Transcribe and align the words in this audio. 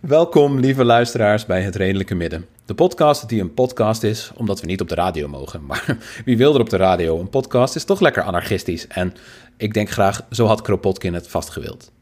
Welkom, 0.00 0.58
lieve 0.58 0.84
luisteraars, 0.84 1.46
bij 1.46 1.62
Het 1.62 1.76
Redelijke 1.76 2.14
Midden. 2.14 2.46
De 2.66 2.74
podcast 2.74 3.28
die 3.28 3.40
een 3.40 3.54
podcast 3.54 4.02
is, 4.02 4.30
omdat 4.34 4.60
we 4.60 4.66
niet 4.66 4.80
op 4.80 4.88
de 4.88 4.94
radio 4.94 5.28
mogen. 5.28 5.64
Maar 5.68 5.98
wie 6.24 6.36
wil 6.36 6.54
er 6.54 6.60
op 6.60 6.70
de 6.70 6.76
radio? 6.76 7.20
Een 7.20 7.30
podcast 7.30 7.76
is 7.76 7.84
toch 7.84 8.00
lekker 8.00 8.22
anarchistisch. 8.22 8.86
En 8.86 9.14
ik 9.56 9.74
denk 9.74 9.90
graag, 9.90 10.20
zo 10.30 10.46
had 10.46 10.62
Kropotkin 10.62 11.14
het 11.14 11.28
vastgewild. 11.28 11.92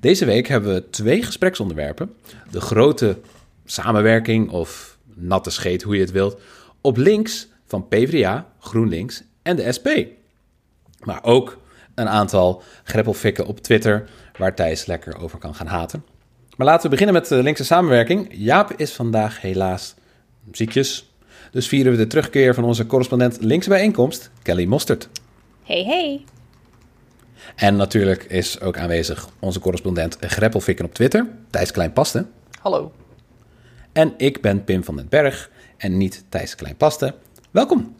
Deze 0.00 0.24
week 0.24 0.48
hebben 0.48 0.74
we 0.74 0.90
twee 0.90 1.22
gespreksonderwerpen. 1.22 2.14
De 2.50 2.60
grote 2.60 3.18
samenwerking, 3.64 4.50
of 4.50 4.98
natte 5.14 5.50
scheet, 5.50 5.82
hoe 5.82 5.94
je 5.94 6.00
het 6.00 6.10
wilt, 6.10 6.40
op 6.80 6.96
links 6.96 7.48
van 7.66 7.88
PvdA, 7.88 8.46
GroenLinks 8.60 9.22
en 9.42 9.56
de 9.56 9.72
SP. 9.76 9.88
Maar 11.04 11.24
ook 11.24 11.58
een 11.94 12.08
aantal 12.08 12.62
greppelfikken 12.84 13.46
op 13.46 13.60
Twitter, 13.60 14.08
waar 14.38 14.54
Thijs 14.54 14.86
lekker 14.86 15.18
over 15.18 15.38
kan 15.38 15.54
gaan 15.54 15.66
haten. 15.66 16.04
Maar 16.56 16.66
laten 16.66 16.82
we 16.82 16.88
beginnen 16.88 17.14
met 17.14 17.28
de 17.28 17.42
linkse 17.42 17.64
samenwerking. 17.64 18.28
Jaap 18.32 18.72
is 18.76 18.92
vandaag 18.92 19.40
helaas 19.40 19.94
ziekjes. 20.52 21.10
Dus 21.50 21.68
vieren 21.68 21.92
we 21.92 21.98
de 21.98 22.06
terugkeer 22.06 22.54
van 22.54 22.64
onze 22.64 22.86
correspondent 22.86 23.40
linkse 23.40 23.68
bijeenkomst, 23.68 24.30
Kelly 24.42 24.64
Mostert. 24.64 25.08
Hey, 25.62 25.84
hey. 25.84 26.24
En 27.56 27.76
natuurlijk 27.76 28.24
is 28.24 28.60
ook 28.60 28.78
aanwezig 28.78 29.28
onze 29.38 29.60
correspondent 29.60 30.16
Greppelfikken 30.20 30.84
op 30.84 30.94
Twitter, 30.94 31.26
Thijs 31.50 31.70
Kleinpaste. 31.70 32.26
Hallo. 32.60 32.92
En 33.92 34.14
ik 34.16 34.40
ben 34.40 34.64
Pim 34.64 34.84
van 34.84 34.96
den 34.96 35.06
Berg 35.08 35.50
en 35.76 35.96
niet 35.96 36.24
Thijs 36.28 36.54
Kleinpaste. 36.54 37.14
Welkom. 37.50 37.94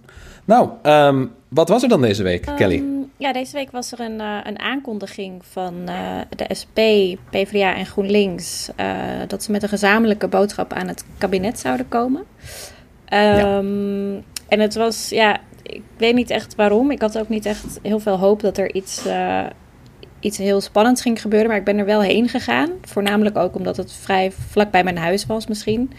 Nou, 0.45 0.70
ehm, 0.83 1.27
wat 1.48 1.69
was 1.69 1.83
er 1.83 1.89
dan 1.89 2.01
deze 2.01 2.23
week, 2.23 2.47
Kelly? 2.56 2.77
Ehm, 2.77 2.84
ja, 3.17 3.33
deze 3.33 3.53
week 3.53 3.70
was 3.70 3.92
er 3.92 4.01
een, 4.01 4.20
eh, 4.20 4.39
een 4.42 4.59
aankondiging 4.59 5.45
van 5.51 5.75
eh, 5.89 6.20
de 6.36 6.55
SP, 6.61 6.79
PvdA 7.31 7.75
en 7.75 7.86
GroenLinks... 7.86 8.70
eh, 8.77 8.89
dat 9.27 9.42
ze 9.42 9.51
met 9.51 9.62
een 9.62 9.69
gezamenlijke 9.69 10.29
boodschap 10.29 10.73
aan 10.73 10.89
het 10.89 11.05
kabinet 11.19 11.59
zouden 11.59 11.89
komen. 11.89 12.25
Ehm, 13.05 14.20
En 14.51 14.61
het 14.61 14.75
was, 14.75 15.09
ja, 15.09 15.41
ik 15.62 15.83
weet 15.97 16.14
niet 16.14 16.30
echt 16.30 16.55
waarom. 16.55 16.91
Ik 16.91 17.00
had 17.00 17.19
ook 17.19 17.28
niet 17.28 17.47
echt 17.47 17.78
heel 17.83 18.00
veel 18.00 18.19
hoop 18.19 18.41
dat 18.41 18.58
er 18.58 18.75
iets, 18.75 19.06
eh, 19.06 19.47
iets 20.20 20.39
heel 20.39 20.61
spannends 20.61 21.02
ging 21.02 21.20
gebeuren. 21.20 21.48
Maar 21.48 21.58
ik 21.58 21.64
ben 21.64 21.78
er 21.78 21.84
wel 21.84 22.00
heen 22.00 22.28
gegaan. 22.28 22.70
Voornamelijk 22.83 23.36
ook 23.36 23.55
omdat 23.55 23.77
het 23.77 23.92
vrij 23.92 24.33
vlak 24.33 24.70
bij 24.70 24.84
mijn 24.84 24.98
huis 24.98 25.27
was 25.27 25.47
misschien. 25.47 25.92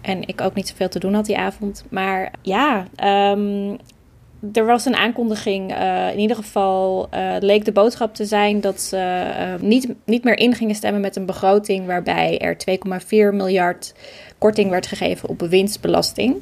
En 0.00 0.28
ik 0.28 0.40
ook 0.40 0.54
niet 0.54 0.68
zoveel 0.68 0.88
te 0.88 0.98
doen 0.98 1.14
had 1.14 1.26
die 1.26 1.38
avond. 1.38 1.84
Maar 1.88 2.32
ja, 2.42 2.86
ehm, 2.94 3.76
er 4.52 4.66
was 4.66 4.84
een 4.84 4.96
aankondiging. 4.96 5.72
eh, 5.72 6.12
in 6.12 6.18
ieder 6.18 6.36
geval 6.36 7.06
eh, 7.10 7.34
leek 7.40 7.64
de 7.64 7.72
boodschap 7.72 8.14
te 8.14 8.24
zijn 8.24 8.60
dat 8.60 8.80
ze 8.80 9.56
niet, 9.60 9.94
niet 10.04 10.24
meer 10.24 10.38
in 10.38 10.54
gingen 10.54 10.74
stemmen 10.74 11.00
met 11.00 11.16
een 11.16 11.26
begroting 11.26 11.86
waarbij 11.86 12.38
er 12.38 12.56
2,4 12.56 13.34
miljard 13.34 13.94
korting 14.38 14.70
werd 14.70 14.86
gegeven 14.86 15.28
op 15.28 15.40
winstbelasting. 15.40 16.36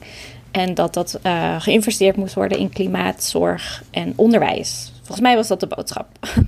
En 0.57 0.75
dat 0.75 0.95
dat 0.95 1.19
eh, 1.23 1.61
geïnvesteerd 1.61 2.17
moest 2.17 2.35
worden 2.35 2.59
in 2.59 2.69
klimaat, 2.69 3.23
zorg 3.23 3.83
en 3.91 4.13
onderwijs. 4.17 4.93
Volgens 4.97 5.21
mij 5.21 5.35
was 5.35 5.49
dat 5.49 5.61
de 5.61 5.67
boodschap. 5.67 6.07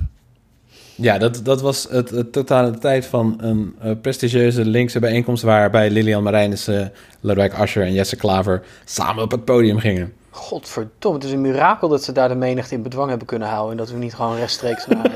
Ja, 1.01 1.17
dat, 1.17 1.39
dat 1.43 1.61
was 1.61 1.87
het, 1.89 2.09
het 2.09 2.31
totale 2.31 2.77
tijd 2.77 3.05
van 3.05 3.35
een 3.37 3.75
eh, 3.81 3.91
prestigieuze 4.01 4.65
linkse 4.65 4.99
bijeenkomst... 4.99 5.43
waarbij 5.43 5.89
Lilian 5.89 6.23
Marijnissen, 6.23 6.93
Lodewijk 7.19 7.53
Asscher 7.53 7.83
en 7.83 7.93
Jesse 7.93 8.15
Klaver 8.15 8.63
samen 8.85 9.23
op 9.23 9.31
het 9.31 9.45
podium 9.45 9.79
gingen. 9.79 10.13
Godverdomme, 10.29 11.17
het 11.17 11.27
is 11.27 11.33
een 11.33 11.41
mirakel 11.41 11.87
dat 11.87 12.03
ze 12.03 12.11
daar 12.11 12.27
de 12.27 12.35
menigte 12.35 12.75
in 12.75 12.81
bedwang 12.81 13.09
hebben 13.09 13.27
kunnen 13.27 13.47
houden. 13.47 13.71
En 13.71 13.77
dat 13.77 13.91
we 13.91 13.97
niet 13.97 14.13
gewoon 14.13 14.35
rechtstreeks 14.35 14.85
naar 14.87 15.11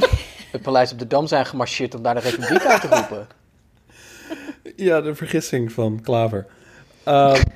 het 0.52 0.62
paleis 0.62 0.92
op 0.92 0.98
de 0.98 1.06
Dam 1.06 1.26
zijn 1.26 1.46
gemarcheerd 1.46 1.94
om 1.94 2.02
daar 2.02 2.14
de 2.14 2.20
republiek 2.20 2.64
uit 2.64 2.80
te 2.80 2.88
roepen. 2.88 3.26
Ja, 4.76 5.00
de 5.00 5.14
vergissing 5.14 5.72
van 5.72 6.00
Klaver. 6.02 6.46
Ehm, 7.04 7.42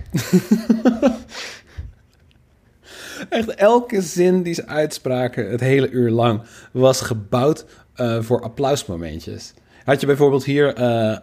Echt 3.28 3.54
elke 3.54 4.00
zin 4.02 4.42
die 4.42 4.54
ze 4.54 4.66
uitspraken, 4.66 5.50
het 5.50 5.60
hele 5.60 5.90
uur 5.90 6.10
lang, 6.10 6.42
was 6.72 7.00
gebouwd 7.00 7.64
eh, 7.94 8.18
voor 8.20 8.42
applausmomentjes. 8.42 9.54
Had 9.84 10.00
je 10.00 10.06
bijvoorbeeld 10.06 10.44
hier 10.44 10.74
eh, 10.74 11.16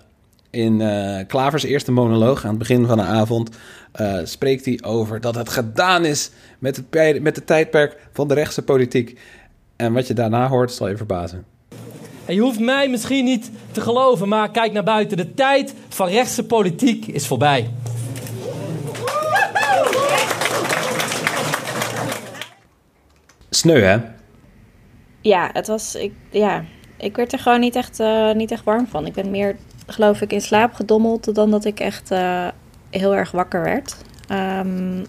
in 0.49 0.81
eh, 0.81 1.25
Klavers 1.27 1.63
eerste 1.63 1.91
monoloog 1.91 2.43
aan 2.43 2.49
het 2.49 2.59
begin 2.59 2.85
van 2.85 2.97
de 2.97 3.03
avond, 3.03 3.49
eh, 3.91 4.17
spreekt 4.23 4.65
hij 4.65 4.79
over 4.83 5.21
dat 5.21 5.35
het 5.35 5.49
gedaan 5.49 6.05
is 6.05 6.31
met 6.59 6.75
het, 6.75 7.21
met 7.21 7.35
het 7.35 7.47
tijdperk 7.47 7.97
van 8.13 8.27
de 8.27 8.33
rechtse 8.33 8.61
politiek. 8.61 9.19
En 9.75 9.93
wat 9.93 10.07
je 10.07 10.13
daarna 10.13 10.47
hoort, 10.47 10.71
zal 10.71 10.89
je 10.89 10.97
verbazen. 10.97 11.45
En 12.25 12.35
je 12.35 12.41
hoeft 12.41 12.59
mij 12.59 12.89
misschien 12.89 13.25
niet 13.25 13.51
te 13.71 13.81
geloven, 13.81 14.27
maar 14.27 14.51
kijk 14.51 14.71
naar 14.71 14.83
buiten. 14.83 15.17
De 15.17 15.33
tijd 15.33 15.73
van 15.89 16.07
rechtse 16.07 16.45
politiek 16.45 17.05
is 17.05 17.27
voorbij. 17.27 17.71
Sneu, 23.55 23.79
hè? 23.81 23.97
Ja, 25.21 25.49
het 25.53 25.67
was. 25.67 25.95
Ik, 25.95 26.13
ja, 26.29 26.63
ik 26.97 27.15
werd 27.15 27.33
er 27.33 27.39
gewoon 27.39 27.59
niet 27.59 27.75
echt, 27.75 27.99
eh, 27.99 28.31
niet 28.31 28.51
echt 28.51 28.63
warm 28.63 28.87
van. 28.87 29.05
Ik 29.05 29.13
ben 29.13 29.31
meer, 29.31 29.55
geloof 29.87 30.21
ik, 30.21 30.31
in 30.33 30.41
slaap 30.41 30.73
gedommeld 30.73 31.35
dan 31.35 31.51
dat 31.51 31.65
ik 31.65 31.79
echt 31.79 32.11
eh, 32.11 32.47
heel 32.89 33.15
erg 33.15 33.31
wakker 33.31 33.63
werd. 33.63 33.95
Ehm, 34.27 35.03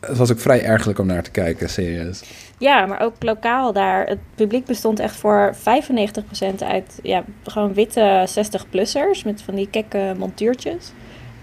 Het 0.00 0.16
was 0.16 0.30
ook 0.32 0.40
vrij 0.40 0.64
ergerlijk 0.64 0.98
om 0.98 1.06
naar 1.06 1.22
te 1.22 1.30
kijken, 1.30 1.68
serieus. 1.70 2.22
ja, 2.58 2.86
maar 2.86 3.00
ook 3.00 3.14
lokaal 3.18 3.72
daar. 3.72 4.06
Het 4.06 4.18
publiek 4.34 4.64
bestond 4.64 4.98
echt 5.00 5.16
voor 5.16 5.54
95% 5.54 6.62
uit 6.62 6.98
ja, 7.02 7.24
gewoon 7.44 7.74
witte 7.74 8.28
60-plussers 8.28 9.24
met 9.24 9.42
van 9.42 9.54
die 9.54 9.68
kekke 9.70 10.14
montuurtjes. 10.18 10.92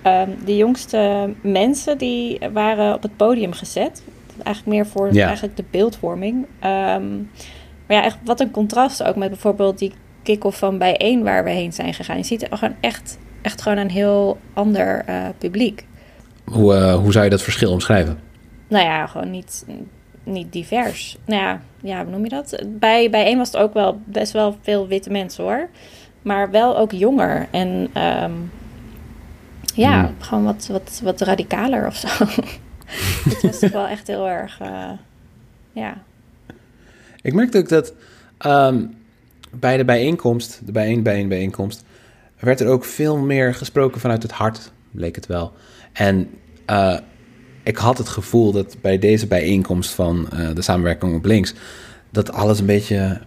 Ehm, 0.02 0.29
de 0.46 0.58
jongste 0.58 1.29
mensen 1.41 1.97
die 1.97 2.40
waren 2.53 2.94
op 2.94 3.02
het 3.02 3.18
podium 3.18 3.53
gezet. 3.53 4.03
Eigenlijk 4.44 4.76
meer 4.78 4.88
voor 4.88 5.14
Ja. 5.14 5.26
eigenlijk 5.26 5.56
de 5.58 5.64
beeldvorming. 5.72 6.46
Ehm, 6.60 7.16
maar 7.88 7.98
ja, 7.98 8.04
echt 8.04 8.18
wat 8.24 8.40
een 8.40 8.52
contrast 8.52 9.04
ook 9.04 9.16
met 9.16 9.30
bijvoorbeeld 9.30 9.78
die 9.80 9.94
kick-off 10.24 10.58
van 10.58 10.78
bijeen 10.78 11.24
waar 11.24 11.44
we 11.44 11.50
heen 11.50 11.74
zijn 11.74 11.94
gegaan. 11.94 12.18
Je 12.18 12.24
ziet 12.24 12.52
er 12.52 12.58
gewoon 12.58 12.76
echt, 12.80 13.18
echt 13.42 13.62
gewoon 13.62 13.78
een 13.78 13.90
heel 13.92 14.38
ander 14.54 15.04
eh, 15.06 15.26
publiek. 15.38 15.86
Hoe, 16.46 16.74
eh, 16.76 16.96
hoe 16.96 17.12
zou 17.12 17.24
je 17.24 17.30
dat 17.30 17.42
verschil 17.42 17.72
omschrijven? 17.72 18.20
Nou 18.68 18.86
ja, 18.86 19.08
gewoon 19.08 19.30
niet, 19.32 19.66
niet 20.24 20.54
divers. 20.54 21.18
Nou 21.26 21.42
ja, 21.42 21.62
ja, 21.82 22.02
hoe 22.04 22.12
noem 22.12 22.24
je 22.24 22.30
dat? 22.30 22.64
Bij, 22.68 23.10
bij 23.10 23.26
één 23.26 23.38
was 23.38 23.52
het 23.52 23.62
ook 23.62 23.74
wel 23.74 24.02
best 24.06 24.32
wel 24.34 24.58
veel 24.62 24.88
witte 24.88 25.10
mensen 25.12 25.44
hoor. 25.44 25.70
Maar 26.22 26.52
wel 26.52 26.78
ook 26.78 26.92
jonger. 26.92 27.48
En 27.52 27.88
ehm, 27.94 28.32
ja, 29.76 30.00
Hmm. 30.04 30.16
gewoon 30.20 30.44
wat, 30.44 30.68
wat, 30.72 31.02
wat 31.04 31.22
radicaler 31.22 31.88
of 31.88 31.96
zo. 31.96 32.08
het 33.30 33.42
was 33.42 33.60
toch 33.60 33.72
wel 33.72 33.88
echt 33.88 34.08
heel 34.08 34.28
erg, 34.28 34.60
eh, 34.60 34.92
ja. 35.72 36.04
Ik 37.22 37.34
merkte 37.34 37.58
ook 37.58 37.70
dat 37.70 37.94
ehm, 38.38 38.86
bij 39.52 39.78
de 39.78 39.86
bijeenkomst, 39.86 40.62
de 40.66 40.72
bijeen 40.72 41.04
bijeen 41.04 41.28
bijeenkomst, 41.28 41.84
werd 42.40 42.60
er 42.60 42.68
ook 42.68 42.86
veel 42.86 43.18
meer 43.18 43.54
gesproken 43.54 44.02
vanuit 44.02 44.24
het 44.24 44.32
hart, 44.32 44.72
bleek 44.92 45.16
het 45.16 45.26
wel. 45.26 45.54
En 45.94 46.30
eh, 46.66 46.98
ik 47.64 47.78
had 47.78 47.98
het 47.98 48.10
gevoel 48.10 48.52
dat 48.52 48.76
bij 48.82 49.00
deze 49.00 49.28
bijeenkomst 49.28 49.92
van 49.92 50.30
eh, 50.30 50.50
de 50.54 50.62
samenwerking 50.62 51.16
op 51.16 51.26
links, 51.26 51.53
dat 52.09 52.32
alles 52.32 52.59
een 52.59 52.66
beetje 52.66 53.22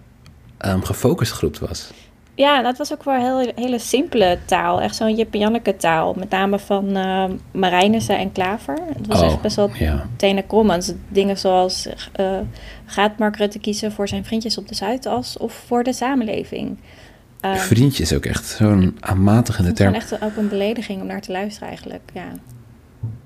ehm, 0.58 0.80
gefocust 0.80 1.32
groept 1.32 1.58
was. 1.58 1.90
Ja, 2.34 2.62
dat 2.62 2.78
was 2.78 2.92
ook 2.92 3.04
wel 3.04 3.14
heel, 3.14 3.52
hele 3.54 3.78
simpele 3.78 4.38
taal. 4.44 4.80
Echt 4.80 4.96
zo'n 4.96 5.14
Jip 5.14 5.34
taal. 5.78 6.14
Met 6.14 6.30
name 6.30 6.58
van 6.58 6.96
Marijnissen 7.50 8.18
en 8.18 8.32
Klaver. 8.32 8.78
Het 8.96 9.06
was 9.06 9.20
Oh, 9.20 9.26
echt 9.26 9.40
best 9.40 9.56
wel 9.56 9.70
ja. 9.78 10.06
tenen 10.16 10.46
dingen 11.08 11.38
zoals... 11.38 11.86
eh, 12.12 12.38
gaat 12.84 13.18
Mark 13.18 13.36
Rutte 13.36 13.58
kiezen 13.58 13.92
voor 13.92 14.08
zijn 14.08 14.24
vriendjes 14.24 14.58
op 14.58 14.68
de 14.68 14.74
Zuidas 14.74 15.38
of 15.38 15.52
voor 15.66 15.82
de 15.82 15.92
samenleving? 15.92 16.78
Ehm, 17.40 17.56
Vriendje 17.56 18.02
is 18.02 18.12
ook 18.14 18.24
echt 18.24 18.46
zo'n 18.46 18.96
aanmatigende 19.00 19.68
het 19.70 19.78
is 19.78 19.84
term. 19.84 19.94
echt 19.94 20.22
ook 20.22 20.36
een 20.36 20.48
belediging 20.48 21.00
om 21.00 21.06
naar 21.06 21.20
te 21.20 21.32
luisteren 21.32 21.68
eigenlijk. 21.68 22.10
Ja. 22.14 22.28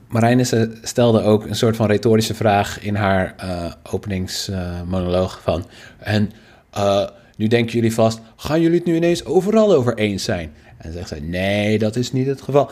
Marijnissen 0.08 0.78
stelde 0.82 1.22
ook 1.22 1.46
een 1.46 1.56
soort 1.56 1.76
van 1.76 1.86
retorische 1.86 2.34
vraag 2.34 2.80
in 2.80 2.94
haar 2.94 3.34
eh, 3.36 3.72
openingsmonoloog 3.90 5.40
van... 5.42 5.66
En 5.98 6.30
nu 7.36 7.46
denken 7.46 7.74
jullie 7.74 7.94
vast, 7.94 8.20
gaan 8.36 8.60
jullie 8.60 8.76
het 8.78 8.86
nu 8.86 8.94
ineens 8.94 9.24
overal 9.24 9.74
over 9.74 9.94
eens 9.96 10.24
zijn? 10.24 10.52
En 10.68 10.82
dan 10.82 10.92
zegt 10.92 11.08
zij, 11.08 11.20
nee, 11.20 11.78
dat 11.78 11.96
is 11.96 12.12
niet 12.12 12.26
het 12.26 12.40
geval. 12.42 12.70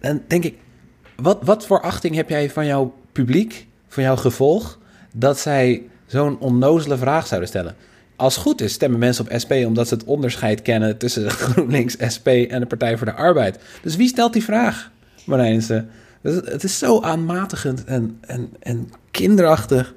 En 0.00 0.22
denk 0.26 0.44
ik, 0.44 0.54
wat, 1.16 1.38
wat 1.44 1.66
voor 1.66 1.80
achting 1.80 2.14
heb 2.14 2.28
jij 2.28 2.50
van 2.50 2.66
jouw 2.66 2.94
publiek, 3.12 3.66
van 3.88 4.02
jouw 4.02 4.16
gevolg... 4.16 4.78
dat 5.14 5.38
zij 5.38 5.82
zo'n 6.06 6.38
onnozele 6.38 6.96
vraag 6.96 7.26
zouden 7.26 7.48
stellen? 7.48 7.74
als 8.16 8.36
goed 8.36 8.60
is, 8.60 8.72
stemmen 8.72 8.98
mensen 8.98 9.24
op 9.24 9.40
SP 9.42 9.52
omdat 9.52 9.88
ze 9.88 9.94
het 9.94 10.04
onderscheid 10.04 10.62
kennen 10.62 10.96
tussen 10.96 11.30
GroenLinks, 11.40 11.96
SP 12.14 12.26
en 12.26 12.60
de 12.60 12.66
Partij 12.66 12.96
voor 12.96 13.06
de 13.06 13.12
Arbeid. 13.12 13.58
Dus 13.82 13.96
wie 13.96 14.08
stelt 14.08 14.32
die 14.32 14.44
vraag, 14.44 14.90
Marijnse? 15.26 15.84
Het- 16.22 16.46
Het 16.48 16.64
is 16.64 16.78
zo 16.78 17.00
aanmatigend 17.00 17.84
en, 17.84 18.18
en, 18.20 18.48
en 18.60 18.90
kinderachtig. 19.10 19.94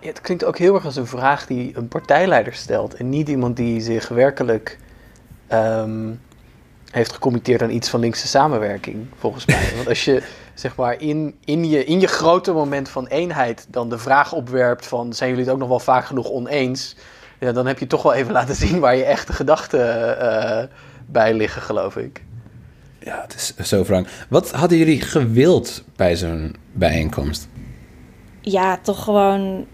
Ja, 0.00 0.06
het 0.08 0.20
klinkt 0.20 0.44
ook 0.44 0.58
heel 0.58 0.74
erg 0.74 0.84
als 0.84 0.96
een 0.96 1.06
vraag 1.06 1.46
die 1.46 1.76
een 1.76 1.88
partijleider 1.88 2.54
stelt. 2.54 2.94
En 2.94 3.08
niet 3.08 3.28
iemand 3.28 3.56
die 3.56 3.80
zich 3.80 4.08
werkelijk 4.08 4.78
ehm, 5.46 6.10
heeft 6.90 7.12
gecommitteerd 7.12 7.62
aan 7.62 7.70
iets 7.70 7.88
van 7.88 8.00
linkse 8.00 8.28
samenwerking, 8.28 9.06
volgens 9.18 9.44
mij. 9.44 9.70
Want 9.76 9.88
als 9.88 10.04
je 10.04 10.22
zeg 10.54 10.76
maar 10.76 11.00
in, 11.00 11.38
in, 11.44 11.68
je, 11.68 11.84
in 11.84 12.00
je 12.00 12.06
grote 12.06 12.52
moment 12.52 12.88
van 12.88 13.06
eenheid 13.06 13.66
dan 13.68 13.88
de 13.88 13.98
vraag 13.98 14.32
opwerpt 14.32 14.86
van 14.86 15.12
zijn 15.12 15.30
jullie 15.30 15.44
het 15.44 15.54
ook 15.54 15.60
nog 15.60 15.68
wel 15.68 15.80
vaak 15.80 16.04
genoeg 16.04 16.30
oneens? 16.30 16.96
Ja, 17.38 17.52
dan 17.52 17.66
heb 17.66 17.78
je 17.78 17.86
toch 17.86 18.02
wel 18.02 18.14
even 18.14 18.32
laten 18.32 18.54
zien 18.54 18.78
waar 18.78 18.96
je 18.96 19.04
echte 19.04 19.32
gedachten 19.32 20.18
eh, 20.20 20.64
bij 21.06 21.34
liggen, 21.34 21.62
geloof 21.62 21.96
ik. 21.96 22.22
Ja, 22.98 23.20
het 23.20 23.54
is 23.58 23.68
zo 23.68 23.84
wrang. 23.84 24.06
Wat 24.28 24.50
hadden 24.50 24.78
jullie 24.78 25.00
gewild 25.00 25.84
bij 25.96 26.16
zo'n 26.16 26.56
bijeenkomst? 26.72 27.48
Ja, 28.40 28.78
toch 28.82 29.04
gewoon, 29.04 29.66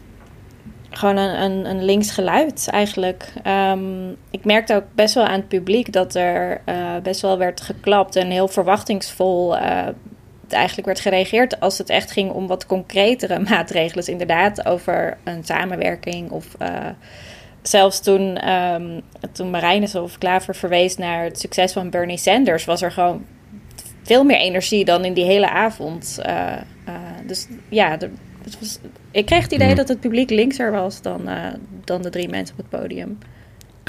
gewoon 0.97 1.17
een, 1.17 1.65
een, 1.71 1.85
links 1.85 2.11
geluid 2.11 2.69
eigenlijk. 2.71 3.33
Ehm, 3.43 4.11
ik 4.31 4.45
merkte 4.45 4.75
ook 4.75 4.85
best 4.95 5.15
wel 5.15 5.25
aan 5.25 5.39
het 5.39 5.49
publiek 5.49 5.93
dat 5.93 6.15
er 6.15 6.61
eh, 6.65 6.97
best 7.03 7.21
wel 7.21 7.39
werd 7.39 7.61
geklapt 7.61 8.17
en 8.17 8.31
heel 8.31 8.49
verwachtingsvol 8.49 9.57
eh, 9.57 9.87
eigenlijk 10.49 10.87
werd 10.87 11.01
gereageerd 11.01 11.61
als 11.61 11.79
het 11.79 11.91
echt 11.91 12.11
ging 12.11 12.31
om 12.31 12.47
wat 12.47 12.67
concretere 12.67 13.39
maatregelen. 13.51 14.07
Inderdaad 14.07 14.67
over 14.67 15.17
een 15.25 15.45
samenwerking 15.45 16.31
of 16.31 16.55
eh, 16.59 16.89
zelfs 17.63 18.01
toen, 18.01 18.37
ehm 18.37 19.01
toen 19.33 19.51
Marijnis 19.51 19.95
of 19.95 20.19
Klaver 20.19 20.55
verwees 20.55 20.97
naar 20.97 21.25
het 21.25 21.41
succes 21.41 21.73
van 21.73 21.91
Bernie 21.91 22.19
Sanders, 22.19 22.65
was 22.65 22.83
er 22.83 22.93
gewoon 22.93 23.25
veel 24.03 24.25
meer 24.25 24.39
energie 24.39 24.85
dan 24.85 25.05
in 25.05 25.15
die 25.15 25.25
hele 25.25 25.51
avond. 25.51 26.19
Dus 27.27 27.47
ja, 27.69 27.97
het 28.47 28.61
was, 28.61 28.79
ik 29.11 29.27
kreeg 29.27 29.43
het 29.43 29.53
idee 29.53 29.67
Hmm. 29.67 29.77
dat 29.77 29.89
het 29.89 30.01
publiek 30.01 30.31
linkser 30.31 30.71
was 30.71 31.03
dan, 31.03 31.29
eh, 31.29 31.53
dan 31.85 32.03
de 32.03 32.11
drie 32.11 32.29
mensen 32.29 32.57
op 32.59 32.71
het 32.71 32.81
podium. 32.81 33.19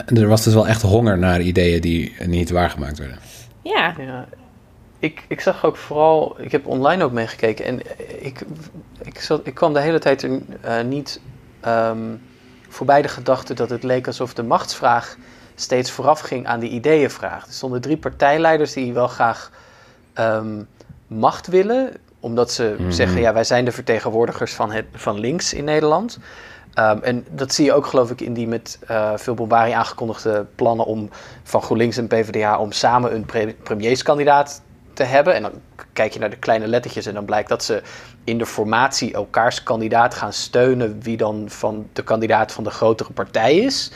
En 0.05 0.17
Er 0.17 0.27
was 0.27 0.43
dus 0.43 0.53
wel 0.53 0.67
echt 0.67 0.81
honger 0.81 1.17
naar 1.17 1.41
ideeën 1.41 1.81
die 1.81 2.15
niet 2.25 2.49
waargemaakt 2.49 2.97
werden. 2.97 3.17
Ja, 3.61 3.95
Ja, 3.97 4.27
ik, 4.99 5.25
ik 5.27 5.41
zag 5.41 5.65
ook 5.65 5.77
vooral, 5.77 6.35
ik 6.39 6.51
heb 6.51 6.65
online 6.65 7.03
ook 7.03 7.11
meegekeken 7.11 7.65
en 7.65 7.79
ik, 8.19 8.41
ik, 9.01 9.19
zat, 9.19 9.47
ik 9.47 9.53
kwam 9.53 9.73
de 9.73 9.79
hele 9.81 9.99
tijd 9.99 10.23
er 10.23 10.41
eh, 10.61 10.81
niet 10.83 11.19
ehm, 11.59 12.15
voorbij 12.69 13.01
de 13.01 13.07
gedachte 13.07 13.53
dat 13.53 13.69
het 13.69 13.83
leek 13.83 14.07
alsof 14.07 14.33
de 14.33 14.43
machtsvraag 14.43 15.17
steeds 15.55 15.91
vooraf 15.91 16.19
ging 16.19 16.47
aan 16.47 16.59
de 16.59 16.67
ideeënvraag. 16.69 17.45
Er 17.45 17.53
stonden 17.53 17.81
drie 17.81 17.97
partijleiders 17.97 18.73
die 18.73 18.93
wel 18.93 19.07
graag 19.07 19.51
ehm, 20.13 20.63
macht 21.07 21.47
willen, 21.47 21.91
omdat 22.19 22.51
ze 22.51 22.75
Mhm. 22.77 22.91
zeggen, 22.91 23.21
ja, 23.21 23.33
wij 23.33 23.43
zijn 23.43 23.65
de 23.65 23.71
vertegenwoordigers 23.71 24.53
van, 24.53 24.71
het, 24.71 24.85
van 24.93 25.19
links 25.19 25.53
in 25.53 25.63
Nederland. 25.63 26.19
Ehm, 26.73 26.97
en 27.01 27.25
dat 27.29 27.53
zie 27.53 27.65
je 27.65 27.73
ook, 27.73 27.85
geloof 27.85 28.11
ik, 28.11 28.21
in 28.21 28.33
die 28.33 28.47
met 28.47 28.79
eh, 28.87 29.11
veel 29.15 29.33
bombarie 29.33 29.75
aangekondigde 29.75 30.45
plannen 30.55 30.85
om 30.85 31.09
van 31.43 31.61
GroenLinks 31.61 31.97
en 31.97 32.07
PvdA 32.07 32.57
om 32.57 32.71
samen 32.71 33.15
een 33.15 33.25
pre- 33.25 33.55
premierskandidaat 33.63 34.61
te 34.93 35.03
hebben. 35.03 35.33
En 35.35 35.41
dan 35.41 35.51
kijk 35.93 36.13
je 36.13 36.19
naar 36.19 36.29
de 36.29 36.37
kleine 36.37 36.67
lettertjes 36.67 37.05
en 37.05 37.13
dan 37.13 37.25
blijkt 37.25 37.49
dat 37.49 37.63
ze 37.63 37.81
in 38.23 38.37
de 38.37 38.45
formatie 38.45 39.13
elkaars 39.13 39.63
kandidaat 39.63 40.13
gaan 40.13 40.33
steunen, 40.33 40.99
wie 41.01 41.17
dan 41.17 41.43
van 41.47 41.87
de 41.93 42.03
kandidaat 42.03 42.51
van 42.51 42.63
de 42.63 42.69
grotere 42.69 43.11
partij 43.13 43.57
is. 43.57 43.91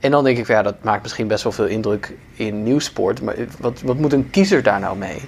En 0.00 0.10
dan 0.10 0.24
denk 0.24 0.38
ik, 0.38 0.46
van, 0.46 0.54
ja, 0.54 0.62
dat 0.62 0.82
maakt 0.82 1.02
misschien 1.02 1.28
best 1.28 1.42
wel 1.42 1.52
veel 1.52 1.66
indruk 1.66 2.16
in 2.34 2.62
nieuwsport. 2.62 3.22
Maar 3.22 3.36
wat, 3.58 3.80
wat 3.80 3.96
moet 3.96 4.12
een 4.12 4.30
kiezer 4.30 4.62
daar 4.62 4.80
nou 4.80 4.96
mee? 4.96 5.20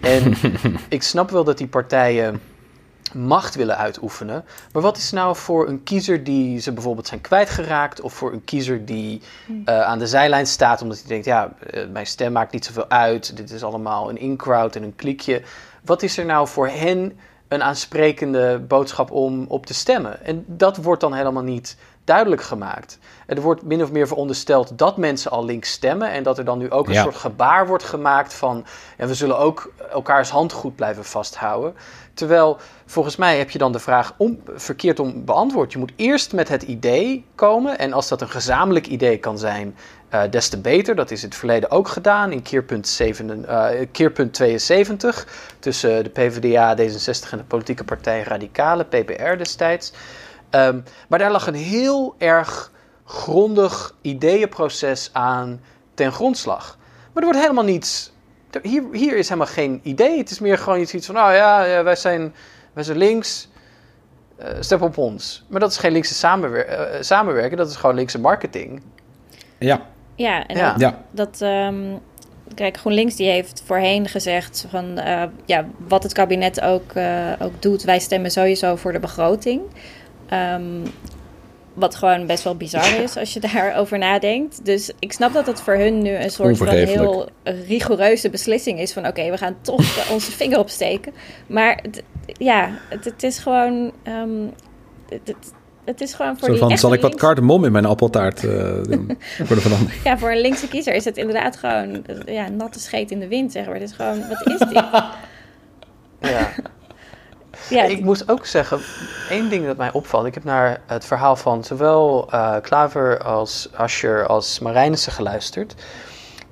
En 0.00 0.34
ik 0.88 1.02
snap 1.02 1.30
wel 1.30 1.44
dat 1.44 1.58
die 1.58 1.66
partijen 1.66 2.40
macht 3.12 3.54
willen 3.54 3.76
uitoefenen. 3.76 4.44
Maar 4.72 4.82
wat 4.82 4.96
is 4.96 5.10
nou 5.10 5.36
voor 5.36 5.68
een 5.68 5.82
kiezer 5.82 6.24
die 6.24 6.60
ze 6.60 6.72
bijvoorbeeld 6.72 7.06
zijn 7.06 7.20
kwijtgeraakt... 7.20 8.00
of 8.00 8.12
voor 8.12 8.32
een 8.32 8.44
kiezer 8.44 8.84
die 8.84 9.22
eh, 9.64 9.80
aan 9.80 9.98
de 9.98 10.06
zijlijn 10.06 10.46
staat 10.46 10.82
omdat 10.82 10.98
hij 10.98 11.08
denkt... 11.08 11.24
ja, 11.24 11.52
eh, 11.70 11.88
mijn 11.88 12.06
stem 12.06 12.32
maakt 12.32 12.52
niet 12.52 12.64
zoveel 12.64 12.88
uit, 12.88 13.36
dit 13.36 13.50
is 13.50 13.62
allemaal 13.62 14.10
een 14.10 14.18
in-crowd 14.18 14.76
en 14.76 14.82
een 14.82 14.96
klikje. 14.96 15.42
Wat 15.84 16.02
is 16.02 16.18
er 16.18 16.24
nou 16.24 16.48
voor 16.48 16.68
hen 16.68 17.18
een 17.48 17.62
aansprekende 17.62 18.58
boodschap 18.68 19.10
om 19.10 19.44
op 19.48 19.66
te 19.66 19.74
stemmen? 19.74 20.24
En 20.24 20.44
dat 20.46 20.76
wordt 20.76 21.00
dan 21.00 21.14
helemaal 21.14 21.42
niet 21.42 21.76
duidelijk 22.06 22.42
gemaakt. 22.42 22.98
Er 23.26 23.40
wordt 23.40 23.62
min 23.62 23.82
of 23.82 23.90
meer 23.92 24.06
verondersteld 24.06 24.78
dat 24.78 24.96
mensen 24.96 25.30
al 25.30 25.44
links 25.44 25.70
stemmen... 25.70 26.10
en 26.10 26.22
dat 26.22 26.38
er 26.38 26.44
dan 26.44 26.58
nu 26.58 26.70
ook 26.70 26.86
een 26.86 26.92
Ja. 26.92 27.02
soort 27.02 27.16
gebaar 27.16 27.66
wordt 27.66 27.84
gemaakt 27.84 28.34
van... 28.34 28.66
en 28.96 29.08
we 29.08 29.14
zullen 29.14 29.38
ook 29.38 29.72
elkaars 29.90 30.30
hand 30.30 30.52
goed 30.52 30.76
blijven 30.76 31.04
vasthouden... 31.04 31.74
Terwijl 32.16 32.58
volgens 32.86 33.16
mij 33.16 33.38
heb 33.38 33.50
je 33.50 33.58
dan 33.58 33.72
de 33.72 33.78
vraag 33.78 34.14
om, 34.16 34.40
verkeerd 34.54 35.00
om 35.00 35.24
beantwoord. 35.24 35.72
Je 35.72 35.78
moet 35.78 35.92
eerst 35.96 36.32
met 36.32 36.48
het 36.48 36.62
idee 36.62 37.24
komen. 37.34 37.78
En 37.78 37.92
als 37.92 38.08
dat 38.08 38.20
een 38.20 38.28
gezamenlijk 38.28 38.86
idee 38.86 39.18
kan 39.18 39.38
zijn, 39.38 39.76
eh, 40.08 40.22
des 40.30 40.48
te 40.48 40.58
beter. 40.58 40.94
Dat 40.94 41.10
is 41.10 41.22
in 41.22 41.28
het 41.28 41.38
verleden 41.38 41.70
ook 41.70 41.88
gedaan 41.88 42.32
in 42.32 42.42
keerpunt, 42.42 42.88
7, 42.88 43.48
eh, 43.48 43.86
keerpunt 43.92 44.32
72. 44.34 45.26
Tussen 45.58 46.04
de 46.04 46.10
PvdA, 46.10 46.74
D66 46.74 47.32
en 47.32 47.38
de 47.38 47.44
politieke 47.44 47.84
partij 47.84 48.22
Radicale, 48.22 48.84
PPR 48.84 49.36
destijds. 49.36 49.92
Ehm, 50.50 50.80
maar 51.08 51.18
daar 51.18 51.30
lag 51.30 51.46
een 51.46 51.54
heel 51.54 52.14
erg 52.18 52.70
grondig 53.04 53.94
ideeënproces 54.00 55.10
aan 55.12 55.60
ten 55.94 56.12
grondslag. 56.12 56.76
Maar 57.12 57.22
er 57.22 57.28
wordt 57.30 57.40
helemaal 57.40 57.64
niets. 57.64 58.12
er- 58.50 58.60
Hier, 58.62 58.82
hier 58.92 59.16
is 59.16 59.28
helemaal 59.28 59.52
geen 59.52 59.80
idee. 59.82 60.18
Het 60.18 60.30
is 60.30 60.38
meer 60.40 60.58
gewoon 60.58 60.80
iets 60.80 61.06
van: 61.06 61.14
nou 61.14 61.32
ja, 61.34 61.64
ja, 61.64 61.82
wij, 61.82 61.96
zijn, 61.96 62.34
wij 62.72 62.84
zijn 62.84 62.98
links. 62.98 63.48
eh 64.36 64.48
step 64.60 64.82
op 64.82 64.98
ons. 64.98 65.44
Maar 65.48 65.60
dat 65.60 65.70
is 65.70 65.76
geen 65.78 65.92
linkse 65.92 66.14
samenwer 66.14 66.66
eh, 66.66 67.02
samenwerken, 67.02 67.56
dat 67.56 67.68
is 67.70 67.76
gewoon 67.76 67.94
linkse 67.94 68.18
marketing. 68.20 68.82
Ja, 69.58 69.80
ja 70.14 70.46
en 70.46 70.56
Ja. 70.56 70.74
ja. 70.78 71.02
dat... 71.10 71.40
ehm, 71.40 71.96
kijk, 72.54 72.76
GroenLinks 72.76 73.14
die 73.16 73.30
heeft 73.30 73.62
voorheen 73.66 74.08
gezegd 74.08 74.66
van... 74.70 74.98
eh, 74.98 75.22
ja, 75.44 75.64
wat 75.88 76.02
het 76.02 76.12
kabinet 76.12 76.60
ook, 76.60 76.92
eh, 76.92 77.32
ook 77.38 77.62
doet, 77.62 77.82
wij 77.82 77.98
stemmen 77.98 78.30
sowieso 78.30 78.76
voor 78.76 78.92
de 78.92 79.00
begroting. 79.00 79.60
Ehm, 80.28 80.86
wat 81.76 81.94
gewoon 81.94 82.26
best 82.26 82.44
wel 82.44 82.56
bizar 82.56 83.02
is 83.02 83.16
als 83.16 83.32
je 83.32 83.40
daarover 83.52 83.98
nadenkt. 83.98 84.64
Dus 84.64 84.90
ik 84.98 85.12
snap 85.12 85.32
dat 85.32 85.46
het 85.46 85.60
voor 85.60 85.74
hun 85.74 86.02
nu 86.02 86.10
een 86.10 86.30
soort 86.30 86.56
van 86.56 86.68
heel 86.68 87.28
rigoureuze 87.42 88.30
beslissing 88.30 88.80
is. 88.80 88.92
Van 88.92 89.06
oké, 89.06 89.30
we 89.30 89.38
gaan 89.38 89.56
toch 89.60 90.10
onze 90.14 90.32
vinger 90.32 90.58
opsteken. 90.58 91.12
Maar 91.46 91.84
ja, 92.26 92.70
het, 92.88 93.04
het 93.04 93.22
is 93.22 93.38
gewoon... 93.38 93.92
ehm, 94.02 94.46
het, 95.08 95.36
het, 95.84 96.00
is 96.00 96.14
gewoon 96.14 96.38
voor 96.38 96.46
Zo 96.46 96.52
die 96.52 96.62
van, 96.62 96.78
zal 96.78 96.92
ik 96.92 97.00
wat 97.00 97.14
cardamom 97.14 97.64
in 97.64 97.72
mijn 97.72 97.84
appeltaart 97.84 98.44
eh, 98.44 98.82
doen? 98.82 99.18
Voor 99.46 99.56
de 99.56 99.62
verandering. 99.62 100.02
Ja, 100.04 100.18
voor 100.18 100.30
een 100.30 100.40
linkse 100.40 100.68
kiezer 100.68 100.94
is 100.94 101.04
het 101.04 101.16
inderdaad 101.16 101.56
gewoon 101.56 102.04
ja, 102.26 102.48
natte 102.48 102.80
scheet 102.80 103.10
in 103.10 103.20
de 103.20 103.28
wind, 103.28 103.52
zeg 103.52 103.64
maar. 103.64 103.74
Het 103.74 103.82
is 103.82 103.92
gewoon, 103.92 104.28
wat 104.28 104.46
is 104.46 104.58
dit? 104.58 104.84
Ja. 106.20 106.52
Ja, 107.70 107.82
Ik 107.84 108.00
moest 108.00 108.30
ook 108.30 108.46
zeggen, 108.46 108.80
één 109.30 109.48
ding 109.48 109.66
dat 109.66 109.76
mij 109.76 109.92
opvalt. 109.92 110.26
Ik 110.26 110.34
heb 110.34 110.44
naar 110.44 110.80
het 110.86 111.04
verhaal 111.04 111.36
van 111.36 111.64
zowel 111.64 112.28
eh, 112.30 112.56
Klaver 112.62 113.22
als 113.22 113.68
Ascher 113.72 114.26
als 114.26 114.58
Marijnissen 114.58 115.12
geluisterd. 115.12 115.74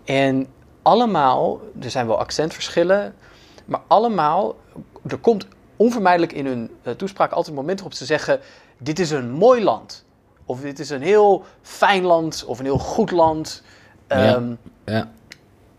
En 0.05 0.47
allemaal, 0.83 1.61
er 1.83 1.91
zijn 1.91 2.07
wel 2.07 2.19
accentverschillen, 2.19 3.15
maar 3.65 3.81
allemaal, 3.87 4.57
er 5.07 5.19
komt 5.19 5.47
onvermijdelijk 5.77 6.33
in 6.33 6.47
hun 6.47 6.71
eh, 6.83 6.93
toespraak 6.93 7.31
altijd 7.31 7.49
een 7.49 7.61
moment 7.63 7.83
op 7.83 7.93
ze 7.93 8.05
zeggen: 8.05 8.41
Dit 8.79 8.99
is 8.99 9.11
een 9.11 9.31
mooi 9.31 9.65
land. 9.65 10.05
Of 10.47 10.61
dit 10.61 10.79
is 10.79 10.91
een 10.91 11.03
heel 11.03 11.45
fijn 11.63 12.03
land, 12.05 12.45
of 12.47 12.59
een 12.59 12.65
heel 12.65 12.79
goed 12.79 13.11
land. 13.11 13.63
Ja. 14.09 14.35
Ehm, 14.35 14.55
Ja. 14.85 15.09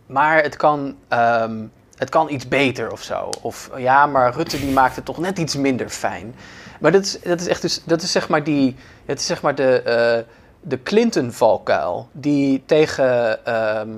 maar 0.06 0.42
het 0.44 0.56
kan, 0.56 0.96
ehm, 1.08 1.64
het 1.96 2.10
kan 2.10 2.30
iets 2.30 2.48
beter 2.48 2.92
of 2.92 3.02
zo. 3.02 3.30
Of 3.42 3.70
ja, 3.78 4.06
maar 4.06 4.34
Rutte 4.34 4.60
die 4.60 4.72
maakt 4.72 4.96
het 4.96 5.06
toch 5.06 5.18
net 5.18 5.38
iets 5.38 5.56
minder 5.56 5.90
fijn. 5.90 6.36
Maar 6.80 6.92
dat 6.92 7.04
is, 7.04 7.20
dat 7.22 7.40
is 7.40 7.48
echt 7.48 7.62
dus, 7.62 7.84
dat 7.84 8.02
is 8.02 8.12
zeg 8.12 8.30
maar 8.30 8.44
die, 8.44 8.76
het 9.06 9.20
is 9.20 9.26
zeg 9.26 9.42
maar 9.42 9.56
de, 9.56 9.82
eh, 9.82 10.34
de 10.62 10.84
Clinton-valkuil 10.84 12.10
die 12.12 12.64
tegen 12.66 13.46
ehm, 13.46 13.90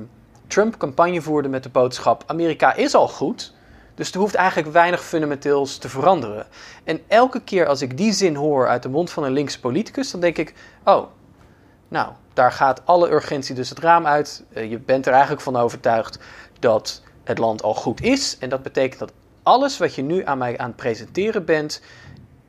Trump 0.48 0.78
campagne 0.78 1.22
voerde 1.22 1.50
met 1.50 1.64
de 1.64 1.70
boodschap: 1.70 2.24
Amerika 2.26 2.74
is 2.74 2.96
al 2.96 3.08
goed. 3.08 3.56
Dus 3.96 4.12
er 4.12 4.20
hoeft 4.20 4.36
eigenlijk 4.36 4.72
weinig 4.72 5.04
fundamenteels 5.04 5.78
te 5.78 5.90
veranderen. 5.90 6.46
En 6.84 7.00
elke 7.08 7.42
keer 7.42 7.68
als 7.68 7.82
ik 7.82 7.98
die 7.98 8.12
zin 8.14 8.36
hoor 8.36 8.68
uit 8.68 8.84
de 8.84 8.90
mond 8.90 9.12
van 9.12 9.24
een 9.24 9.32
linkse 9.32 9.60
politicus, 9.60 10.12
dan 10.12 10.22
denk 10.22 10.38
ik: 10.38 10.54
oh, 10.84 11.08
nou, 11.88 12.12
daar 12.34 12.52
gaat 12.52 12.82
alle 12.86 13.12
urgentie 13.12 13.56
dus 13.56 13.70
het 13.70 13.80
raam 13.80 14.06
uit. 14.06 14.44
Eh, 14.54 14.70
je 14.70 14.80
bent 14.80 15.06
er 15.06 15.12
eigenlijk 15.12 15.42
van 15.42 15.56
overtuigd 15.56 16.20
dat 16.60 17.02
het 17.28 17.38
land 17.38 17.64
al 17.64 17.74
goed 17.74 18.02
is. 18.02 18.38
En 18.40 18.50
dat 18.50 18.64
betekent 18.64 19.00
dat 19.00 19.12
alles 19.44 19.78
wat 19.78 19.96
je 19.96 20.02
nu 20.02 20.26
aan 20.26 20.38
mij 20.38 20.58
aan 20.58 20.68
het 20.68 20.76
presenteren 20.76 21.46
bent, 21.46 21.82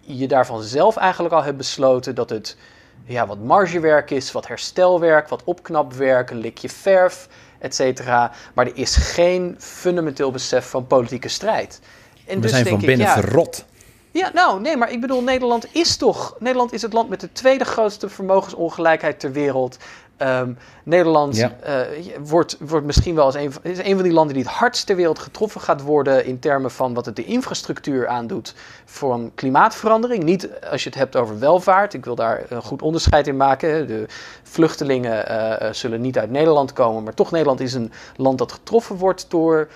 je 0.01 0.29
daarvan 0.29 0.63
zelf 0.63 0.97
eigenlijk 0.97 1.35
al 1.35 1.43
hebt 1.43 1.57
besloten 1.57 2.15
dat 2.15 2.31
het 2.31 2.57
ja, 3.05 3.27
wat 3.27 3.39
margewerk 3.39 4.11
is, 4.11 4.33
wat 4.33 4.47
herstelwerk, 4.47 5.29
wat 5.29 5.45
opknapwerk, 5.45 6.31
een 6.31 6.39
likje 6.39 6.69
verf, 6.69 7.29
et 7.59 7.75
cetera. 7.75 8.33
Maar 8.55 8.67
er 8.67 8.77
is 8.77 8.97
geen 8.97 9.57
fundamenteel 9.59 10.31
besef 10.31 10.71
van 10.71 10.87
politieke 10.87 11.29
strijd. 11.29 11.81
En 12.27 12.35
We 12.35 12.41
dus 12.41 12.51
zijn 12.51 12.65
denk 12.65 12.75
van 12.75 12.85
ik, 12.85 12.97
binnen 12.97 13.07
ja, 13.07 13.21
verrot. 13.21 13.65
ja, 14.11 14.31
nou, 14.35 14.61
nee, 14.61 14.77
maar 14.77 14.91
ik 14.93 15.01
bedoel, 15.01 15.23
Nederland 15.23 15.67
is 15.75 15.97
toch... 15.97 16.37
Nederland 16.39 16.73
is 16.73 16.83
het 16.83 16.93
land 16.93 17.09
met 17.09 17.21
de 17.21 17.33
tweede 17.33 17.65
grootste 17.65 18.09
vermogensongelijkheid 18.09 19.21
ter 19.21 19.33
wereld. 19.33 19.77
Ehm, 20.19 20.53
Nederland 20.85 21.37
Ja. 21.37 21.53
eh, 21.63 21.81
wordt, 22.25 22.57
wordt 22.61 22.87
misschien 22.87 23.15
wel 23.15 23.25
als 23.25 23.35
een, 23.35 23.53
van- 23.53 23.63
is 23.65 23.79
een 23.79 23.95
van 23.95 24.03
die 24.03 24.13
landen 24.13 24.35
die 24.35 24.43
het 24.45 24.53
hardst 24.53 24.87
ter 24.87 24.97
wereld 24.97 25.19
getroffen 25.19 25.61
gaat 25.61 25.83
worden... 25.83 26.25
in 26.25 26.39
termen 26.39 26.71
van 26.71 26.95
wat 26.95 27.07
het 27.07 27.17
de 27.17 27.25
infrastructuur 27.25 28.09
aandoet 28.09 28.55
voor 28.85 29.15
een 29.15 29.33
klimaatverandering. 29.35 30.23
Niet 30.25 30.49
als 30.71 30.83
je 30.83 30.89
het 30.89 30.99
hebt 30.99 31.17
over 31.17 31.39
welvaart. 31.39 31.95
Ik 31.95 32.05
wil 32.05 32.15
daar 32.15 32.43
een 32.49 32.63
goed 32.63 32.83
onderscheid 32.83 33.27
in 33.27 33.37
maken. 33.37 33.87
De 33.87 34.07
vluchtelingen 34.43 35.27
eh, 35.29 35.69
eh, 35.69 35.75
zullen 35.75 36.01
niet 36.01 36.19
uit 36.19 36.31
Nederland 36.31 36.73
komen... 36.73 37.03
maar 37.03 37.15
toch 37.15 37.31
Nederland 37.31 37.61
is 37.61 37.75
een 37.75 37.93
land 38.17 38.39
dat 38.39 38.53
getroffen 38.53 38.97
wordt 38.97 39.27
door... 39.29 39.69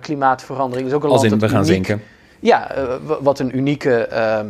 klimaatverandering 0.00 0.88
is 0.88 0.94
ook 0.94 1.02
een 1.04 1.10
Als 1.10 1.20
land 1.20 1.32
in, 1.32 1.38
dat 1.38 1.48
we 1.50 1.56
gaan 1.56 1.64
uniek- 1.66 1.86
zinken. 1.86 2.02
ja, 2.40 2.70
wat 3.20 3.38
een 3.38 3.56
unieke 3.56 4.06
ehm, 4.06 4.46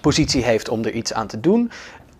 positie 0.00 0.42
heeft 0.44 0.68
om 0.68 0.84
er 0.84 0.92
iets 0.92 1.12
aan 1.12 1.26
te 1.26 1.40
doen. 1.40 1.70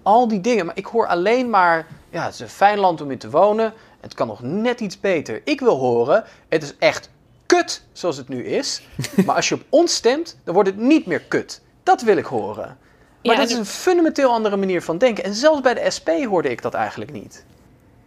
Al 0.02 0.28
die 0.28 0.40
dingen. 0.40 0.66
Maar 0.66 0.76
ik 0.76 0.86
hoor 0.86 1.06
alleen 1.06 1.50
maar, 1.50 1.86
ja, 2.10 2.24
het 2.24 2.34
is 2.34 2.40
een 2.40 2.48
fijn 2.48 2.78
land 2.78 3.00
om 3.00 3.10
in 3.10 3.18
te 3.18 3.30
wonen. 3.30 3.72
Het 4.00 4.14
kan 4.14 4.26
nog 4.26 4.42
net 4.42 4.80
iets 4.80 5.00
beter. 5.00 5.40
Ik 5.44 5.60
wil 5.60 5.76
horen, 5.76 6.24
het 6.48 6.62
is 6.62 6.74
echt 6.78 7.10
kut 7.46 7.82
zoals 7.92 8.16
het 8.16 8.28
nu 8.28 8.44
is. 8.44 8.82
maar 9.26 9.36
als 9.36 9.48
je 9.48 9.54
op 9.54 9.62
ons 9.68 9.94
stemt, 9.94 10.38
dan 10.44 10.54
wordt 10.54 10.68
het 10.68 10.78
niet 10.78 11.06
meer 11.06 11.20
kut. 11.20 11.60
Dat 11.82 12.02
wil 12.02 12.16
ik 12.16 12.24
horen. 12.24 12.76
Maar 13.22 13.34
Ja, 13.34 13.40
dit 13.40 13.50
is 13.50 13.56
een 13.56 13.66
fundamenteel 13.66 14.30
andere 14.30 14.56
manier 14.56 14.82
van 14.82 14.98
denken. 14.98 15.24
En 15.24 15.34
zelfs 15.34 15.60
bij 15.60 15.74
de 15.74 15.90
SP 15.96 16.08
hoorde 16.08 16.50
ik 16.50 16.62
dat 16.62 16.74
eigenlijk 16.74 17.12
niet. 17.12 17.44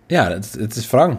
Ja, 0.07 0.29
het, 0.29 0.51
het 0.51 0.75
is 0.75 0.89
wrang. 0.89 1.17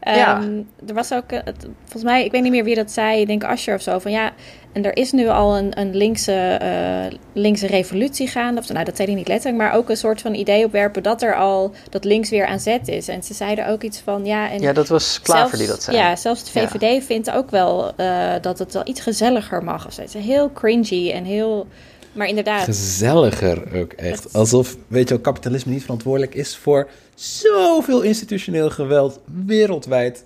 Ja. 0.00 0.40
Ehm, 0.40 0.60
er 0.86 0.94
was 0.94 1.12
ook, 1.12 1.32
eh, 1.32 1.40
volgens 1.82 2.02
mij, 2.02 2.24
ik 2.24 2.30
weet 2.32 2.42
niet 2.42 2.52
meer 2.52 2.64
wie 2.64 2.74
dat 2.74 2.90
zei, 2.90 3.20
ik 3.20 3.26
denk 3.26 3.44
Ascher 3.44 3.74
of 3.74 3.82
zo, 3.82 3.98
van 3.98 4.10
ja, 4.10 4.32
en 4.72 4.84
er 4.84 4.96
is 4.96 5.12
nu 5.12 5.28
al 5.28 5.56
een, 5.56 5.78
een 5.80 5.96
linkse, 5.96 6.32
eh, 6.32 7.18
linkse 7.32 7.66
revolutie 7.66 8.26
gaande. 8.28 8.60
Of, 8.60 8.68
nou, 8.72 8.84
dat 8.84 8.96
zei 8.96 9.08
hij 9.08 9.16
niet 9.16 9.28
letterlijk, 9.28 9.62
maar 9.62 9.74
ook 9.74 9.88
een 9.90 9.96
soort 9.96 10.20
van 10.20 10.34
idee 10.34 10.64
opwerpen 10.64 11.02
dat 11.02 11.22
er 11.22 11.34
al, 11.36 11.72
dat 11.90 12.04
links 12.04 12.30
weer 12.30 12.46
aan 12.46 12.60
zet 12.60 12.88
is. 12.88 13.08
En 13.08 13.22
ze 13.22 13.34
zeiden 13.34 13.68
ook 13.68 13.82
iets 13.82 13.98
van, 13.98 14.24
ja, 14.24 14.50
en 14.50 14.60
Ja, 14.60 14.72
dat 14.72 14.88
was 14.88 15.20
Klaver 15.22 15.40
zelfs- 15.48 15.58
die 15.58 15.66
dat 15.68 15.82
zei. 15.82 15.96
Ja, 15.96 16.16
zelfs 16.16 16.52
de 16.52 16.60
Ja. 16.60 16.68
VVD 16.68 17.04
vindt 17.04 17.30
ook 17.30 17.50
wel 17.50 17.92
eh, 17.96 18.32
dat 18.40 18.58
het 18.58 18.72
wel 18.72 18.82
iets 18.88 19.00
gezelliger 19.00 19.64
mag. 19.64 19.86
Of 19.86 19.92
zo. 19.92 20.00
Het 20.00 20.14
is 20.14 20.24
heel 20.24 20.52
cringy 20.52 21.10
en 21.10 21.24
heel, 21.24 21.66
maar 22.12 22.26
inderdaad. 22.26 22.64
Gezelliger 22.64 23.80
ook 23.80 23.92
echt. 23.92 24.22
Het- 24.24 24.32
Alsof, 24.32 24.76
weet 24.88 25.08
je 25.08 25.14
wel, 25.14 25.22
kapitalisme 25.22 25.72
niet 25.72 25.82
verantwoordelijk 25.82 26.34
is 26.34 26.56
voor 26.56 26.88
zoveel 27.14 28.00
institutioneel 28.02 28.70
geweld 28.70 29.20
wereldwijd. 29.46 30.24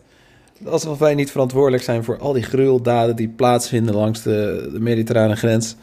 Alsof 0.66 0.98
wij 0.98 1.14
niet 1.14 1.30
verantwoordelijk 1.30 1.82
zijn 1.82 2.04
voor 2.04 2.18
al 2.18 2.32
die 2.32 2.42
gruweldaden 2.42 3.16
die 3.16 3.28
plaatsvinden 3.28 3.94
langs 3.94 4.22
de, 4.22 4.68
de 4.72 4.80
mediterrane 4.80 5.36
grens. 5.36 5.76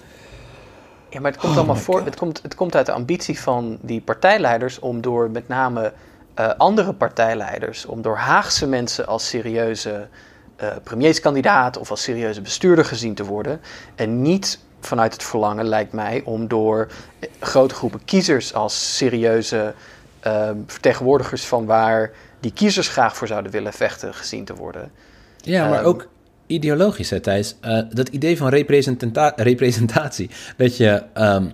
Ja, 1.10 1.20
maar 1.20 1.32
het 1.32 1.40
komt 1.40 1.52
Oh 1.52 1.58
allemaal 1.58 1.76
voor. 1.76 2.06
Het 2.06 2.16
komt, 2.16 2.40
het 2.44 2.56
komt 2.56 2.76
uit 2.76 2.86
de 2.86 2.92
ambitie 2.92 3.40
van 3.40 3.78
die 3.82 4.02
partijleiders 4.02 4.80
om 4.80 5.02
door 5.02 5.30
met 5.32 5.48
name 5.48 5.94
eh, 6.34 6.50
andere 6.58 6.94
partijleiders, 6.94 7.86
om 7.86 8.02
door 8.02 8.16
Haagse 8.18 8.68
mensen 8.68 9.08
als 9.08 9.28
serieuze 9.28 10.08
eh, 10.56 10.68
premierskandidaat 10.84 11.78
of 11.78 11.90
als 11.90 12.02
serieuze 12.04 12.42
bestuurder 12.42 12.86
gezien 12.86 13.14
te 13.14 13.24
worden. 13.26 13.60
En 13.96 14.22
niet 14.22 14.60
vanuit 14.82 15.14
het 15.14 15.24
verlangen, 15.24 15.66
lijkt 15.66 15.94
mij, 15.94 16.22
om 16.26 16.48
door 16.48 16.88
grote 17.40 17.76
groepen 17.76 18.06
kiezers 18.06 18.54
als 18.54 18.98
serieuze 18.98 19.74
eh, 20.20 20.50
vertegenwoordigers 20.68 21.46
van 21.46 21.66
waar 21.66 22.12
die 22.40 22.54
kiezers 22.54 22.88
graag 22.88 23.16
voor 23.16 23.28
zouden 23.28 23.52
willen 23.52 23.74
vechten 23.74 24.14
gezien 24.14 24.46
te 24.46 24.56
worden. 24.56 24.92
Ja, 25.38 25.70
maar 25.70 25.78
Ehm. 25.80 25.88
ook 25.88 26.08
ideologisch, 26.48 27.10
hè, 27.10 27.20
Thijs. 27.20 27.56
Eh, 27.62 27.80
dat 27.90 28.10
idee 28.10 28.38
van 28.38 28.50
representatie. 29.36 30.30
Dat, 30.58 30.78
je, 30.78 31.04
ehm, 31.14 31.46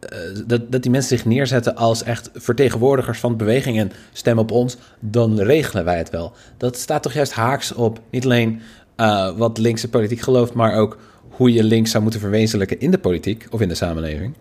eh, 0.00 0.18
dat, 0.46 0.72
dat 0.72 0.82
die 0.82 0.90
mensen 0.90 1.16
zich 1.16 1.26
neerzetten 1.26 1.76
als 1.76 2.02
echt 2.02 2.30
vertegenwoordigers 2.34 3.18
van 3.18 3.30
de 3.30 3.36
beweging 3.36 3.78
en 3.78 3.92
stem 4.12 4.38
op 4.38 4.50
ons, 4.50 4.76
dan 5.00 5.40
regelen 5.40 5.84
wij 5.84 5.98
het 5.98 6.10
wel. 6.10 6.32
Dat 6.56 6.76
staat 6.76 7.02
toch 7.02 7.12
juist 7.12 7.32
haaks 7.32 7.72
op 7.72 8.00
niet 8.10 8.24
alleen 8.24 8.60
eh, 8.96 9.36
wat 9.36 9.58
linkse 9.58 9.88
politiek 9.90 10.20
gelooft, 10.20 10.54
maar 10.54 10.74
ook 10.74 10.98
hoe 11.36 11.52
je 11.52 11.64
links 11.64 11.90
zou 11.90 12.02
moeten 12.02 12.20
verwezenlijken 12.20 12.80
in 12.80 12.90
de 12.90 12.98
politiek 12.98 13.46
of 13.50 13.60
in 13.60 13.68
de 13.68 13.74
samenleving. 13.74 14.34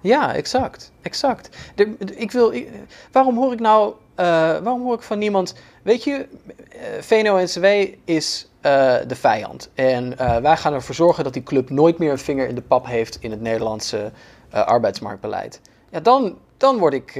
Ja, 0.00 0.34
exact. 0.34 0.92
Exact. 1.02 1.48
De, 1.74 1.94
de- 1.98 2.14
ik 2.16 2.30
wil, 2.32 2.52
ik- 2.52 2.68
waarom 3.12 3.36
hoor 3.36 3.52
ik 3.52 3.60
nou, 3.60 3.94
eh, 4.14 4.26
waarom 4.36 4.82
hoor 4.82 4.94
ik 4.94 5.02
van 5.02 5.18
niemand, 5.18 5.54
weet 5.82 6.04
je, 6.04 6.26
eh, 6.68 6.78
VNO-NCW 7.00 7.64
is 8.04 8.48
eh, 8.60 8.94
de 9.06 9.14
vijand. 9.14 9.70
En 9.74 10.16
wij 10.42 10.56
gaan 10.56 10.72
ervoor 10.72 10.94
zorgen 10.94 11.24
dat 11.24 11.32
die 11.32 11.42
club 11.42 11.70
nooit 11.70 11.98
meer 11.98 12.10
een 12.10 12.18
vinger 12.18 12.48
in 12.48 12.54
de 12.54 12.60
pap 12.62 12.86
heeft 12.86 13.18
in 13.20 13.30
het 13.30 13.40
Nederlandse 13.40 14.12
arbeidsmarktbeleid. 14.50 15.60
Ja, 15.90 16.00
dan, 16.00 16.36
dan 16.56 16.78
word 16.78 16.94
ik, 16.94 17.12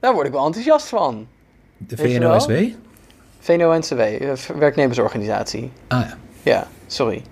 daar 0.00 0.12
word 0.14 0.26
ik 0.26 0.32
wel 0.32 0.46
enthousiast 0.46 0.86
van. 0.88 1.26
De? 1.76 1.96
VNO-NCW, 3.40 4.00
eh, 4.00 4.32
werknemersorganisatie. 4.58 5.70
Ah 5.88 6.00
ja. 6.00 6.16
Ja, 6.42 6.66
sorry. 6.86 7.22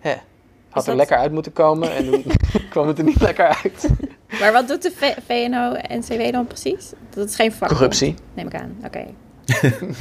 Hè. 0.00 0.14
Had 0.70 0.86
er 0.86 0.96
lekker 0.96 1.16
uit 1.16 1.32
moeten 1.32 1.52
komen 1.52 1.94
en 1.94 2.04
toen 2.10 2.24
kwam 2.70 2.88
het 2.88 2.98
er 2.98 3.04
niet 3.04 3.20
lekker 3.20 3.46
uit. 3.46 3.88
Maar 4.40 4.52
wat 4.52 4.68
doet 4.68 4.82
de 4.82 4.90
V- 4.96 5.16
VNO-NCW 5.26 6.32
dan 6.32 6.46
precies? 6.46 6.92
Dat 7.10 7.28
is 7.28 7.34
geen 7.34 7.50
vakbond, 7.50 7.72
Corruptie. 7.72 8.14
neem 8.34 8.46
ik 8.46 8.54
aan. 8.54 8.76
Oké. 8.84 9.04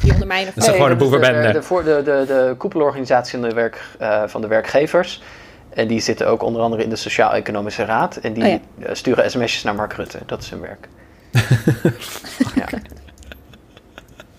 Die 0.02 0.14
ondermijnen 0.14 0.54
Dat 0.56 0.64
is 0.68 0.70
gewoon 0.72 0.92
een 0.92 0.98
boevenbende. 0.98 1.48
De, 1.48 1.54
de, 1.54 1.62
voor- 1.64 1.84
de, 1.84 2.02
de, 2.04 2.24
de 2.28 2.56
koepelorganisatie 2.58 3.40
van 3.40 3.50
de, 3.50 3.56
werk, 3.56 3.82
eh, 4.00 4.24
van 4.28 4.42
de 4.42 4.48
werkgevers. 4.48 5.22
En 5.70 5.88
die 5.88 6.00
zitten 6.00 6.28
ook 6.28 6.44
onder 6.44 6.62
andere 6.62 6.84
in 6.84 6.90
de 6.90 6.96
Sociaal-Economische 6.96 7.86
Raad. 7.86 8.16
En 8.16 8.34
die 8.34 8.44
Oh 8.44 8.50
eh, 8.80 8.94
sturen 8.94 9.32
sms'jes 9.32 9.64
naar 9.64 9.76
Mark 9.76 9.94
Rutte. 9.94 10.20
Dat 10.26 10.42
is 10.42 10.50
hun 10.50 10.60
werk. 10.62 10.88
ja. 12.56 12.66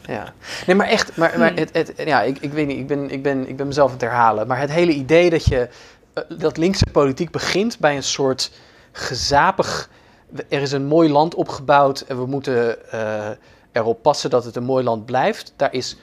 Ja. 0.07 0.33
Nee, 0.67 0.77
maar 0.77 0.87
echt, 0.87 1.17
maar, 1.17 1.39
maar 1.39 1.55
het, 1.55 1.71
het, 1.73 1.93
ja, 1.97 2.23
ik, 2.23 2.39
ik 2.39 2.53
weet 2.53 2.67
niet, 2.67 2.79
ik 2.79 2.87
ben, 2.87 3.11
ik, 3.11 3.23
ben, 3.23 3.49
ik 3.49 3.57
ben 3.57 3.67
mezelf 3.67 3.87
aan 3.87 3.97
het 3.97 4.05
herhalen. 4.05 4.47
Maar 4.47 4.61
het 4.61 4.71
hele 4.71 4.93
idee 4.93 5.31
dat 5.31 5.45
je, 5.45 5.69
eh, 6.13 6.23
dat 6.39 6.57
linkse 6.57 6.87
politiek 6.93 7.31
begint 7.31 7.79
bij 7.79 7.97
een 7.97 8.03
soort 8.03 8.53
gezapig... 8.93 9.91
Er 10.49 10.63
is 10.63 10.73
een 10.73 10.87
mooi 10.87 11.11
land 11.11 11.35
opgebouwd 11.35 12.01
en 12.01 12.19
we 12.19 12.27
moeten 12.27 12.91
eh, 12.91 13.31
erop 13.73 14.03
passen 14.03 14.31
dat 14.31 14.45
het 14.45 14.57
een 14.57 14.65
mooi 14.65 14.85
land 14.85 15.05
blijft. 15.05 15.53
Daar 15.57 15.73
is 15.73 15.97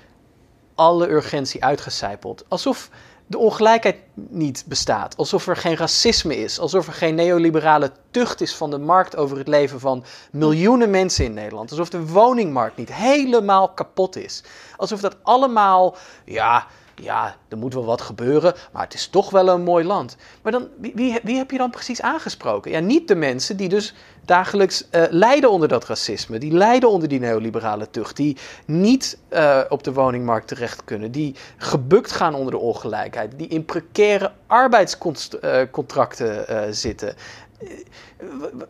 alle 0.75 1.10
urgentie 1.10 1.63
uitgecijpeld. 1.63 2.46
Alsof 2.48 2.89
de 3.32 3.38
ongelijkheid 3.38 3.96
niet 4.14 4.64
bestaat. 4.68 5.18
Alsof 5.18 5.48
er 5.48 5.56
geen 5.56 5.76
racisme 5.76 6.38
is. 6.38 6.60
Alsof 6.60 6.88
er 6.88 6.94
geen 6.94 7.16
neoliberale 7.16 7.92
tucht 8.12 8.42
is 8.42 8.56
van 8.56 8.70
de 8.70 8.78
markt 8.78 9.16
over 9.16 9.38
het 9.38 9.48
leven 9.48 9.80
van 9.80 10.04
miljoenen 10.32 10.90
mensen 10.90 11.26
in 11.26 11.34
Nederland. 11.34 11.70
Alsof 11.70 11.90
de 11.90 12.08
woningmarkt 12.08 12.78
niet 12.78 12.94
helemaal 12.94 13.70
kapot 13.70 14.16
is. 14.16 14.44
Alsof 14.78 15.02
dat 15.02 15.16
allemaal, 15.24 15.96
ja, 16.26 16.68
ja, 16.96 17.36
er 17.50 17.58
moet 17.58 17.74
wel 17.74 17.86
wat 17.86 18.02
gebeuren, 18.02 18.54
maar 18.72 18.84
het 18.84 18.94
is 18.94 19.08
toch 19.08 19.30
wel 19.30 19.48
een 19.50 19.64
mooi 19.64 19.86
land. 19.86 20.16
Maar 20.42 20.52
dan, 20.52 20.68
wie, 20.78 20.92
wie, 20.96 21.20
wie 21.24 21.38
heb 21.38 21.52
je 21.52 21.58
dan 21.58 21.72
precies 21.72 22.02
aangesproken? 22.02 22.72
Ja, 22.72 22.80
niet 22.80 23.08
de 23.08 23.16
mensen 23.16 23.58
die 23.58 23.70
dus 23.70 23.94
dagelijks 24.25 24.90
eh, 24.90 25.04
lijden 25.10 25.51
onder 25.51 25.68
dat 25.68 25.86
racisme. 25.86 26.38
Die 26.38 26.51
lijden 26.51 26.90
onder 26.90 27.10
die 27.10 27.20
neoliberale 27.20 27.90
tucht. 27.90 28.16
Die 28.16 28.38
niet 28.66 29.18
eh, 29.30 29.60
op 29.70 29.84
de 29.84 29.94
woningmarkt 29.94 30.48
terecht 30.48 30.84
kunnen. 30.84 31.12
Die 31.12 31.36
gebukt 31.58 32.12
gaan 32.12 32.34
onder 32.34 32.51
de 32.51 32.60
ongelijkheid. 32.60 33.38
Die 33.38 33.48
in 33.48 33.66
precaire 33.66 34.32
arbeidscontracten 34.48 36.48
eh, 36.48 36.62
zitten. 36.70 37.16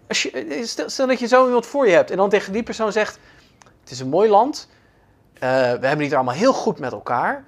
Als 0.07 0.23
je, 0.23 0.61
stel, 0.87 1.07
dat 1.07 1.19
je 1.19 1.27
zo 1.27 1.45
iemand 1.45 1.65
voor 1.65 1.87
je 1.87 1.93
hebt 1.93 2.11
en 2.11 2.17
dan 2.17 2.29
tegen 2.29 2.53
die 2.53 2.63
persoon 2.63 2.91
zegt... 2.91 3.19
Het 3.81 3.91
is 3.91 3.99
een 3.99 4.09
mooi 4.09 4.29
land. 4.29 4.67
we 5.39 5.47
hebben 5.47 5.99
het 5.99 6.13
allemaal 6.13 6.33
heel 6.33 6.53
goed 6.53 6.79
met 6.79 6.91
elkaar. 6.91 7.43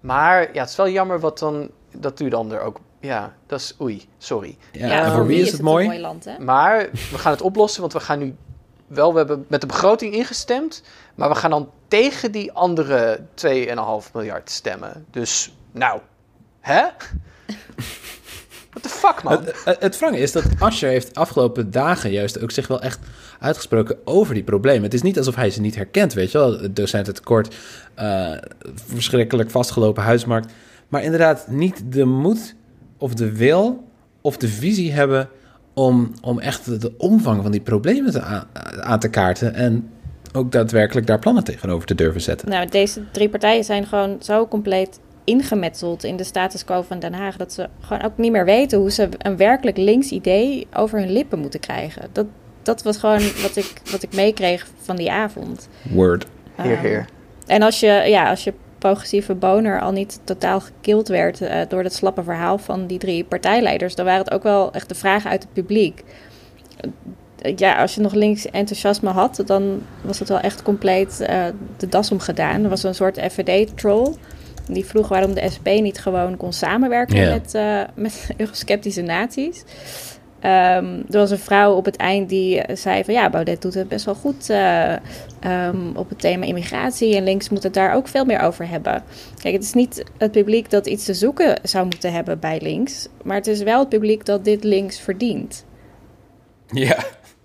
Maar 0.00 0.52
ja, 0.52 0.60
het 0.60 0.70
is 0.70 0.76
wel 0.76 0.88
jammer 0.88 1.20
wat 1.20 1.38
dan, 1.38 1.70
dat 1.96 2.20
u 2.20 2.28
dan 2.28 2.52
er 2.52 2.60
ook... 2.60 2.78
Ja, 3.04 3.34
dat 3.46 3.60
is... 3.60 3.74
Oei, 3.80 4.04
sorry. 4.18 4.56
Ja, 4.72 4.86
Ja, 4.86 5.04
en 5.04 5.12
voor 5.12 5.26
wie 5.26 5.40
is 5.40 5.52
het 5.52 5.60
mooi? 5.60 6.00
land, 6.00 6.24
hè? 6.24 6.38
Maar 6.38 6.88
we 7.10 7.18
gaan 7.18 7.32
het 7.32 7.42
oplossen, 7.42 7.80
want 7.80 7.92
we 7.92 8.00
gaan 8.00 8.18
nu 8.18 8.34
wel, 8.86 9.12
we 9.12 9.18
hebben 9.18 9.44
met 9.48 9.60
de 9.60 9.66
begroting 9.66 10.14
ingestemd, 10.14 10.82
maar 11.14 11.28
we 11.28 11.34
gaan 11.34 11.50
dan 11.50 11.70
tegen 11.88 12.32
die 12.32 12.52
andere 12.52 13.20
2,5 13.46 14.12
miljard 14.12 14.50
stemmen. 14.50 15.06
Dus, 15.10 15.54
nou, 15.72 16.00
hè? 16.60 16.82
What 18.70 18.82
the 18.82 18.88
fuck, 18.88 19.22
man? 19.22 19.44
Het, 19.64 19.80
het, 19.80 20.02
is 20.12 20.32
dat 20.32 20.44
Asscher 20.58 20.88
heeft 20.88 21.14
afgelopen 21.14 21.70
dagen 21.70 22.10
juist 22.10 22.42
ook 22.42 22.50
zich 22.50 22.66
wel 22.66 22.80
echt 22.80 22.98
uitgesproken 23.40 23.96
over 24.04 24.34
die 24.34 24.44
problemen. 24.44 24.82
Het 24.82 24.94
is 24.94 25.02
niet 25.02 25.18
alsof 25.18 25.34
hij 25.34 25.50
ze 25.50 25.60
niet 25.60 25.74
herkent, 25.74 26.12
weet 26.12 26.30
je 26.30 26.38
wel. 26.38 26.60
Het 26.60 26.76
docententekort, 26.76 27.54
eh 27.94 28.32
verschrikkelijk 28.74 29.50
vastgelopen 29.50 30.02
huismarkt. 30.02 30.52
Maar 30.88 31.02
inderdaad 31.02 31.48
niet 31.48 31.82
de 31.92 32.04
moed 32.04 32.54
of 33.04 33.14
de 33.14 33.36
wil 33.36 33.84
of 34.20 34.36
de 34.36 34.48
visie 34.48 34.92
hebben 34.92 35.28
om, 35.74 36.12
om 36.22 36.38
echt 36.38 36.80
de, 36.80 36.92
omvang 36.98 37.42
van 37.42 37.50
die 37.50 37.60
problemen 37.60 38.12
te 38.12 38.20
aan, 38.20 38.46
aan 38.80 38.98
te 38.98 39.08
kaarten 39.08 39.54
en 39.54 39.90
ook 40.32 40.52
daadwerkelijk 40.52 41.06
daar 41.06 41.18
plannen 41.18 41.44
tegenover 41.44 41.86
te 41.86 41.94
durven 41.94 42.20
zetten. 42.20 42.48
Nou, 42.48 42.68
deze 42.68 43.00
drie 43.10 43.28
partijen 43.28 43.64
zijn 43.64 43.86
gewoon 43.86 44.16
zo 44.20 44.48
compleet 44.48 45.00
ingemetseld 45.24 46.04
in 46.04 46.16
de 46.16 46.24
status 46.24 46.64
quo 46.64 46.82
van 46.82 46.98
Den 46.98 47.14
Haag 47.14 47.36
dat 47.36 47.52
ze 47.52 47.68
gewoon 47.80 48.02
ook 48.02 48.16
niet 48.16 48.32
meer 48.32 48.44
weten 48.44 48.78
hoe 48.78 48.90
ze 48.90 49.08
een 49.18 49.36
werkelijk 49.36 49.76
links 49.76 50.10
idee 50.10 50.66
over 50.74 50.98
hun 50.98 51.12
lippen 51.12 51.38
moeten 51.38 51.60
krijgen. 51.60 52.08
Dat, 52.12 52.26
dat 52.62 52.82
was 52.82 52.96
gewoon 52.96 53.22
wat 53.42 53.56
ik, 53.56 53.72
wat 53.90 54.02
ik 54.02 54.14
meekreeg 54.14 54.66
van 54.80 54.96
die 54.96 55.12
avond. 55.12 55.68
Word. 55.82 56.26
Heer, 56.54 56.72
Ehm, 56.72 56.80
heer. 56.84 57.06
En 57.46 57.62
als 57.62 57.80
je, 57.80 58.04
ja, 58.06 58.30
als 58.30 58.44
je 58.44 58.52
progressieve 58.84 59.34
boner 59.34 59.80
al 59.80 59.92
niet 59.92 60.20
totaal 60.24 60.60
gekild 60.60 61.08
werd 61.08 61.40
eh, 61.40 61.60
door 61.68 61.82
het 61.82 61.94
slappe 61.94 62.22
verhaal 62.22 62.58
van 62.58 62.86
die 62.86 62.98
drie 62.98 63.24
partijleiders, 63.24 63.94
dan 63.94 64.04
waren 64.04 64.24
het 64.24 64.32
ook 64.34 64.42
wel 64.42 64.72
echt 64.72 64.88
de 64.88 64.94
vragen 64.94 65.30
uit 65.30 65.42
het 65.42 65.52
publiek. 65.52 66.04
Eh, 66.80 66.90
Ja, 67.56 67.80
als 67.80 67.94
je 67.94 68.00
nog 68.00 68.14
links 68.14 68.50
enthousiasme 68.50 69.10
had, 69.10 69.42
dan 69.46 69.82
was 70.00 70.18
het 70.18 70.28
wel 70.28 70.40
echt 70.40 70.62
compleet 70.62 71.20
eh, 71.20 71.44
de 71.76 71.88
das 71.88 72.10
omgedaan. 72.10 72.62
Er 72.62 72.68
was 72.68 72.82
een 72.82 72.94
soort 72.94 73.18
FVD-troll. 73.18 74.14
Die 74.68 74.84
vroeg 74.84 75.08
waarom 75.08 75.34
de 75.34 75.50
SP 75.54 75.66
niet 75.66 75.98
gewoon 75.98 76.36
kon 76.36 76.52
samenwerken 76.52 77.30
met, 77.30 77.54
eh, 77.54 77.80
met 77.94 78.28
eurosceptische 78.36 79.02
naties. 79.02 79.64
Ehm, 80.44 81.02
er 81.10 81.18
was 81.18 81.30
een 81.30 81.38
vrouw 81.38 81.74
op 81.74 81.84
het 81.84 81.96
eind 81.96 82.28
die 82.28 82.60
eh, 82.60 82.76
zei 82.76 83.04
van 83.04 83.14
ja, 83.14 83.30
Baudet 83.30 83.62
doet 83.62 83.74
het 83.74 83.88
best 83.88 84.04
wel 84.04 84.14
goed 84.14 84.50
eh, 84.50 84.92
ehm, 85.40 85.94
op 85.94 86.08
het 86.08 86.20
thema 86.20 86.44
immigratie. 86.44 87.16
En 87.16 87.24
links 87.24 87.48
moet 87.48 87.62
het 87.62 87.74
daar 87.74 87.94
ook 87.94 88.08
veel 88.08 88.24
meer 88.24 88.40
over 88.40 88.68
hebben. 88.68 89.02
Kijk, 89.42 89.54
het 89.54 89.62
is 89.62 89.72
niet 89.72 90.04
het 90.18 90.30
publiek 90.30 90.70
dat 90.70 90.86
iets 90.86 91.04
te 91.04 91.14
zoeken 91.14 91.58
zou 91.62 91.84
moeten 91.84 92.12
hebben 92.12 92.38
bij 92.38 92.60
links. 92.60 93.08
Maar 93.22 93.36
het 93.36 93.46
is 93.46 93.62
wel 93.62 93.78
het 93.78 93.88
publiek 93.88 94.24
dat 94.24 94.44
dit 94.44 94.64
links 94.64 95.00
verdient. 95.00 95.64
Ja, 96.66 97.04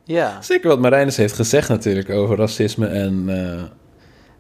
Ja, 0.10 0.42
zeker 0.42 0.68
wat 0.68 0.80
Marijnus 0.80 1.18
heeft 1.18 1.34
gezegd 1.34 1.70
natuurlijk 1.70 2.10
over 2.10 2.38
racisme 2.38 2.88
en, 2.88 3.24
eh 3.28 3.64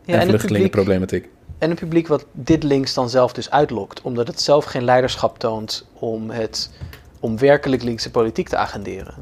ja 0.05 0.19
en 0.19 0.27
vluchtelingenproblematiek. 0.27 1.29
en 1.57 1.69
het 1.69 1.79
publiek 1.79 2.07
wat 2.07 2.25
dit 2.31 2.63
links 2.63 2.93
dan 2.93 3.09
zelf 3.09 3.33
dus 3.33 3.49
uitlokt, 3.49 4.01
omdat 4.01 4.27
het 4.27 4.41
zelf 4.41 4.65
geen 4.65 4.83
leiderschap 4.83 5.39
toont 5.39 5.87
om, 5.99 6.29
het, 6.29 6.71
om 7.19 7.37
werkelijk 7.37 7.83
linkse 7.83 8.11
politiek 8.11 8.49
te 8.49 8.57
agenderen. 8.57 9.13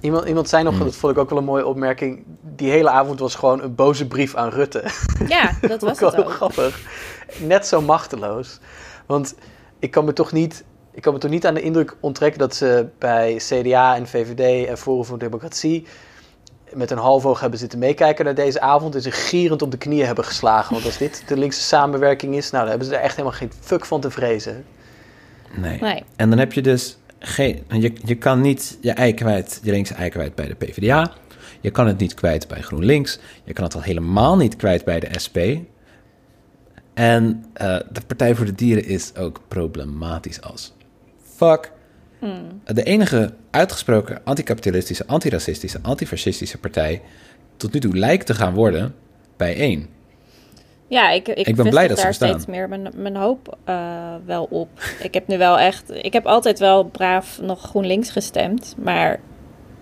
Iemand, 0.00 0.28
iemand 0.28 0.48
zei 0.48 0.62
nog, 0.62 0.74
Hmm. 0.74 0.84
dat 0.84 0.96
vond 0.96 1.12
ik 1.12 1.18
ook 1.18 1.28
wel 1.30 1.38
een 1.38 1.44
mooie 1.44 1.66
opmerking, 1.66 2.22
die 2.56 2.70
hele 2.70 2.90
avond 2.90 3.18
was 3.20 3.34
gewoon 3.34 3.62
een 3.62 3.74
boze 3.74 4.06
brief 4.06 4.34
aan 4.34 4.48
Rutte. 4.48 4.84
Ja, 5.28 5.50
dat 5.60 5.80
was 5.88 5.90
ook 5.92 6.00
het 6.00 6.14
heel 6.14 6.24
ook. 6.24 6.30
grappig. 6.30 6.80
Net 7.38 7.66
zo 7.66 7.80
machteloos. 7.80 8.58
Want 9.06 9.34
ik 9.78 9.90
kan 9.90 10.04
me 10.04 10.12
toch 10.12 10.32
niet, 10.32 10.64
ik 10.92 11.02
kan 11.02 11.12
me 11.12 11.18
toch 11.18 11.30
niet 11.30 11.46
aan 11.46 11.54
de 11.54 11.60
indruk 11.62 11.96
onttrekken 12.00 12.38
dat 12.38 12.54
ze 12.54 12.86
bij 12.98 13.34
CDA 13.36 13.96
en 13.96 14.06
VVD 14.06 14.66
en 14.68 14.78
Forum 14.78 15.04
voor 15.04 15.18
Democratie 15.18 15.86
met 16.72 16.90
een 16.90 16.98
half 16.98 17.26
oog 17.26 17.40
hebben 17.40 17.58
zitten 17.58 17.78
meekijken 17.78 18.24
naar 18.24 18.34
deze 18.34 18.60
avond 18.60 18.94
en 18.94 19.02
zich 19.02 19.28
gierend 19.28 19.62
op 19.62 19.70
de 19.70 19.76
knieën 19.78 20.06
hebben 20.06 20.24
geslagen. 20.24 20.72
Want 20.72 20.84
als 20.86 20.98
dit 20.98 21.22
de 21.26 21.36
linkse 21.36 21.60
samenwerking 21.60 22.34
is, 22.36 22.50
nou, 22.50 22.60
dan 22.62 22.70
hebben 22.70 22.88
ze 22.88 22.94
er 22.96 23.02
echt 23.02 23.16
helemaal 23.16 23.38
geen 23.38 23.52
fuck 23.60 23.84
van 23.84 24.00
te 24.00 24.10
vrezen. 24.10 24.64
Nee. 25.56 25.80
Nee. 25.80 26.04
En 26.16 26.30
dan 26.30 26.38
heb 26.38 26.52
je 26.52 26.62
dus 26.62 26.98
geen. 27.26 27.62
Je, 27.68 27.92
je 28.04 28.14
kan 28.14 28.40
niet 28.40 28.78
je 28.80 28.92
ei 28.92 29.14
kwijt, 29.14 29.60
je 29.62 29.70
linkse 29.70 29.94
ei 29.94 30.10
kwijt 30.10 30.34
bij 30.34 30.46
de 30.46 30.54
PvdA. 30.54 31.12
Je 31.60 31.70
kan 31.70 31.86
het 31.86 31.98
niet 31.98 32.14
kwijt 32.14 32.48
bij 32.48 32.60
GroenLinks. 32.62 33.18
Je 33.44 33.52
kan 33.52 33.64
het 33.64 33.74
al 33.74 33.82
helemaal 33.82 34.36
niet 34.36 34.56
kwijt 34.56 34.84
bij 34.84 35.00
de 35.00 35.08
SP. 35.24 35.38
En 36.94 37.44
eh, 37.52 37.76
de 37.92 38.00
Partij 38.06 38.34
voor 38.34 38.46
de 38.46 38.54
Dieren 38.54 38.84
is 38.84 39.16
ook 39.16 39.40
problematisch 39.48 40.40
als 40.40 40.72
fuck. 41.36 41.72
De 42.64 42.82
enige 42.82 43.34
uitgesproken 43.50 44.20
anticapitalistische, 44.24 45.06
antiracistische, 45.06 45.78
antifascistische 45.82 46.58
partij 46.58 47.02
tot 47.56 47.72
nu 47.72 47.80
toe 47.80 47.96
lijkt 47.96 48.26
te 48.26 48.34
gaan 48.34 48.54
worden 48.54 48.94
bij 49.36 49.56
één. 49.56 49.88
Ja, 50.86 51.10
ik, 51.10 51.28
ik, 51.28 51.56
ben 51.56 51.68
blij 51.68 51.88
vestig 51.88 51.88
dat 51.88 51.96
ze 51.96 52.02
daar 52.02 52.08
bestaan. 52.08 52.28
steeds 52.28 52.46
meer 52.46 52.68
mijn, 52.68 52.88
mijn 52.96 53.16
hoop 53.16 53.58
eh, 53.64 54.14
wel 54.24 54.44
op. 54.44 54.68
Ik 55.02 55.14
heb 55.14 55.26
nu 55.26 55.38
wel 55.38 55.58
echt... 55.58 55.90
Ik 55.90 56.12
heb 56.12 56.26
altijd 56.26 56.58
wel 56.58 56.84
braaf 56.84 57.40
nog 57.42 57.60
GroenLinks 57.60 58.10
gestemd. 58.10 58.74
Maar 58.78 59.20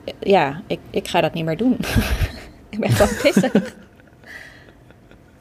eh, 0.05 0.15
ja, 0.21 0.63
ik, 0.67 0.79
ik 0.91 1.09
ga 1.09 1.21
dat 1.21 1.35
niet 1.35 1.45
meer 1.45 1.57
doen. 1.57 1.79
ik 2.71 2.81
ben 2.81 2.91
gewoon 2.91 3.17
pissig. 3.23 3.75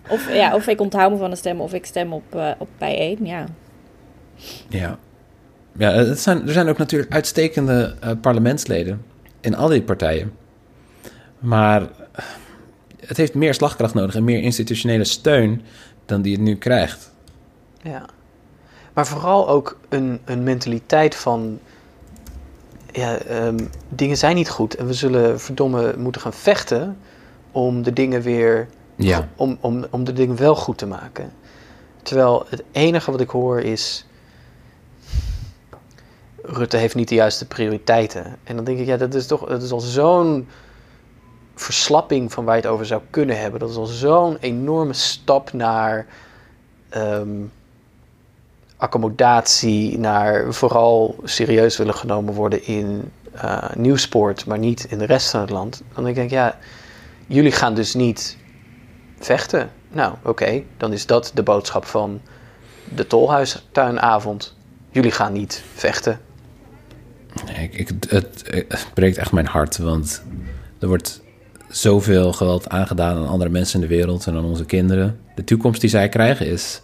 Of, 0.10 0.34
ja, 0.34 0.56
of 0.56 0.68
ik 0.68 0.82
onthoud 0.82 1.12
me 1.12 1.18
van 1.18 1.30
de 1.30 1.36
stem 1.36 1.62
of 1.62 1.74
ik 1.74 1.86
stem 1.86 2.14
op, 2.14 2.36
eh 2.36 2.52
op 2.58 2.70
bijeen, 2.78 3.18
ja. 3.22 3.46
Ja. 4.70 4.98
Ja, 5.78 5.92
het 5.92 6.20
zijn, 6.20 6.48
er 6.48 6.54
zijn 6.54 6.68
ook 6.68 6.78
natuurlijk 6.78 7.14
uitstekende 7.14 7.96
eh, 8.00 8.12
parlementsleden 8.22 9.06
in 9.42 9.56
al 9.56 9.68
die 9.68 9.82
partijen. 9.82 10.32
Maar 11.40 11.82
eh, 11.82 12.26
het 13.12 13.20
heeft 13.20 13.34
meer 13.34 13.54
slagkracht 13.54 13.94
nodig 13.94 14.16
en 14.16 14.24
meer 14.24 14.42
institutionele 14.42 15.04
steun 15.04 15.62
dan 16.06 16.22
die 16.22 16.34
het 16.34 16.42
nu 16.42 16.56
krijgt. 16.56 17.12
Ja. 17.82 18.06
Maar 18.94 19.08
vooral 19.08 19.50
ook 19.50 19.78
een, 19.90 20.20
een 20.26 20.44
mentaliteit 20.44 21.16
van. 21.16 21.60
Ja, 22.92 23.18
ehm, 23.18 23.60
dingen 23.90 24.18
zijn 24.18 24.36
niet 24.36 24.50
goed 24.50 24.76
en 24.76 24.88
we 24.88 24.94
zullen 24.94 25.40
verdomme 25.40 25.94
moeten 25.98 26.22
gaan 26.22 26.34
vechten 26.34 26.98
om 27.52 27.84
de 27.84 27.94
dingen 27.94 28.22
weer. 28.22 28.68
Ja. 28.96 29.30
Om, 29.36 29.58
om, 29.62 29.86
om 29.90 30.04
de 30.04 30.14
dingen 30.14 30.36
wel 30.36 30.56
goed 30.56 30.78
te 30.78 30.88
maken. 30.88 31.32
Terwijl 32.02 32.46
het 32.50 32.64
enige 32.72 33.12
wat 33.12 33.22
ik 33.22 33.30
hoor 33.30 33.60
is. 33.60 34.06
Rutte 36.42 36.78
heeft 36.78 36.96
niet 36.96 37.10
de 37.10 37.16
juiste 37.16 37.48
prioriteiten. 37.48 38.38
En 38.44 38.56
dan 38.56 38.66
denk 38.66 38.80
ik, 38.80 38.86
ja, 38.86 38.98
dat 38.98 39.14
is 39.14 39.28
toch 39.28 39.48
dat 39.48 39.62
is 39.62 39.72
al 39.72 39.80
zo'n 39.80 40.48
verslapping 41.56 42.32
van 42.32 42.46
waar 42.46 42.56
je 42.56 42.62
het 42.62 42.72
over 42.72 42.86
zou 42.86 43.02
kunnen 43.10 43.40
hebben. 43.40 43.60
Dat 43.60 43.70
is 43.70 43.76
al 43.76 43.86
zo'n 43.86 44.38
enorme 44.40 44.94
stap 44.94 45.54
naar 45.54 46.06
ehm, 46.90 47.30
accommodatie, 48.78 50.00
naar 50.00 50.54
vooral 50.54 51.16
serieus 51.24 51.78
willen 51.78 51.94
genomen 51.94 52.34
worden 52.34 52.66
in 52.66 53.12
eh, 53.32 53.70
nieuwsport, 53.76 54.46
maar 54.46 54.60
niet 54.60 54.84
in 54.84 54.98
de 54.98 55.06
rest 55.06 55.30
van 55.30 55.40
het 55.40 55.50
land. 55.50 55.82
Dan 55.94 56.04
denk 56.04 56.18
ik, 56.18 56.30
ja, 56.30 56.58
jullie 57.28 57.52
gaan 57.52 57.74
dus 57.74 57.94
niet 57.94 58.38
vechten. 59.20 59.70
Nou, 59.90 60.14
oké, 60.24 60.64
dan 60.78 60.94
is 60.94 61.06
dat 61.06 61.32
de 61.34 61.44
boodschap 61.44 61.86
van 61.86 62.22
de 62.96 63.08
tolhuistuinavond. 63.08 64.56
Jullie 64.90 65.12
gaan 65.12 65.34
niet 65.34 65.64
vechten. 65.74 66.20
Ik, 67.60 67.74
ik, 67.74 67.92
het, 68.08 68.44
het 68.68 68.88
breekt 68.94 69.18
echt 69.18 69.32
mijn 69.32 69.46
hart, 69.46 69.78
want 69.78 70.24
er 70.80 70.88
wordt 70.88 71.22
zoveel 71.72 72.34
geweld 72.34 72.70
aangedaan 72.70 73.18
aan 73.18 73.28
andere 73.28 73.50
mensen 73.50 73.82
in 73.82 73.88
de 73.88 73.96
wereld 73.96 74.28
en 74.28 74.36
aan 74.36 74.46
onze 74.46 74.66
kinderen. 74.66 75.20
De 75.36 75.44
toekomst 75.44 75.82
die 75.82 75.90
zij 75.90 76.10
krijgen 76.10 76.48
is, 76.48 76.82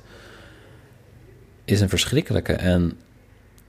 is 1.65 1.81
een 1.81 1.89
verschrikkelijke. 1.89 2.53
En 2.53 2.97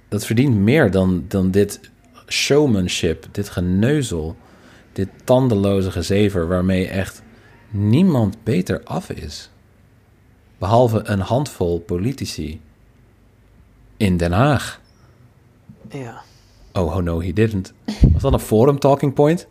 dat 0.09 0.27
verdient 0.27 0.57
meer 0.57 0.91
dan, 0.91 1.25
dan 1.29 1.51
dit 1.51 1.81
showmanship, 2.27 3.27
dit 3.33 3.49
geneuzel, 3.49 4.37
dit 4.93 5.09
tandeloze 5.25 5.91
gezever 5.91 6.49
waarmee 6.49 6.89
echt 6.89 7.23
niemand 7.71 8.37
beter 8.45 8.81
af 8.85 9.11
is. 9.11 9.51
Behalve 10.59 11.01
een 11.05 11.21
handvol 11.21 11.81
politici 11.81 12.61
in 13.97 14.17
Den 14.17 14.33
Haag. 14.33 14.81
Ja. 15.91 16.23
Oh, 16.73 16.97
oh 16.97 17.03
no, 17.03 17.21
he 17.21 17.33
didn't. 17.33 17.73
Was 18.13 18.23
dat 18.23 18.33
een 18.33 18.39
forum 18.39 18.79
talking 18.79 19.15
point? 19.15 19.47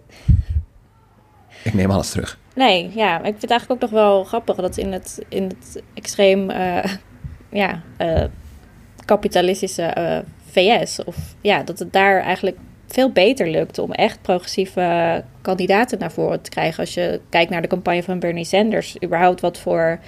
Ik 1.67 1.73
neem 1.73 1.91
alles 1.91 2.09
terug. 2.09 2.37
Nee, 2.55 2.91
ja, 2.95 3.17
ik 3.17 3.23
vind 3.23 3.41
het 3.41 3.51
eigenlijk 3.51 3.83
ook 3.83 3.89
nog 3.89 3.99
wel 3.99 4.23
grappig 4.23 4.55
dat 4.55 4.77
in 4.77 4.91
het, 4.91 5.19
in 5.29 5.43
het 5.43 5.83
extreem 5.93 6.49
eh, 6.49 6.83
ja, 7.49 7.81
eh, 7.97 8.23
kapitalistische 9.05 9.83
eh, 9.83 10.19
VS, 10.51 11.03
of 11.03 11.17
ja, 11.41 11.63
dat 11.63 11.79
het 11.79 11.93
daar 11.93 12.21
eigenlijk 12.21 12.57
veel 12.87 13.11
beter 13.11 13.49
lukt 13.49 13.79
om 13.79 13.91
echt 13.91 14.21
progressieve 14.21 15.23
kandidaten 15.41 15.99
naar 15.99 16.11
voren 16.11 16.41
te 16.41 16.49
krijgen. 16.49 16.79
Als 16.79 16.93
je 16.93 17.21
kijkt 17.29 17.51
naar 17.51 17.61
de 17.61 17.67
campagne 17.67 18.03
van 18.03 18.19
Bernie 18.19 18.45
Sanders, 18.45 18.95
überhaupt 19.03 19.41
wat 19.41 19.57
voor, 19.57 19.99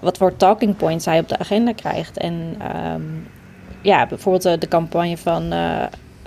wat 0.00 0.18
voor 0.18 0.36
talking 0.36 0.76
points 0.76 1.04
hij 1.04 1.18
op 1.18 1.28
de 1.28 1.38
agenda 1.38 1.72
krijgt. 1.72 2.18
En 2.18 2.54
ehm, 2.58 3.02
ja, 3.82 4.06
bijvoorbeeld 4.06 4.60
de 4.60 4.68
campagne 4.68 5.16
van, 5.16 5.52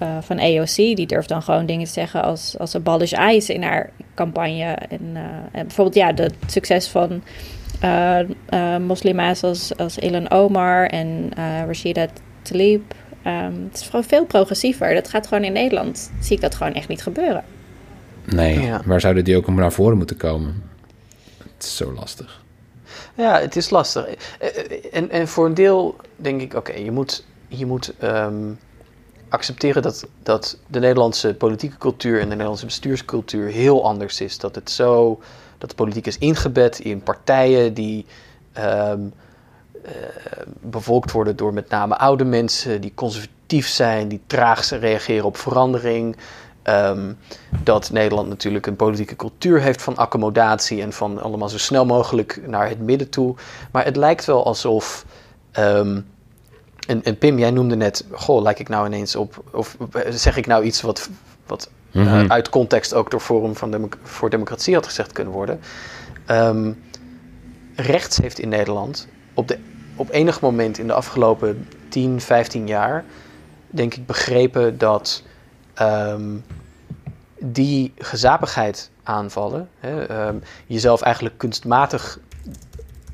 eh, 0.01 0.17
van 0.21 0.39
AOC, 0.39 0.75
die 0.75 1.05
durft 1.05 1.29
dan 1.29 1.41
gewoon 1.41 1.65
dingen 1.65 1.85
te 1.85 1.91
zeggen 1.91 2.23
als, 2.23 2.55
als 2.57 2.75
abolish 2.75 3.13
ICE 3.13 3.53
in 3.53 3.63
haar 3.63 3.89
campagne. 4.15 4.63
En, 4.89 4.99
eh, 5.13 5.21
en 5.59 5.67
bijvoorbeeld 5.67 5.95
ja, 5.95 6.11
de, 6.13 6.23
het 6.23 6.51
succes 6.51 6.87
van 6.87 7.23
eh 7.79 8.19
eh, 8.19 8.77
moslima's 8.77 9.43
als, 9.43 9.77
als 9.77 9.97
Ilan 9.97 10.29
Omar 10.31 10.85
en 10.87 11.31
eh 11.35 11.65
Rashida 11.65 12.07
Tlaib. 12.41 12.93
Ehm, 13.23 13.53
het 13.69 13.75
is 13.81 13.85
gewoon 13.85 14.03
veel 14.03 14.25
progressiever. 14.25 14.93
Dat 14.93 15.09
gaat 15.09 15.27
gewoon 15.27 15.43
in 15.43 15.53
Nederland, 15.53 16.11
zie 16.21 16.35
ik 16.35 16.41
dat 16.41 16.55
gewoon 16.55 16.73
echt 16.73 16.87
niet 16.87 17.01
gebeuren. 17.03 17.43
Nee, 18.25 18.59
Ja. 18.59 18.81
waar 18.85 19.01
zouden 19.01 19.23
die 19.23 19.37
ook 19.37 19.47
om 19.47 19.55
naar 19.55 19.71
voren 19.71 19.97
moeten 19.97 20.17
komen? 20.17 20.63
Het 21.53 21.63
is 21.63 21.75
zo 21.75 21.93
lastig. 21.93 22.41
Ja, 23.15 23.39
het 23.39 23.55
is 23.55 23.69
lastig. 23.69 24.05
En, 24.91 25.09
en 25.09 25.27
voor 25.27 25.45
een 25.45 25.53
deel 25.53 25.95
denk 26.15 26.41
ik, 26.41 26.53
oké, 26.53 26.73
je 26.73 26.91
moet, 26.91 27.25
je 27.47 27.65
moet 27.65 27.93
ehm, 27.99 28.51
accepteren 29.32 29.82
dat, 29.82 30.08
dat 30.24 30.58
de 30.67 30.80
Nederlandse 30.80 31.34
politieke 31.34 31.78
cultuur 31.78 32.15
en 32.15 32.24
de 32.24 32.30
Nederlandse 32.30 32.65
bestuurscultuur 32.65 33.48
heel 33.48 33.86
anders 33.86 34.22
is. 34.22 34.38
Dat 34.38 34.56
het 34.56 34.70
zo, 34.70 35.22
dat 35.58 35.70
de 35.70 35.76
politiek 35.76 36.08
is 36.08 36.17
ingebed 36.17 36.80
in 36.80 37.04
partijen 37.04 37.74
die 37.74 38.06
ehm, 38.54 39.00
eh, 39.84 39.91
bevolkt 40.62 41.12
worden 41.12 41.36
door 41.36 41.54
met 41.54 41.70
name 41.70 41.98
oude 41.98 42.24
mensen, 42.24 42.82
die 42.82 42.91
conservatief 42.96 43.67
zijn, 43.67 44.08
die 44.08 44.22
traag 44.28 44.70
reageren 44.70 45.26
op 45.26 45.38
verandering. 45.38 46.17
Ehm, 46.62 47.13
dat 47.63 47.89
Nederland 47.91 48.28
natuurlijk 48.28 48.65
een 48.65 48.76
politieke 48.76 49.15
cultuur 49.15 49.62
heeft 49.62 49.82
van 49.82 49.96
accommodatie 49.98 50.82
en 50.82 50.94
van 50.94 51.22
allemaal 51.22 51.50
zo 51.50 51.58
snel 51.58 51.86
mogelijk 51.86 52.48
naar 52.48 52.70
het 52.70 52.80
midden 52.80 53.10
toe. 53.10 53.36
Maar 53.72 53.86
het 53.86 53.96
lijkt 53.96 54.26
wel 54.26 54.46
alsof. 54.46 55.06
ehm, 55.52 56.02
en, 56.91 57.04
en 57.04 57.17
Pim, 57.17 57.39
jij 57.39 57.51
noemde 57.51 57.75
net, 57.75 58.06
goh, 58.12 58.41
lijk 58.41 58.60
ik 58.60 58.69
nou 58.69 58.86
ineens 58.86 59.15
op, 59.15 59.43
of 59.51 59.77
zeg 60.10 60.38
ik 60.38 60.47
nou 60.47 60.63
iets 60.63 60.82
wat, 60.82 61.10
wat 61.45 61.69
eh, 61.91 62.01
Mhm. 62.01 62.32
uit 62.32 62.49
context 62.49 62.93
ook 62.93 63.12
door 63.12 63.19
Forum 63.19 63.56
van 63.56 63.71
Demo- 63.71 63.89
voor 64.04 64.30
Democratie 64.30 64.73
had 64.73 64.86
gezegd 64.86 65.12
kunnen 65.12 65.34
worden. 65.34 65.60
Ehm, 66.25 66.71
rechts 67.75 68.17
heeft 68.17 68.39
in 68.39 68.49
Nederland 68.49 69.08
op, 69.34 69.47
de, 69.47 69.58
op 69.95 70.10
enig 70.12 70.41
moment 70.41 70.77
in 70.77 70.88
de 70.88 70.93
afgelopen 70.93 71.67
10, 71.89 72.21
15 72.21 72.67
jaar, 72.67 73.04
denk 73.69 73.93
ik, 73.93 74.06
begrepen 74.06 74.77
dat 74.77 75.23
ehm, 75.73 76.36
die 77.39 77.93
gezapigheid 77.97 78.89
aanvallen, 79.04 79.69
hè, 79.80 80.06
ehm, 80.06 80.36
jezelf 80.67 81.01
eigenlijk 81.01 81.38
kunstmatig 81.38 82.19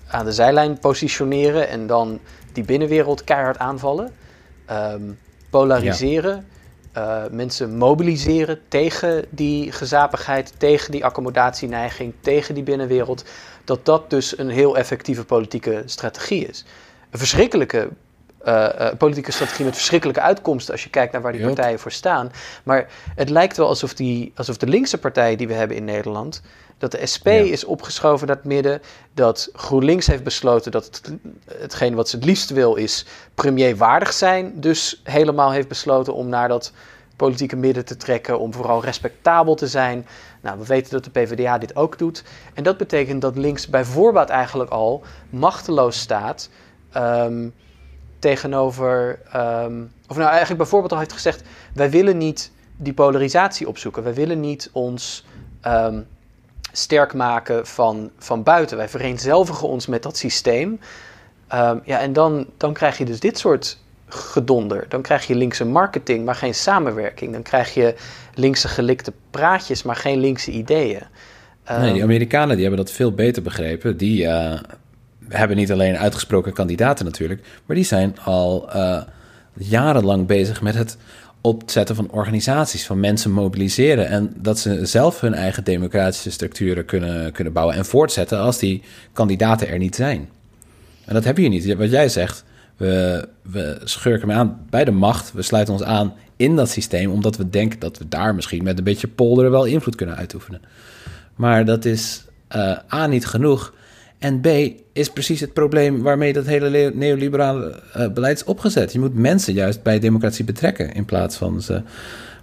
aan 0.07 0.25
de 0.25 0.31
zijlijn 0.31 0.79
positioneren 0.79 1.67
en 1.69 1.87
dan 1.87 2.19
die 2.57 2.65
binnenwereld 2.65 3.23
keihard 3.23 3.59
aanvallen, 3.59 4.13
ehm, 4.65 5.01
polariseren, 5.49 6.47
eh, 6.91 7.23
mensen 7.31 7.77
mobiliseren 7.77 8.59
tegen 8.67 9.25
die 9.29 9.71
gezapigheid, 9.71 10.53
tegen 10.57 10.91
die 10.91 11.05
accommodatieneiging, 11.05 12.13
tegen 12.19 12.55
die 12.55 12.63
binnenwereld, 12.63 13.25
dat 13.65 13.85
dat 13.85 14.09
dus 14.09 14.37
een 14.37 14.49
heel 14.49 14.77
effectieve 14.77 15.25
politieke 15.25 15.83
strategie 15.85 16.45
is. 16.45 16.65
Een 17.09 17.19
verschrikkelijke 17.19 17.89
eh, 18.47 18.97
politieke 18.97 19.31
strategie 19.31 19.65
met 19.65 19.75
verschrikkelijke 19.75 20.21
uitkomsten 20.21 20.73
als 20.73 20.83
je 20.83 20.89
kijkt 20.89 21.11
naar 21.11 21.21
waar 21.21 21.31
die 21.31 21.45
partijen 21.45 21.79
voor 21.79 21.91
staan. 21.91 22.31
Maar 22.63 22.87
het 23.15 23.29
lijkt 23.29 23.57
wel 23.57 23.67
alsof, 23.67 23.93
die, 23.93 24.31
alsof 24.35 24.57
de 24.57 24.67
linkse 24.67 24.97
partijen 24.97 25.37
die 25.37 25.47
we 25.47 25.53
hebben 25.53 25.77
in 25.77 25.85
Nederland, 25.85 26.41
dat 26.77 26.91
de 26.91 27.05
SP 27.13 27.27
Ja. 27.27 27.31
is 27.31 27.63
opgeschoven 27.63 28.27
naar 28.27 28.35
het 28.35 28.45
midden, 28.45 28.81
dat 29.13 29.49
GroenLinks 29.53 30.07
heeft 30.07 30.23
besloten 30.23 30.71
dat 30.71 30.85
het, 30.85 31.11
hetgeen 31.57 31.95
wat 31.95 32.09
ze 32.09 32.15
het 32.15 32.25
liefst 32.25 32.49
wil 32.49 32.75
is 32.75 33.05
premierwaardig 33.35 34.13
zijn, 34.13 34.51
dus 34.55 35.01
helemaal 35.03 35.51
heeft 35.51 35.67
besloten 35.67 36.13
om 36.13 36.29
naar 36.29 36.47
dat 36.47 36.71
politieke 37.15 37.55
midden 37.55 37.85
te 37.85 37.97
trekken, 37.97 38.39
om 38.39 38.53
vooral 38.53 38.83
respectabel 38.83 39.55
te 39.55 39.67
zijn. 39.67 40.07
Nou, 40.41 40.59
we 40.59 40.65
weten 40.65 40.91
dat 40.91 41.03
de 41.03 41.09
PvdA 41.09 41.57
dit 41.57 41.75
ook 41.75 41.97
doet. 41.97 42.23
En 42.53 42.63
dat 42.63 42.77
betekent 42.77 43.21
dat 43.21 43.37
links 43.37 43.67
bij 43.67 43.85
voorbaat 43.85 44.29
eigenlijk 44.29 44.69
al 44.69 45.03
machteloos 45.29 45.99
staat 45.99 46.49
ehm, 46.91 47.47
tegenover. 48.27 49.19
ehm, 49.31 49.81
of 50.07 50.17
nou 50.17 50.29
eigenlijk 50.29 50.57
bijvoorbeeld 50.57 50.91
al 50.91 50.97
heeft 50.97 51.13
gezegd: 51.13 51.43
wij 51.73 51.89
willen 51.89 52.17
niet 52.17 52.51
die 52.77 52.93
polarisatie 52.93 53.67
opzoeken. 53.67 54.03
Wij 54.03 54.13
willen 54.13 54.39
niet 54.39 54.69
ons 54.71 55.25
ehm, 55.61 55.99
sterk 56.71 57.13
maken 57.13 57.67
van, 57.67 58.11
van 58.17 58.43
buiten. 58.43 58.77
Wij 58.77 58.89
vereenzelvigen 58.89 59.67
ons 59.67 59.87
met 59.87 60.03
dat 60.03 60.17
systeem. 60.17 60.79
Ehm, 61.47 61.77
ja, 61.83 61.99
en 61.99 62.13
dan, 62.13 62.47
dan 62.57 62.73
krijg 62.73 62.97
je 62.97 63.05
dus 63.05 63.19
dit 63.19 63.37
soort 63.37 63.77
gedonder. 64.07 64.85
Dan 64.89 65.01
krijg 65.01 65.27
je 65.27 65.35
linkse 65.35 65.65
marketing, 65.65 66.25
maar 66.25 66.35
geen 66.35 66.55
samenwerking. 66.55 67.33
Dan 67.33 67.41
krijg 67.41 67.73
je 67.73 67.95
linkse 68.33 68.67
gelikte 68.67 69.13
praatjes, 69.31 69.83
maar 69.83 69.95
geen 69.95 70.19
linkse 70.19 70.51
ideeën. 70.51 71.01
Nee, 71.79 71.93
die 71.93 72.03
Amerikanen 72.03 72.55
die 72.55 72.65
hebben 72.65 72.85
dat 72.85 72.95
veel 72.95 73.11
beter 73.11 73.41
begrepen. 73.41 73.97
Die 73.97 74.27
eh, 74.27 74.59
hebben 75.29 75.57
niet 75.57 75.71
alleen 75.71 75.97
uitgesproken 75.97 76.53
kandidaten 76.53 77.05
natuurlijk, 77.05 77.41
maar 77.65 77.75
die 77.75 77.85
zijn 77.85 78.19
al 78.19 78.71
eh, 78.71 79.01
jarenlang 79.53 80.27
bezig 80.27 80.61
met 80.61 80.75
het 80.75 80.97
opzetten 81.41 81.95
van 81.95 82.11
organisaties, 82.11 82.85
van 82.85 82.99
mensen 82.99 83.31
mobiliseren. 83.31 84.07
En 84.07 84.33
dat 84.35 84.59
ze 84.59 84.85
zelf 84.85 85.21
hun 85.21 85.33
eigen 85.33 85.63
democratische 85.63 86.31
structuren 86.31 86.85
kunnen, 86.85 87.31
kunnen 87.31 87.53
bouwen 87.53 87.75
en 87.75 87.85
voortzetten 87.85 88.39
als 88.39 88.59
die 88.59 88.83
kandidaten 89.13 89.67
er 89.67 89.77
niet 89.77 89.95
zijn. 89.95 90.29
En 91.05 91.13
dat 91.13 91.23
heb 91.23 91.37
je 91.37 91.49
niet. 91.49 91.75
Wat 91.75 91.91
jij 91.91 92.09
zegt, 92.09 92.43
we, 92.77 93.27
we 93.41 93.79
schurken 93.83 94.27
mee 94.27 94.37
aan 94.37 94.65
bij 94.69 94.85
de 94.85 94.91
macht. 94.91 95.33
We 95.33 95.41
sluiten 95.41 95.73
ons 95.73 95.83
aan 95.83 96.13
in 96.35 96.55
dat 96.55 96.69
systeem, 96.69 97.11
omdat 97.11 97.37
we 97.37 97.49
denken 97.49 97.79
dat 97.79 97.97
we 97.97 98.07
daar 98.07 98.35
misschien 98.35 98.63
met 98.63 98.77
een 98.77 98.83
beetje 98.83 99.07
polderen 99.07 99.51
wel 99.51 99.65
invloed 99.65 99.95
kunnen 99.95 100.15
uitoefenen. 100.15 100.61
Maar 101.35 101.65
dat 101.65 101.85
is 101.85 102.25
A 102.93 103.07
niet 103.07 103.25
genoeg. 103.25 103.73
En 104.19 104.41
B 104.41 104.47
is 104.93 105.09
precies 105.09 105.39
het 105.39 105.53
probleem 105.53 106.01
waarmee 106.01 106.33
dat 106.33 106.45
hele 106.45 106.69
le- 106.69 106.91
neoliberale 106.93 107.81
eh, 107.93 108.07
beleid 108.07 108.37
is 108.37 108.43
opgezet. 108.43 108.93
Je 108.93 108.99
moet 108.99 109.15
mensen 109.15 109.53
juist 109.53 109.83
bij 109.83 109.99
democratie 109.99 110.45
betrekken 110.45 110.93
in 110.93 111.05
plaats 111.05 111.35
van 111.35 111.61
ze 111.61 111.81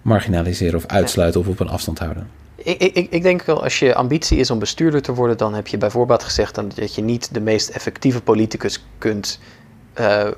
marginaliseren 0.03 0.77
of 0.77 0.87
uitsluiten 0.87 1.41
of 1.41 1.47
op 1.47 1.61
een 1.61 1.69
afstand 1.69 1.99
houden. 1.99 2.29
Ik, 2.57 2.79
ik, 2.81 3.11
ik 3.11 3.23
denk 3.23 3.43
wel, 3.43 3.63
als 3.63 3.79
je 3.79 3.95
ambitie 3.95 4.39
is 4.39 4.51
om 4.51 4.59
bestuurder 4.59 5.03
te 5.03 5.15
worden, 5.15 5.37
dan 5.37 5.55
heb 5.55 5.67
je 5.67 5.79
bijvoorbeeld 5.79 6.23
gezegd 6.23 6.55
dat 6.55 6.95
je 6.95 7.03
niet 7.03 7.35
de 7.35 7.41
meest 7.41 7.69
effectieve 7.69 8.21
politicus 8.23 8.85
kunt. 8.99 9.39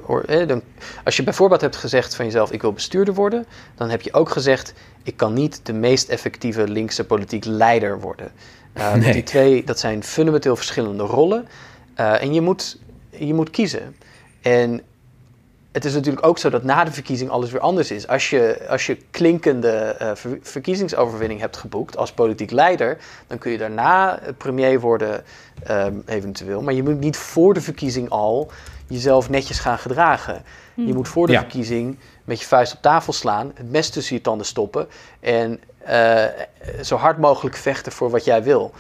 or- 0.07 0.25
eh, 0.25 0.49
dan, 0.49 0.63
als 1.05 1.17
je 1.17 1.23
bijvoorbeeld 1.23 1.61
hebt 1.61 1.77
gezegd 1.77 2.15
van 2.17 2.25
jezelf, 2.25 2.53
ik 2.53 2.61
wil 2.63 2.73
bestuurder 2.73 3.15
worden, 3.15 3.47
dan 3.75 3.91
heb 3.91 4.03
je 4.03 4.13
ook 4.13 4.31
gezegd, 4.31 4.75
ik 5.03 5.17
kan 5.17 5.33
niet 5.33 5.61
de 5.63 5.73
meest 5.73 6.09
effectieve 6.09 6.69
linkse 6.69 7.05
politiek 7.05 7.45
leider 7.45 8.01
worden. 8.01 8.31
Eh, 8.77 8.95
Nee. 9.03 9.13
Die 9.13 9.23
twee, 9.23 9.65
dat 9.65 9.79
zijn 9.79 10.03
fundamenteel 10.05 10.57
verschillende 10.57 11.03
rollen. 11.03 11.49
Eh, 11.95 12.23
en 12.23 12.35
je 12.35 12.41
moet, 12.41 12.79
je 13.11 13.35
moet 13.35 13.51
kiezen. 13.51 13.97
En 14.43 14.81
het 15.73 15.85
is 15.85 15.95
natuurlijk 15.95 16.27
ook 16.27 16.39
zo 16.39 16.51
dat 16.51 16.63
na 16.63 16.85
de 16.85 16.93
verkiezing 16.93 17.31
alles 17.31 17.51
weer 17.51 17.61
anders 17.61 17.91
is. 17.91 18.07
Als 18.09 18.31
je, 18.31 18.67
als 18.69 18.87
je 18.87 18.97
klinkende 19.11 19.69
eh, 19.71 20.11
ver- 20.15 20.39
verkiezingsoverwinning 20.43 21.41
hebt 21.41 21.57
geboekt 21.57 21.97
als 21.97 22.13
politiek 22.13 22.51
leider, 22.51 22.99
dan 23.27 23.39
kun 23.39 23.51
je 23.53 23.59
daarna 23.59 24.21
premier 24.39 24.81
worden, 24.81 25.25
ehm, 25.65 25.95
eventueel. 26.07 26.63
Maar 26.63 26.75
je 26.75 26.83
moet 26.83 27.01
niet 27.01 27.17
voor 27.17 27.55
de 27.55 27.61
verkiezing 27.61 28.09
al 28.11 28.51
jezelf 28.89 29.31
netjes 29.31 29.59
gaan 29.59 29.79
gedragen. 29.79 30.43
Je 30.75 30.95
moet 30.95 31.09
voor 31.09 31.27
de 31.27 31.33
Ja. 31.33 31.39
verkiezing 31.41 31.99
met 32.25 32.41
je 32.41 32.47
vuist 32.47 32.75
op 32.75 32.83
tafel 32.83 33.13
slaan, 33.13 33.53
het 33.55 33.71
mes 33.71 33.91
tussen 33.91 34.17
je 34.17 34.21
tanden 34.23 34.47
stoppen 34.47 34.87
en 35.21 35.61
eh, 35.87 36.25
zo 36.83 36.97
hard 36.97 37.19
mogelijk 37.19 37.57
vechten 37.57 37.93
voor 37.93 38.11
wat 38.11 38.25
jij 38.25 38.43
wil. 38.43 38.73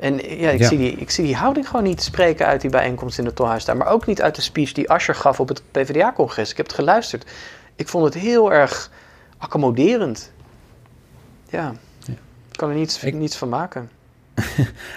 En 0.00 0.14
ja, 0.16 0.50
ik, 0.50 0.58
Ja. 0.58 0.68
Zie 0.68 0.78
die, 0.78 0.90
ik 0.92 1.10
zie 1.10 1.24
die 1.24 1.36
houding 1.36 1.68
gewoon 1.68 1.84
niet 1.84 2.02
spreken 2.02 2.46
uit 2.46 2.60
die 2.60 2.70
bijeenkomst 2.70 3.18
in 3.18 3.24
de 3.24 3.32
Tolhuistuin. 3.32 3.76
Maar 3.76 3.86
ook 3.88 4.06
niet 4.06 4.22
uit 4.22 4.34
de 4.34 4.40
speech 4.42 4.72
die 4.72 4.90
Asscher 4.90 5.14
gaf 5.14 5.40
op 5.40 5.48
het 5.48 5.62
PvdA-congres. 5.70 6.50
Ik 6.50 6.56
heb 6.56 6.66
het 6.66 6.74
geluisterd. 6.74 7.30
Ik 7.76 7.88
vond 7.88 8.04
het 8.04 8.14
heel 8.14 8.52
erg 8.52 8.90
accommoderend. 9.38 10.32
Ja, 11.48 11.72
ik 12.06 12.56
kan 12.56 12.68
er 12.70 12.74
niets, 12.76 13.02
Ik- 13.04 13.14
niets 13.14 13.36
van 13.36 13.48
maken. 13.48 13.90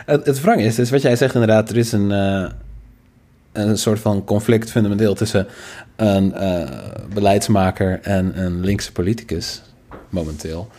Het, 0.05 0.25
het 0.25 0.41
wrang 0.41 0.61
is, 0.61 0.75
dus 0.75 0.89
wat 0.89 1.01
jij 1.01 1.15
zegt 1.15 1.33
inderdaad, 1.33 1.69
er 1.69 1.77
is 1.77 1.91
een, 1.91 2.11
eh, 2.11 2.49
een 3.51 3.77
soort 3.77 3.99
van 3.99 4.23
conflict 4.23 4.71
fundamenteel 4.71 5.13
tussen 5.13 5.47
een 5.95 6.33
eh, 6.33 6.69
beleidsmaker 7.13 7.99
en 8.01 8.39
een 8.43 8.59
linkse 8.59 8.91
politicus, 8.91 9.61
momenteel. 10.09 10.69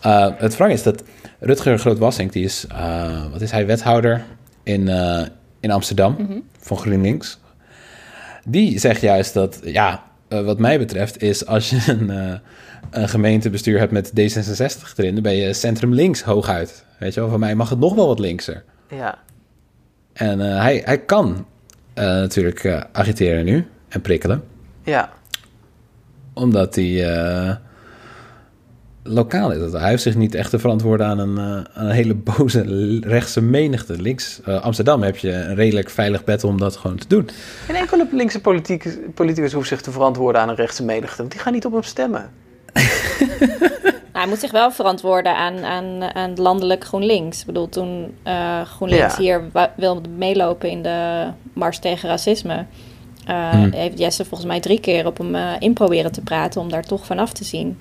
Eh, 0.00 0.28
het 0.36 0.56
wrang 0.56 0.72
is 0.72 0.82
dat 0.82 1.02
Rutger 1.38 1.78
Groot-Wassink, 1.78 2.32
die 2.32 2.44
is, 2.44 2.66
eh, 2.66 3.32
wat 3.32 3.40
is 3.40 3.50
hij, 3.50 3.66
wethouder 3.66 4.24
in, 4.62 4.88
eh, 4.88 5.22
in 5.60 5.70
Amsterdam 5.70 6.42
van 6.58 6.76
GroenLinks. 6.76 7.38
Die 8.44 8.78
zegt 8.78 9.00
juist 9.00 9.34
dat, 9.34 9.60
ja, 9.64 10.02
wat 10.28 10.58
mij 10.58 10.78
betreft 10.78 11.22
is 11.22 11.46
als 11.46 11.70
je 11.70 11.82
een, 11.86 12.40
een 12.90 13.08
gemeentebestuur 13.08 13.78
hebt 13.78 13.92
met 13.92 14.10
D66 14.10 14.96
erin, 14.96 15.14
dan 15.14 15.22
ben 15.22 15.36
je 15.36 15.52
centrum 15.52 15.94
links 15.94 16.22
hooguit. 16.22 16.84
Weet 16.98 17.14
je 17.14 17.20
wel, 17.20 17.30
van 17.30 17.40
mij 17.40 17.54
mag 17.54 17.70
het 17.70 17.78
nog 17.78 17.94
wel 17.94 18.06
wat 18.06 18.18
linkser. 18.18 18.64
Ja, 18.90 19.18
En 20.12 20.38
hij, 20.38 20.82
hij 20.84 20.98
kan 20.98 21.46
natuurlijk 21.94 22.86
agiteren 22.92 23.44
nu 23.44 23.66
en 23.88 24.00
prikkelen, 24.00 24.44
ja. 24.82 25.12
omdat 26.32 26.74
hij 26.74 27.58
lokaal 29.08 29.50
is. 29.52 29.72
Hij 29.72 29.88
heeft 29.88 30.02
zich 30.02 30.14
niet 30.14 30.34
echt 30.34 30.50
te 30.50 30.58
verantwoorden 30.58 31.06
aan 31.06 31.18
een, 31.18 31.38
eh, 31.38 31.44
aan 31.80 31.86
een 31.86 31.90
hele 31.90 32.14
boze 32.14 32.98
rechtse 33.02 33.40
menigte. 33.42 34.02
Links 34.02 34.40
eh, 34.44 34.60
Amsterdam 34.62 35.02
heb 35.02 35.16
je 35.16 35.32
een 35.32 35.54
redelijk 35.54 35.90
veilig 35.90 36.24
bed 36.24 36.44
om 36.44 36.58
dat 36.58 36.76
gewoon 36.76 36.96
te 36.96 37.06
doen. 37.08 37.28
Geen 37.66 37.76
enkele 37.76 38.06
linkse 38.12 38.40
politiek, 38.40 38.98
politicus 39.14 39.52
hoeft 39.52 39.68
zich 39.68 39.80
te 39.80 39.90
verantwoorden 39.90 40.40
aan 40.40 40.48
een 40.48 40.54
rechtse 40.54 40.84
menigte. 40.84 41.16
Want 41.16 41.30
die 41.30 41.40
gaan 41.40 41.52
niet 41.52 41.66
op 41.66 41.72
hem 41.72 41.82
stemmen. 41.82 42.30
Nou, 42.72 42.86
hij 44.12 44.26
moet 44.28 44.38
zich 44.38 44.50
wel 44.50 44.70
verantwoorden 44.70 45.36
aan, 45.36 45.64
aan, 45.64 46.14
aan 46.14 46.32
landelijk 46.36 46.84
GroenLinks. 46.84 47.40
Ik 47.40 47.46
bedoel, 47.46 47.68
toen 47.68 48.14
eh, 48.22 48.60
GroenLinks 48.62 49.16
Ja. 49.16 49.22
hier 49.22 49.42
wilde 49.76 50.08
meelopen 50.08 50.70
in 50.70 50.82
de 50.82 51.26
mars 51.52 51.78
tegen 51.78 52.08
racisme... 52.08 52.64
eh, 53.26 53.50
Hmm. 53.50 53.72
heeft 53.72 53.98
Jesse 53.98 54.24
volgens 54.24 54.48
mij 54.50 54.60
drie 54.60 54.80
keer 54.80 55.06
op 55.06 55.18
hem 55.18 55.34
eh, 55.34 55.50
in 55.58 55.72
proberen 55.72 56.12
te 56.12 56.20
praten 56.20 56.60
om 56.60 56.70
daar 56.70 56.84
toch 56.84 57.06
vanaf 57.06 57.32
te 57.32 57.44
zien. 57.44 57.78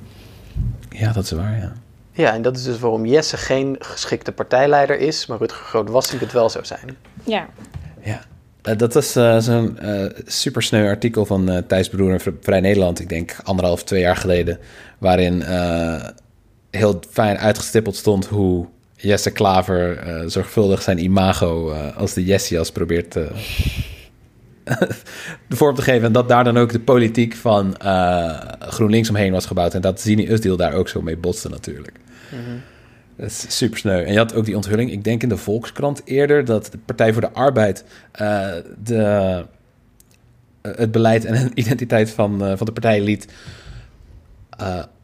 Ja, 1.00 1.12
dat 1.12 1.24
is 1.24 1.32
waar, 1.32 1.58
ja. 1.58 1.74
Ja, 2.12 2.34
en 2.34 2.42
dat 2.42 2.58
is 2.58 2.64
dus 2.64 2.80
waarom 2.80 3.06
Jesse 3.06 3.38
geen 3.38 3.76
geschikte 3.80 4.32
partijleider 4.32 5.00
is, 5.00 5.26
maar 5.26 5.38
Rutger 5.38 5.66
Groot-Wassink 5.66 6.22
het 6.22 6.32
wel 6.32 6.50
zou 6.50 6.66
zijn. 6.66 6.98
Ja, 7.24 7.48
Ja, 8.04 8.22
Eh, 8.62 8.78
dat 8.78 8.94
was 8.94 9.16
eh, 9.16 9.38
zo'n 9.40 9.80
eh 9.80 10.06
supersneu 10.26 10.88
artikel 10.90 11.26
van 11.26 11.50
eh 11.50 11.58
Thijs 11.68 11.90
Broer 11.90 12.12
en 12.12 12.20
Vri- 12.20 12.38
Vrij 12.42 12.60
Nederland, 12.60 13.00
ik 13.00 13.10
denk 13.10 13.36
anderhalf, 13.44 13.84
twee 13.84 14.02
jaar 14.02 14.16
geleden, 14.16 14.60
waarin 14.98 15.42
eh, 15.44 16.04
heel 16.72 17.00
fijn 17.12 17.38
uitgestippeld 17.38 17.96
stond 17.96 18.26
hoe 18.26 18.66
Jesse 18.96 19.32
Klaver 19.32 19.98
eh, 19.98 20.24
zorgvuldig 20.28 20.82
zijn 20.82 21.04
imago 21.04 21.72
eh, 21.72 21.98
als 21.98 22.14
de 22.14 22.24
Jessias 22.24 22.72
probeert 22.72 23.16
eh, 23.16 23.24
de 23.24 23.97
vorm 25.50 25.76
te 25.76 25.82
geven. 25.82 26.08
En 26.08 26.12
dat 26.12 26.30
daar 26.30 26.44
dan 26.44 26.58
ook 26.58 26.72
de 26.72 26.80
politiek 26.80 27.36
van 27.36 27.78
eh, 27.78 28.38
GroenLinks 28.60 29.10
omheen 29.10 29.32
was 29.32 29.46
gebouwd. 29.46 29.74
En 29.74 29.82
dat 29.82 30.02
Zini 30.02 30.32
Usdeel 30.32 30.58
daar 30.58 30.74
ook 30.74 30.90
zo 30.90 31.02
mee 31.02 31.18
botste 31.18 31.50
natuurlijk. 31.50 32.00
Dat 33.16 33.26
is 33.26 33.58
super 33.58 33.78
sneu. 33.78 34.04
En 34.04 34.12
je 34.12 34.18
had 34.18 34.34
ook 34.34 34.46
die 34.46 34.56
onthulling, 34.56 34.92
ik 34.92 35.04
denk 35.04 35.24
in 35.24 35.30
de 35.30 35.38
Volkskrant 35.38 36.02
eerder, 36.06 36.46
dat 36.46 36.72
de 36.72 36.78
Partij 36.86 37.14
voor 37.14 37.22
de 37.22 37.32
Arbeid 37.32 37.84
eh, 38.12 38.48
de, 38.84 39.04
eh, 40.62 40.72
het 40.76 40.92
beleid 40.92 41.26
en 41.26 41.34
de 41.34 41.52
identiteit 41.62 42.10
van, 42.10 42.38
van 42.58 42.66
de 42.66 42.72
partij 42.72 43.02
liet 43.02 43.28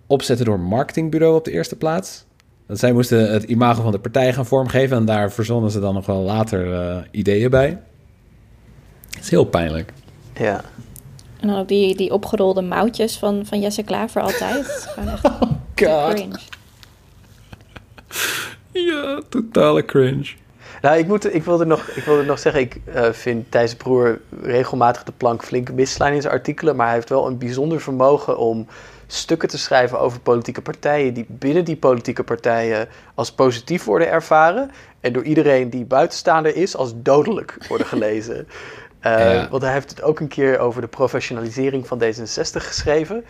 opzetten 0.08 0.45
door 0.45 0.56
een 0.56 0.63
marketingbureau 0.63 1.36
op 1.36 1.45
de 1.45 1.52
eerste 1.52 1.76
plaats. 1.76 2.26
Dat 2.67 2.80
zij 2.80 2.91
moesten 2.91 3.32
het 3.32 3.43
imago 3.43 3.82
van 3.82 3.91
de 3.91 3.99
partij 3.99 4.34
gaan 4.34 4.45
vormgeven 4.45 4.97
en 4.97 5.06
daar 5.06 5.32
verzonnen 5.32 5.71
ze 5.71 5.80
dan 5.80 5.93
nog 5.93 6.06
wel 6.06 6.21
later 6.21 7.08
ideeën 7.12 7.49
bij. 7.49 7.80
Het 9.24 9.32
is 9.32 9.38
heel 9.38 9.50
pijnlijk. 9.50 9.94
Ja. 10.34 10.62
en 11.40 11.48
dan 11.48 11.60
ook 11.60 11.68
die, 11.68 11.96
die 11.96 12.14
opgerolde 12.14 12.62
mouwtjes 12.62 13.18
van, 13.18 13.46
van 13.46 13.60
Jesse 13.60 13.84
Klaver 13.84 14.22
altijd. 14.22 14.90
Echt 14.96 15.28
God. 15.40 15.50
cringe. 15.74 16.40
Ja, 18.72 19.22
totale 19.30 19.86
cringe. 19.86 20.34
Nou, 20.82 20.98
ik, 20.98 21.08
moet, 21.08 21.36
ik, 21.36 21.44
wilde 21.44 21.66
nog, 21.66 21.88
ik 21.88 22.04
wilde 22.04 22.24
nog 22.24 22.40
zeggen, 22.40 22.62
ik 22.62 22.80
eh, 22.86 23.12
vind 23.12 23.52
Thijs 23.52 23.76
Broer 23.76 24.20
regelmatig 24.42 25.04
de 25.04 25.14
plank 25.18 25.44
flink 25.44 25.72
misslaan 25.72 26.14
in 26.14 26.22
zijn 26.22 26.34
artikelen, 26.34 26.76
maar 26.76 26.86
hij 26.86 26.96
heeft 26.96 27.10
wel 27.10 27.28
een 27.28 27.38
bijzonder 27.38 27.82
vermogen 27.82 28.38
om 28.38 28.68
stukken 29.08 29.50
te 29.50 29.58
schrijven 29.58 30.00
over 30.00 30.20
politieke 30.20 30.62
partijen 30.62 31.14
die 31.14 31.26
binnen 31.28 31.66
die 31.66 31.78
politieke 31.78 32.24
partijen 32.24 32.88
als 33.16 33.32
positief 33.32 33.84
worden 33.84 34.10
ervaren 34.10 34.72
en 35.00 35.14
door 35.14 35.24
iedereen 35.24 35.70
die 35.70 35.86
buitenstaander 35.86 36.56
is 36.56 36.76
als 36.76 36.94
dodelijk 36.96 37.58
worden 37.68 37.88
gelezen. 37.88 38.48
Eh, 39.04 39.34
Ja. 39.34 39.48
Want 39.50 39.63
hij 39.63 39.74
heeft 39.74 39.89
het 39.89 40.02
ook 40.02 40.20
een 40.20 40.28
keer 40.28 40.60
over 40.60 40.82
de 40.82 40.88
professionalisering 40.88 41.88
van 41.88 42.02
D66 42.04 42.63
geschreven. 42.63 43.26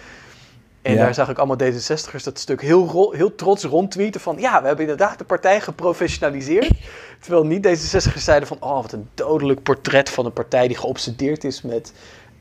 En 0.82 0.94
Ja. 0.94 1.00
daar 1.04 1.14
zag 1.14 1.30
ik 1.30 1.38
allemaal 1.38 1.58
D66'ers 1.58 2.24
dat 2.24 2.40
stuk 2.40 2.62
heel, 2.62 3.12
heel 3.12 3.36
trots 3.36 3.64
rondtweeten 3.64 4.22
van... 4.22 4.38
ja, 4.40 4.62
we 4.62 4.68
hebben 4.68 4.86
inderdaad 4.86 5.18
de 5.18 5.24
partij 5.24 5.62
geprofessionaliseerd. 5.62 6.72
Terwijl 7.22 7.46
niet 7.46 7.68
D66'ers 7.68 8.18
zeiden 8.24 8.48
van... 8.48 8.58
oh, 8.60 8.82
wat 8.82 8.92
een 8.92 9.10
dodelijk 9.14 9.64
portret 9.64 10.10
van 10.10 10.26
een 10.26 10.34
partij 10.34 10.68
die 10.68 10.78
geobsedeerd 10.78 11.44
is 11.44 11.62
met 11.62 11.94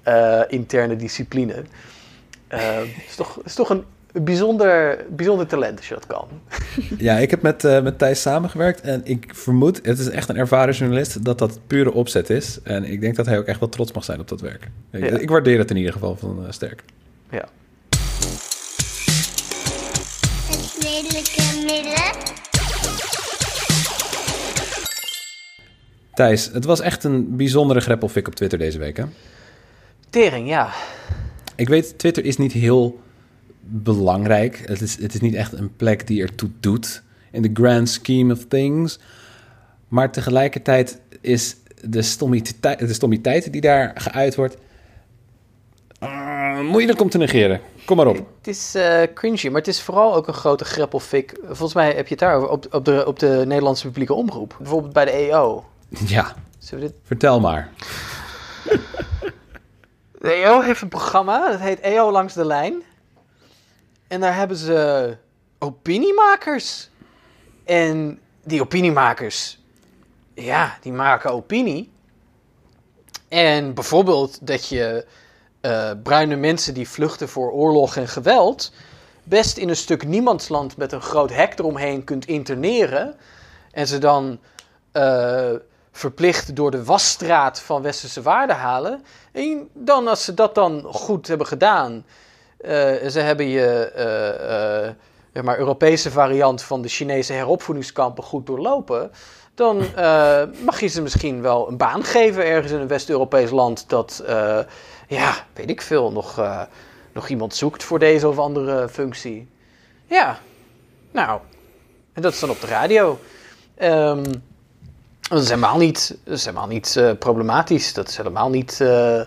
eh, 0.02 0.40
interne 0.48 0.96
discipline. 0.96 1.64
Eh, 2.48 2.60
Het 2.60 2.86
is 3.08 3.14
toch, 3.16 3.38
is 3.44 3.54
toch 3.54 3.70
een 3.70 3.84
bijzonder, 4.12 5.04
bijzonder 5.10 5.46
talent 5.46 5.78
als 5.78 5.88
je 5.88 5.94
dat 5.94 6.06
kan. 6.06 6.28
Ja, 7.06 7.16
ik 7.18 7.30
heb 7.30 7.42
met, 7.42 7.64
eh, 7.64 7.82
met 7.82 7.98
Thijs 7.98 8.20
samengewerkt 8.20 8.80
en 8.80 9.00
ik 9.04 9.30
vermoed, 9.34 9.80
het 9.86 9.98
is 9.98 10.08
echt 10.08 10.28
een 10.28 10.36
ervaren 10.36 10.74
journalist, 10.74 11.24
dat 11.24 11.38
dat 11.38 11.58
pure 11.66 11.92
opzet 11.92 12.30
is. 12.30 12.58
En 12.62 12.84
ik 12.84 13.00
denk 13.00 13.16
dat 13.16 13.26
hij 13.26 13.38
ook 13.38 13.46
echt 13.46 13.60
wel 13.60 13.68
trots 13.68 13.92
mag 13.92 14.04
zijn 14.04 14.20
op 14.20 14.28
dat 14.28 14.40
werk. 14.40 14.68
Ik, 14.92 15.08
Ja. 15.10 15.18
ik 15.18 15.28
waardeer 15.30 15.58
het 15.58 15.70
in 15.70 15.76
ieder 15.76 15.92
geval 15.92 16.16
van 16.16 16.44
eh, 16.46 16.52
sterk. 16.52 16.82
Ja. 17.30 17.44
Het 20.48 20.76
lelijke 20.82 21.42
midden. 21.66 22.20
Thijs, 26.14 26.50
het 26.52 26.64
was 26.64 26.80
echt 26.80 27.04
een 27.04 27.36
bijzondere 27.36 27.80
greppelfik 27.80 28.26
op 28.26 28.34
Twitter 28.34 28.58
deze 28.58 28.78
week, 28.78 28.96
hè? 28.96 29.04
Tering, 30.10 30.48
ja. 30.48 30.70
Ik 31.56 31.68
weet, 31.68 31.98
Twitter 31.98 32.24
is 32.24 32.36
niet 32.36 32.52
heel 32.52 33.00
belangrijk. 33.64 34.62
Het 34.64 34.80
is, 34.80 34.98
het 35.00 35.14
is 35.14 35.20
niet 35.20 35.34
echt 35.34 35.52
een 35.52 35.76
plek 35.76 36.06
die 36.06 36.22
ertoe 36.22 36.50
doet 36.60 37.02
in 37.30 37.42
the 37.42 37.50
grand 37.52 37.88
scheme 37.88 38.32
of 38.32 38.44
things. 38.48 38.98
Maar 39.88 40.12
tegelijkertijd 40.12 41.00
is 41.20 41.56
de 41.84 42.02
stommiteit, 42.02 42.78
de 42.78 42.92
stommiteit 42.92 43.52
die 43.52 43.60
daar 43.60 43.92
geuit 43.94 44.34
wordt... 44.34 44.56
ah, 45.98 46.60
moeilijk 46.60 47.00
om 47.00 47.10
te 47.10 47.18
negeren. 47.18 47.60
Kom 47.84 47.96
maar 47.96 48.06
op. 48.06 48.16
Het 48.16 48.46
is 48.46 48.74
eh 48.74 49.02
cringy, 49.14 49.46
maar 49.46 49.58
het 49.58 49.68
is 49.68 49.82
vooral 49.82 50.14
ook 50.14 50.26
een 50.26 50.34
grote 50.34 50.64
greppelfik. 50.64 51.38
Volgens 51.44 51.74
mij 51.74 51.86
heb 51.86 52.04
je 52.04 52.14
het 52.14 52.18
daarover 52.18 52.48
op, 52.48 52.66
op, 52.70 52.84
de, 52.84 53.06
op 53.06 53.18
de 53.18 53.42
Nederlandse 53.46 53.86
publieke 53.86 54.14
omroep. 54.14 54.54
Bijvoorbeeld 54.58 54.92
bij 54.92 55.04
de 55.04 55.10
EO. 55.10 55.64
Ja, 56.06 56.34
dit 56.70 56.92
vertel 57.02 57.40
maar. 57.40 57.70
De 60.18 60.32
EO 60.32 60.60
heeft 60.60 60.80
een 60.80 60.88
programma, 60.88 61.50
dat 61.50 61.60
heet 61.60 61.80
EO 61.80 62.10
Langs 62.10 62.34
de 62.34 62.44
Lijn. 62.44 62.82
En 64.12 64.20
daar 64.20 64.36
hebben 64.36 64.56
ze 64.56 65.16
opiniemakers. 65.58 66.90
En 67.64 68.20
die 68.44 68.60
opiniemakers, 68.60 69.58
ja, 70.34 70.78
die 70.80 70.92
maken 70.92 71.30
opinie. 71.32 71.90
En 73.28 73.74
bijvoorbeeld 73.74 74.46
dat 74.46 74.68
je 74.68 75.06
eh, 75.60 75.90
bruine 76.02 76.36
mensen 76.36 76.74
die 76.74 76.88
vluchten 76.88 77.28
voor 77.28 77.50
oorlog 77.50 77.96
en 77.96 78.08
geweld... 78.08 78.72
best 79.22 79.56
in 79.56 79.68
een 79.68 79.76
stuk 79.76 80.06
niemandsland 80.06 80.76
met 80.76 80.92
een 80.92 81.02
groot 81.02 81.30
hek 81.30 81.58
eromheen 81.58 82.04
kunt 82.04 82.26
interneren... 82.26 83.16
en 83.70 83.86
ze 83.86 83.98
dan 83.98 84.40
eh, 84.92 85.50
verplicht 85.92 86.56
door 86.56 86.70
de 86.70 86.84
wasstraat 86.84 87.60
van 87.60 87.82
westerse 87.82 88.22
waarden 88.22 88.56
halen... 88.56 89.04
En 89.32 89.68
dan, 89.72 90.08
als 90.08 90.24
ze 90.24 90.34
dat 90.34 90.54
dan 90.54 90.82
goed 90.82 91.26
hebben 91.26 91.46
gedaan, 91.46 92.04
ze 93.10 93.20
hebben 93.20 93.46
je 93.46 93.66
eh, 93.94 94.88
eh, 94.88 94.94
maar, 95.44 95.58
Europese 95.58 96.10
variant 96.10 96.62
van 96.62 96.82
de 96.82 96.88
Chinese 96.88 97.32
heropvoedingskampen 97.32 98.24
goed 98.24 98.46
doorlopen, 98.46 99.10
dan 99.54 99.94
eh, 99.94 100.42
mag 100.64 100.80
je 100.80 100.86
ze 100.86 101.02
misschien 101.02 101.42
wel 101.42 101.68
een 101.68 101.76
baan 101.76 102.04
geven 102.04 102.46
ergens 102.46 102.72
in 102.72 102.80
een 102.80 102.88
West-Europees 102.88 103.50
land 103.50 103.88
dat, 103.88 104.22
eh, 104.26 104.58
ja, 105.08 105.46
weet 105.52 105.70
ik 105.70 105.82
veel, 105.82 106.12
nog, 106.12 106.38
eh, 106.38 106.62
nog 107.12 107.28
iemand 107.28 107.54
zoekt 107.54 107.84
voor 107.84 107.98
deze 107.98 108.28
of 108.28 108.38
andere 108.38 108.88
functie. 108.88 109.48
Ja, 110.06 110.38
nou, 111.10 111.40
en 112.12 112.22
dat 112.22 112.32
is 112.32 112.40
dan 112.40 112.50
op 112.50 112.60
de 112.60 112.66
radio. 112.66 113.18
Ehm, 113.74 114.32
dat 115.20 115.42
is 115.42 115.48
helemaal 115.48 115.78
niet, 115.78 116.18
dat 116.24 116.34
is 116.34 116.44
helemaal 116.44 116.66
niet 116.66 116.96
eh, 116.96 117.10
problematisch. 117.18 117.92
Dat 117.92 118.08
is 118.08 118.16
helemaal 118.16 118.50
niet 118.50 118.80
eh, 118.80 119.20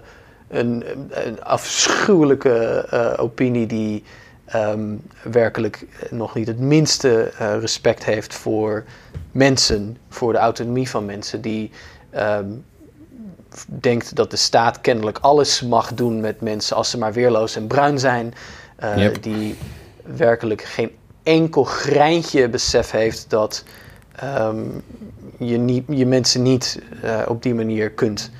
een, 0.48 0.84
een 1.10 1.44
afschuwelijke 1.44 2.86
eh, 2.90 3.14
opinie 3.18 3.68
die 3.68 4.04
ehm, 4.46 4.96
werkelijk 5.24 5.86
nog 6.10 6.36
niet 6.36 6.48
het 6.48 6.60
minste 6.60 7.32
eh, 7.38 7.60
respect 7.60 8.06
heeft 8.06 8.34
voor 8.34 8.84
mensen, 9.32 9.98
voor 10.10 10.32
de 10.32 10.40
autonomie 10.40 10.90
van 10.90 11.06
mensen, 11.06 11.42
die 11.42 11.72
ehm, 12.10 12.50
denkt 13.66 14.16
dat 14.16 14.32
de 14.32 14.38
staat 14.38 14.82
kennelijk 14.82 15.18
alles 15.22 15.62
mag 15.62 15.94
doen 15.94 16.20
met 16.20 16.42
mensen 16.42 16.76
als 16.76 16.90
ze 16.90 16.98
maar 16.98 17.14
weerloos 17.14 17.56
en 17.56 17.68
bruin 17.68 18.00
zijn, 18.00 18.34
eh, 18.76 18.98
Yep. 18.98 19.24
die 19.24 19.56
werkelijk 20.04 20.62
geen 20.62 20.92
enkel 21.24 21.64
greintje 21.64 22.50
besef 22.50 22.92
heeft 22.92 23.30
dat 23.30 23.64
ehm, 24.16 24.64
je, 25.38 25.58
niet, 25.58 25.84
je 25.90 26.06
mensen 26.06 26.42
niet 26.42 26.82
op 27.28 27.44
die 27.44 27.54
manier 27.54 27.92
kunt, 27.92 28.32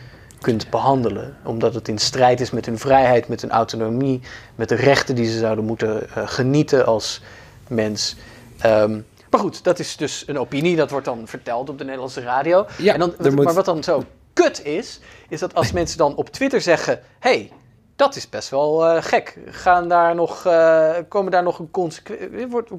kunt 0.46 0.70
behandelen. 0.70 1.38
Omdat 1.44 1.74
het 1.74 1.88
in 1.88 1.98
strijd 1.98 2.42
is 2.42 2.52
met 2.52 2.66
hun 2.66 2.78
vrijheid, 2.80 3.28
met 3.28 3.42
hun 3.42 3.52
autonomie, 3.52 4.22
met 4.56 4.70
de 4.70 4.76
rechten 4.76 5.16
die 5.16 5.32
ze 5.32 5.38
zouden 5.40 5.66
moeten 5.66 6.10
eh, 6.10 6.28
genieten 6.28 6.86
als 6.86 7.22
mens. 7.68 8.16
Ehm, 8.60 9.02
maar 9.30 9.40
goed, 9.40 9.64
dat 9.64 9.80
is 9.80 9.98
dus 9.98 10.24
een 10.28 10.40
opinie, 10.40 10.76
dat 10.76 10.90
wordt 10.90 11.06
dan 11.06 11.28
verteld 11.28 11.70
op 11.70 11.78
de 11.78 11.84
Nederlandse 11.84 12.22
radio. 12.22 12.66
Ja, 12.78 12.94
en 12.94 13.00
dan, 13.00 13.14
moet- 13.36 13.44
Maar 13.46 13.54
wat 13.54 13.66
dan 13.66 13.84
zo 13.84 14.04
kut 14.34 14.66
is, 14.66 15.00
is 15.30 15.40
dat 15.40 15.56
als 15.56 15.72
mensen 15.72 15.98
dan 15.98 16.16
op 16.16 16.30
Twitter 16.30 16.62
zeggen: 16.62 17.00
hey, 17.20 17.52
dat 17.96 18.16
is 18.16 18.30
best 18.30 18.50
wel 18.50 18.86
eh, 18.86 19.04
gek. 19.04 19.38
Gaan 19.50 19.90
daar 19.90 20.16
nog, 20.16 20.46
eh, 20.46 20.92
komen 21.08 21.32
daar 21.32 21.44
nog 21.44 21.60
een 21.60 21.70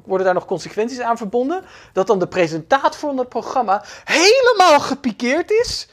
worden 0.05 0.25
daar 0.25 0.33
nog 0.33 0.45
consequenties 0.45 0.99
aan 0.99 1.17
verbonden? 1.17 1.63
Dat 1.93 2.07
dan 2.07 2.19
de 2.19 2.27
presentator 2.27 2.99
van 2.99 3.17
het 3.17 3.29
programma 3.29 3.83
helemaal 4.03 4.79
gepikeerd 4.79 5.51
is? 5.51 5.87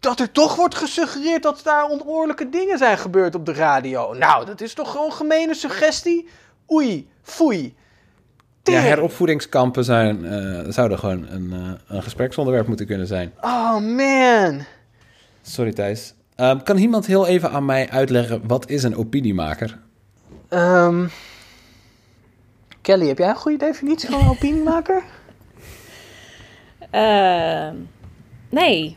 Dat 0.00 0.20
er 0.20 0.32
toch 0.32 0.56
wordt 0.56 0.74
gesuggereerd 0.74 1.42
dat 1.42 1.60
daar 1.64 1.90
onoorlijke 1.90 2.48
dingen 2.48 2.78
zijn 2.78 2.98
gebeurd 2.98 3.34
op 3.34 3.46
de 3.46 3.52
radio. 3.52 4.12
Nou, 4.12 4.46
dat 4.46 4.60
is 4.60 4.74
toch 4.74 4.90
gewoon 4.90 5.12
gemene 5.12 5.54
suggestie? 5.54 6.28
Oei, 6.70 7.08
foei. 7.22 7.76
Ja, 8.62 8.80
heropvoedingskampen 8.80 9.84
zijn, 9.84 10.24
eh, 10.24 10.72
zouden 10.72 10.98
gewoon 10.98 11.26
een, 11.28 11.52
eh, 11.52 11.96
een 11.96 12.02
gespreksonderwerp 12.02 12.66
moeten 12.66 12.86
kunnen 12.86 13.06
zijn. 13.06 13.32
Oh 13.40 13.78
man. 13.78 14.64
Sorry 15.42 15.72
Thijs. 15.72 16.14
Ehm, 16.34 16.62
kan 16.62 16.76
iemand 16.76 17.06
heel 17.06 17.26
even 17.26 17.50
aan 17.50 17.64
mij 17.64 17.90
uitleggen, 17.90 18.46
wat 18.46 18.68
is 18.68 18.82
een 18.82 18.96
opiniemaker? 18.96 19.78
Ehm, 20.48 21.06
Kelly, 22.82 23.06
heb 23.06 23.18
jij 23.18 23.28
een 23.28 23.36
goede 23.36 23.58
definitie 23.58 24.10
van 24.10 24.20
een 24.20 24.28
opiniemaker? 24.36 25.02
Ehm, 26.90 27.74
nee. 28.50 28.96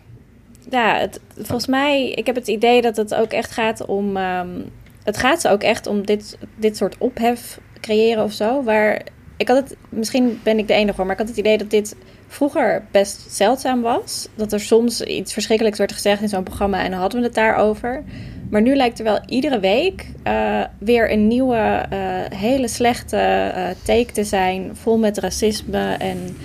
Ja, 0.70 1.08
volgens 1.36 1.68
mij, 1.68 2.12
ik 2.12 2.26
heb 2.26 2.36
het 2.36 2.48
idee 2.48 2.82
dat 2.82 2.98
het 2.98 3.16
ook 3.16 3.32
echt 3.32 3.52
gaat 3.52 3.86
om. 3.86 4.18
ehm, 4.18 4.62
het 5.04 5.18
gaat 5.18 5.42
ze 5.42 5.50
ook 5.50 5.64
echt 5.64 5.88
om 5.88 6.06
dit, 6.06 6.38
dit 6.56 6.78
soort 6.78 6.98
ophef 6.98 7.60
creëren 7.80 8.24
of 8.24 8.32
zo. 8.32 8.64
Waar 8.64 9.02
ik 9.38 9.48
had 9.48 9.58
het, 9.58 9.78
misschien 9.90 10.40
ben 10.44 10.58
ik 10.58 10.68
de 10.68 10.74
enige 10.74 10.96
voor, 10.96 11.06
maar 11.06 11.14
ik 11.14 11.20
had 11.20 11.30
het 11.30 11.38
idee 11.38 11.58
dat 11.58 11.70
dit 11.70 11.96
vroeger 12.28 12.86
best 12.92 13.26
zeldzaam 13.32 13.82
was. 13.82 14.28
Dat 14.36 14.54
er 14.54 14.60
soms 14.60 15.02
iets 15.02 15.34
verschrikkelijks 15.34 15.78
werd 15.78 15.92
gezegd 15.92 16.22
in 16.22 16.30
zo'n 16.30 16.44
programma 16.44 16.84
en 16.84 16.92
dan 16.92 17.00
hadden 17.00 17.20
we 17.20 17.26
het 17.26 17.36
daarover. 17.36 18.04
Maar 18.50 18.62
nu 18.62 18.76
lijkt 18.76 19.00
er 19.00 19.06
wel 19.06 19.20
iedere 19.26 19.60
week 19.60 20.08
eh, 20.24 20.64
weer 20.80 21.12
een 21.12 21.28
nieuwe, 21.28 21.86
eh, 21.90 22.38
hele 22.38 22.68
slechte 22.68 23.18
eh 23.18 23.68
take 23.84 24.12
te 24.12 24.24
zijn. 24.24 24.76
Vol 24.76 24.98
met 24.98 25.18
racisme 25.18 25.94
en 25.94 26.38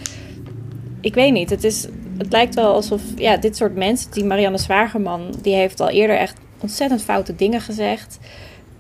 ik 1.01 1.15
weet 1.15 1.33
niet. 1.33 1.51
Het, 1.51 1.65
is, 1.65 1.87
het 2.19 2.33
lijkt 2.33 2.55
wel 2.55 2.75
alsof 2.75 3.03
ja, 3.17 3.37
dit 3.37 3.57
soort 3.57 3.77
mensen, 3.77 4.11
die 4.11 4.25
Marianne 4.25 4.59
Zwagerman, 4.59 5.35
die 5.43 5.55
heeft 5.55 5.81
al 5.81 5.89
eerder 5.89 6.17
echt 6.17 6.37
ontzettend 6.61 7.03
foute 7.03 7.37
dingen 7.37 7.61
gezegd. 7.61 8.19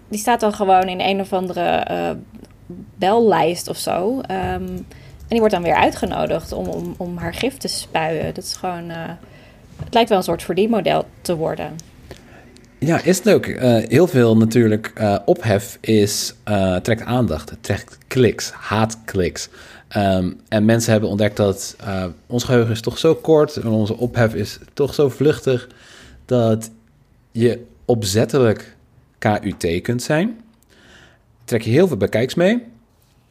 Die 0.08 0.18
staat 0.18 0.40
dan 0.40 0.54
gewoon 0.54 0.88
in 0.88 1.00
een 1.00 1.20
of 1.20 1.32
andere 1.32 1.60
eh, 1.60 2.10
bellijst 2.94 3.68
of 3.68 3.76
zo. 3.76 4.20
Ehm, 4.20 4.66
en 5.18 5.32
die 5.32 5.38
wordt 5.38 5.54
dan 5.54 5.62
weer 5.62 5.74
uitgenodigd 5.74 6.52
om, 6.52 6.66
om, 6.66 6.94
om 6.96 7.16
haar 7.16 7.34
gif 7.34 7.56
te 7.56 7.68
spuien. 7.68 8.34
Dat 8.34 8.44
is 8.44 8.52
gewoon. 8.52 8.90
eh, 8.90 8.96
het 9.84 9.94
lijkt 9.94 10.08
wel 10.08 10.18
een 10.18 10.24
soort 10.24 10.42
verdienmodel 10.42 11.04
te 11.20 11.36
worden. 11.36 11.76
Ja, 12.78 13.02
is 13.02 13.16
het 13.18 13.30
ook. 13.30 13.46
Eh, 13.46 13.76
heel 13.88 14.06
veel 14.06 14.36
natuurlijk 14.36 14.92
ophef 15.24 15.78
is, 15.80 16.34
trekt 16.82 17.02
aandacht, 17.02 17.52
trekt 17.60 17.98
kliks, 18.06 18.50
haatkliks. 18.50 19.48
Ehm, 19.88 20.32
en 20.48 20.64
mensen 20.64 20.92
hebben 20.92 21.10
ontdekt 21.10 21.36
dat 21.36 21.76
eh, 21.80 22.04
ons 22.26 22.44
geheugen 22.44 22.72
is 22.72 22.80
toch 22.80 22.98
zo 22.98 23.14
kort 23.14 23.56
en 23.56 23.68
onze 23.68 23.96
ophef 23.96 24.34
is 24.34 24.58
toch 24.72 24.94
zo 24.94 25.08
vluchtig 25.08 25.68
dat 26.24 26.70
je 27.32 27.64
opzettelijk 27.84 28.76
KUT 29.18 29.80
kunt 29.82 30.02
zijn. 30.02 30.40
Trek 31.44 31.62
je 31.62 31.70
heel 31.70 31.88
veel 31.88 31.96
bekijks 31.96 32.34
mee. 32.34 32.64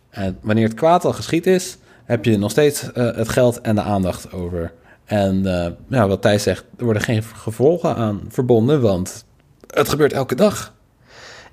En 0.10 0.38
wanneer 0.42 0.64
het 0.64 0.74
kwaad 0.74 1.06
al 1.06 1.14
geschied 1.14 1.48
is, 1.48 1.78
heb 2.04 2.26
je 2.26 2.38
nog 2.38 2.52
steeds 2.52 2.92
eh, 2.92 3.16
het 3.16 3.30
geld 3.30 3.62
en 3.62 3.76
de 3.76 3.82
aandacht 3.82 4.32
over. 4.32 4.74
En 5.06 5.46
eh, 5.46 5.72
ja, 5.88 6.08
wat 6.08 6.22
Thijs 6.22 6.44
zegt, 6.44 6.66
er 6.78 6.84
worden 6.84 7.04
geen 7.04 7.24
gevolgen 7.24 7.96
aan 7.96 8.22
verbonden, 8.30 8.82
want 8.82 9.26
het 9.68 9.90
gebeurt 9.90 10.14
elke 10.14 10.36
dag. 10.36 10.74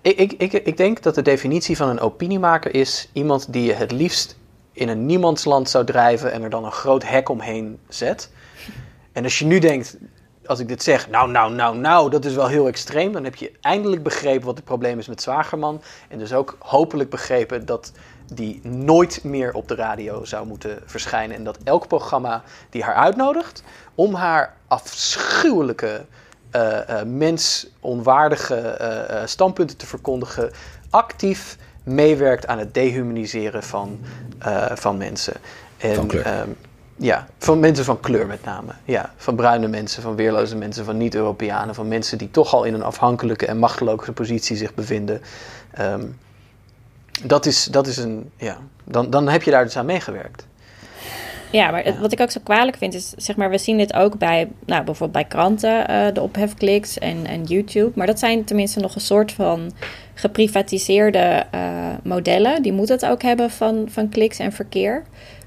Ik, 0.00 0.18
ik, 0.18 0.32
ik, 0.32 0.52
ik 0.52 0.76
denk 0.76 1.02
dat 1.02 1.14
de 1.14 1.22
definitie 1.22 1.76
van 1.76 1.88
een 1.88 2.00
opiniemaker 2.00 2.74
is 2.74 3.08
iemand 3.12 3.52
die 3.52 3.62
je 3.62 3.72
het 3.72 3.92
liefst 3.92 4.36
in 4.72 4.88
een 4.88 5.06
niemandsland 5.06 5.70
zou 5.70 5.84
drijven 5.84 6.32
en 6.32 6.42
er 6.42 6.50
dan 6.50 6.64
een 6.64 6.72
groot 6.72 7.04
hek 7.04 7.28
omheen 7.28 7.78
zet. 7.88 8.30
En 9.12 9.24
als 9.24 9.38
je 9.38 9.44
nu 9.44 9.58
denkt, 9.58 9.96
als 10.46 10.58
ik 10.58 10.68
dit 10.68 10.82
zeg, 10.82 11.08
nou, 11.08 11.30
nou, 11.30 11.54
nou, 11.54 11.76
nou, 11.76 12.10
dat 12.10 12.24
is 12.24 12.34
wel 12.34 12.46
heel 12.46 12.66
extreem, 12.66 13.12
dan 13.12 13.24
heb 13.24 13.34
je 13.34 13.52
eindelijk 13.60 14.02
begrepen 14.02 14.46
wat 14.46 14.56
het 14.56 14.64
probleem 14.64 14.98
is 14.98 15.08
met 15.08 15.22
Zwagerman. 15.22 15.82
En 16.08 16.18
dus 16.18 16.32
ook 16.32 16.56
hopelijk 16.58 17.10
begrepen 17.10 17.66
dat 17.66 17.92
die 18.34 18.60
nooit 18.62 19.24
meer 19.24 19.54
op 19.54 19.68
de 19.68 19.74
radio 19.74 20.24
zou 20.24 20.46
moeten 20.46 20.82
verschijnen. 20.84 21.36
En 21.36 21.44
dat 21.44 21.58
elk 21.64 21.88
programma 21.88 22.42
die 22.70 22.82
haar 22.82 22.94
uitnodigt 22.94 23.62
om 23.94 24.14
haar 24.14 24.56
afschuwelijke 24.68 26.04
eh, 26.50 27.00
eh, 27.00 27.06
mensonwaardige 27.06 28.56
eh, 28.56 29.26
standpunten 29.26 29.76
te 29.76 29.86
verkondigen, 29.86 30.52
actief 30.90 31.56
meewerkt 31.84 32.46
aan 32.46 32.58
het 32.58 32.74
dehumaniseren 32.74 33.62
van, 33.62 34.00
eh, 34.38 34.66
van 34.74 34.96
mensen. 34.96 35.34
En, 35.78 35.94
Van 35.94 36.06
kleur. 36.06 36.24
ehm, 36.24 36.48
ja, 36.96 37.26
van 37.38 37.60
mensen 37.60 37.84
van 37.84 38.00
kleur 38.00 38.26
met 38.26 38.44
name. 38.44 38.72
Ja, 38.84 39.12
van 39.16 39.36
bruine 39.36 39.68
mensen, 39.68 40.02
van 40.02 40.16
weerloze 40.16 40.56
mensen, 40.56 40.84
van 40.84 40.96
niet-Europeanen, 40.96 41.74
van 41.74 41.88
mensen 41.88 42.18
die 42.18 42.30
toch 42.30 42.54
al 42.54 42.64
in 42.64 42.74
een 42.74 42.82
afhankelijke 42.82 43.46
en 43.46 43.58
machteloze 43.58 44.12
positie 44.12 44.56
zich 44.56 44.74
bevinden. 44.74 45.20
Ehm, 45.70 46.04
dat 47.24 47.46
is, 47.46 47.64
dat 47.64 47.86
is 47.86 47.96
een, 47.96 48.30
ja, 48.36 48.56
dan, 48.84 49.10
dan 49.10 49.28
heb 49.28 49.42
je 49.42 49.50
daar 49.50 49.64
dus 49.64 49.76
aan 49.76 49.86
meegewerkt. 49.86 50.46
Ja, 51.52 51.70
maar 51.70 51.84
het- 51.84 51.98
wat 51.98 52.12
ik 52.12 52.20
ook 52.20 52.30
zo 52.30 52.40
kwalijk 52.44 52.76
vind 52.76 52.94
is, 52.94 53.12
zeg 53.16 53.36
maar, 53.36 53.50
we 53.50 53.58
zien 53.58 53.76
dit 53.78 53.94
ook 53.94 54.18
bij, 54.18 54.48
nou, 54.66 54.84
bijvoorbeeld 54.84 55.12
bij 55.12 55.24
kranten, 55.38 55.88
eh, 55.88 56.14
de 56.14 56.20
ophefkliks 56.22 56.98
en, 56.98 57.26
en 57.26 57.42
YouTube. 57.44 57.90
Maar 57.94 58.06
dat 58.06 58.18
zijn 58.18 58.44
tenminste 58.44 58.80
nog 58.80 58.94
een 58.94 59.00
soort 59.00 59.32
van 59.32 59.72
geprivatiseerde 60.14 61.44
eh, 61.50 61.88
modellen. 62.02 62.62
Die 62.62 62.72
moeten 62.72 62.94
het 62.94 63.06
ook 63.06 63.22
hebben 63.22 63.50
van, 63.50 63.86
van 63.90 64.08
kliks 64.08 64.38
en 64.38 64.52
verkeer. 64.52 65.02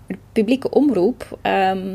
De 0.07 0.15
publieke 0.31 0.69
omroep, 0.69 1.37
ehm, 1.41 1.87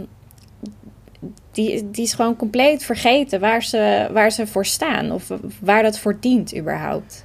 die, 1.53 1.91
die 1.91 2.05
is 2.05 2.13
gewoon 2.13 2.37
compleet 2.37 2.85
vergeten 2.85 3.41
waar 3.41 3.63
ze, 3.63 4.09
waar 4.13 4.31
ze 4.33 4.47
voor 4.47 4.67
staan. 4.67 5.13
Of 5.13 5.31
waar 5.61 5.83
dat 5.83 5.99
voor 5.99 6.17
dient 6.21 6.57
überhaupt. 6.57 7.25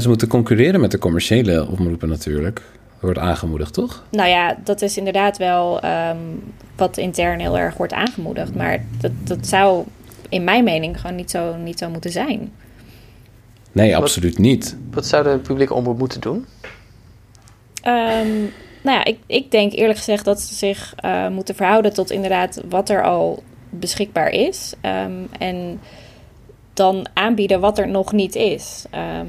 Ze 0.00 0.08
moeten 0.08 0.28
concurreren 0.28 0.80
met 0.80 0.90
de 0.90 0.98
commerciële 0.98 1.68
omroepen 1.68 2.08
natuurlijk. 2.08 2.62
Wordt 3.02 3.18
aangemoedigd, 3.18 3.72
toch? 3.72 4.04
Nou 4.10 4.28
ja, 4.28 4.56
dat 4.64 4.82
is 4.82 4.96
inderdaad 4.96 5.38
wel 5.38 5.80
ehm, 5.80 6.16
wat 6.76 6.96
intern 6.96 7.40
heel 7.40 7.58
erg 7.58 7.76
wordt 7.76 7.92
aangemoedigd. 7.92 8.54
Maar 8.54 8.84
dat, 9.00 9.12
dat 9.24 9.46
zou 9.46 9.84
in 10.28 10.44
mijn 10.44 10.64
mening 10.64 11.00
gewoon 11.00 11.16
niet 11.16 11.30
zo, 11.30 11.56
niet 11.56 11.78
zo 11.78 11.90
moeten 11.90 12.10
zijn. 12.10 12.52
Nee, 13.72 13.96
absoluut 13.96 14.38
niet. 14.38 14.76
Wat 14.90 15.06
zou 15.06 15.24
de 15.24 15.38
publieke 15.38 15.74
omroep 15.74 15.98
moeten 15.98 16.20
doen? 16.20 16.46
Ehm, 17.82 18.40
nou 18.82 18.98
ja, 18.98 19.04
ik, 19.04 19.18
ik 19.26 19.50
denk 19.50 19.72
eerlijk 19.72 19.98
gezegd 19.98 20.24
dat 20.24 20.40
ze 20.40 20.54
zich 20.54 20.94
eh, 20.96 21.28
moeten 21.28 21.54
verhouden 21.54 21.92
tot 21.92 22.10
inderdaad 22.10 22.60
wat 22.68 22.88
er 22.88 23.02
al 23.02 23.42
beschikbaar 23.70 24.30
is. 24.30 24.74
Ehm, 24.80 25.22
en 25.38 25.80
dan 26.72 27.06
aanbieden 27.14 27.60
wat 27.60 27.78
er 27.78 27.88
nog 27.88 28.12
niet 28.12 28.34
is. 28.34 28.84
Ehm, 28.90 29.28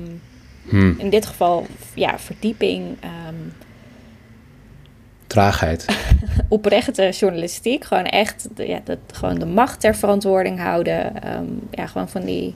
Hm, 0.69 0.93
in 0.97 1.09
dit 1.09 1.25
geval, 1.25 1.65
ja, 1.93 2.19
verdieping, 2.19 2.97
ehm, 2.99 3.35
traagheid. 5.27 5.85
oprechte 6.47 7.09
journalistiek. 7.09 7.83
Gewoon 7.83 8.05
echt 8.05 8.47
de, 8.55 8.67
ja, 8.67 8.79
dat, 8.83 8.97
gewoon 9.13 9.39
de 9.39 9.45
macht 9.45 9.79
ter 9.79 9.95
verantwoording 9.95 10.59
houden. 10.59 11.23
Ehm, 11.23 11.45
ja, 11.71 11.87
gewoon 11.87 12.09
van 12.09 12.21
die, 12.25 12.55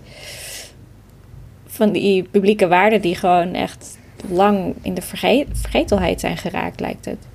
van 1.65 1.91
die 1.91 2.23
publieke 2.23 2.67
waarden 2.67 3.01
die 3.01 3.15
gewoon 3.15 3.53
echt 3.53 3.97
lang 4.29 4.75
in 4.81 4.93
de 4.93 5.01
verge- 5.01 5.45
vergetelheid 5.53 6.19
zijn 6.19 6.37
geraakt, 6.37 6.79
lijkt 6.79 7.05
het. 7.05 7.27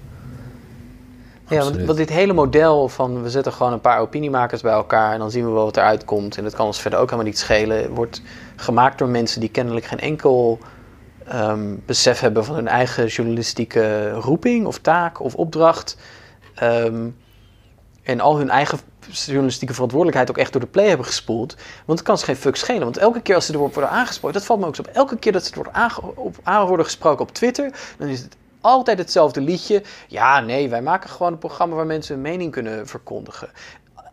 Ja, 1.49 1.73
want 1.85 1.97
dit 1.97 2.09
hele 2.09 2.33
model 2.33 2.89
van 2.89 3.23
we 3.23 3.31
zetten 3.31 3.53
gewoon 3.53 3.73
een 3.73 3.81
paar 3.81 4.01
opiniemakers 4.01 4.63
bij 4.63 4.73
elkaar 4.73 5.13
en 5.13 5.19
dan 5.19 5.31
zien 5.31 5.45
we 5.45 5.51
wel 5.51 5.65
wat 5.65 5.77
eruit 5.77 6.05
komt 6.05 6.37
en 6.37 6.45
dat 6.45 6.55
kan 6.55 6.67
ons 6.67 6.81
verder 6.81 6.99
ook 6.99 7.05
helemaal 7.11 7.31
niet 7.31 7.39
schelen, 7.39 7.91
wordt 7.95 8.23
gemaakt 8.63 8.99
door 8.99 9.09
mensen 9.09 9.41
die 9.41 9.51
kennelijk 9.51 9.87
geen 9.87 10.01
enkel 10.01 10.59
ehm, 11.27 11.77
besef 11.87 12.21
hebben 12.21 12.45
van 12.45 12.55
hun 12.55 12.69
eigen 12.69 13.07
journalistieke 13.07 14.11
roeping 14.11 14.67
of 14.67 14.79
taak 14.79 15.21
of 15.21 15.35
opdracht. 15.35 15.97
Ehm, 16.55 17.09
en 18.03 18.21
al 18.21 18.39
hun 18.39 18.51
eigen 18.51 18.79
journalistieke 19.11 19.75
verantwoordelijkheid 19.75 20.31
ook 20.31 20.39
echt 20.39 20.53
door 20.53 20.61
de 20.61 20.67
play 20.67 20.89
hebben 20.89 21.07
gespoeld. 21.07 21.57
Want 21.85 21.99
het 21.99 22.09
kan 22.09 22.19
ze 22.19 22.25
geen 22.25 22.37
fuck 22.37 22.57
schelen. 22.57 22.83
Want 22.83 22.97
elke 22.97 23.21
keer 23.21 23.35
als 23.35 23.47
ze 23.47 23.55
erop 23.55 23.75
worden 23.75 23.91
aangesproken, 23.91 24.39
dat 24.39 24.47
valt 24.47 24.61
me 24.61 24.67
ook 24.67 24.77
zo 24.77 24.83
op. 24.83 24.89
Elke 24.89 25.17
keer 25.17 25.33
dat 25.33 25.45
ze 25.45 25.53
er 25.53 26.01
op, 26.17 26.39
aan 26.43 26.67
worden 26.67 26.85
gesproken 26.85 27.25
op 27.25 27.33
Twitter, 27.33 27.95
dan 27.99 28.09
is 28.09 28.21
het 28.21 28.37
altijd 28.61 28.99
hetzelfde 28.99 29.41
liedje. 29.41 29.83
Ja, 30.09 30.41
nee, 30.41 30.69
wij 30.69 30.83
maken 30.83 31.11
gewoon 31.11 31.33
een 31.33 31.39
programma 31.39 31.75
waar 31.75 31.87
mensen 31.87 32.15
hun 32.15 32.23
mening 32.23 32.53
kunnen 32.53 32.87
verkondigen. 32.87 33.49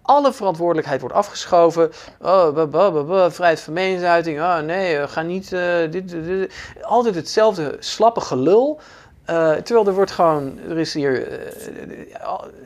Alle 0.09 0.33
verantwoordelijkheid 0.33 1.01
wordt 1.01 1.15
afgeschoven. 1.15 1.91
Oh, 2.21 3.29
vrijheid 3.29 3.59
van 3.59 3.73
meningsuiting. 3.73 4.39
Oh 4.39 4.59
nee, 4.59 4.97
eh, 4.97 5.07
ga 5.07 5.21
niet. 5.21 5.53
eh, 5.53 5.91
dit, 5.91 6.09
dit. 6.09 6.53
Altijd 6.81 7.15
hetzelfde 7.15 7.75
slappe 7.79 8.21
gelul. 8.21 8.79
Eh, 9.25 9.51
terwijl 9.51 9.87
er 9.87 9.93
wordt 9.93 10.11
gewoon, 10.11 10.59
er 10.69 10.77
is 10.77 10.93
hier, 10.93 11.39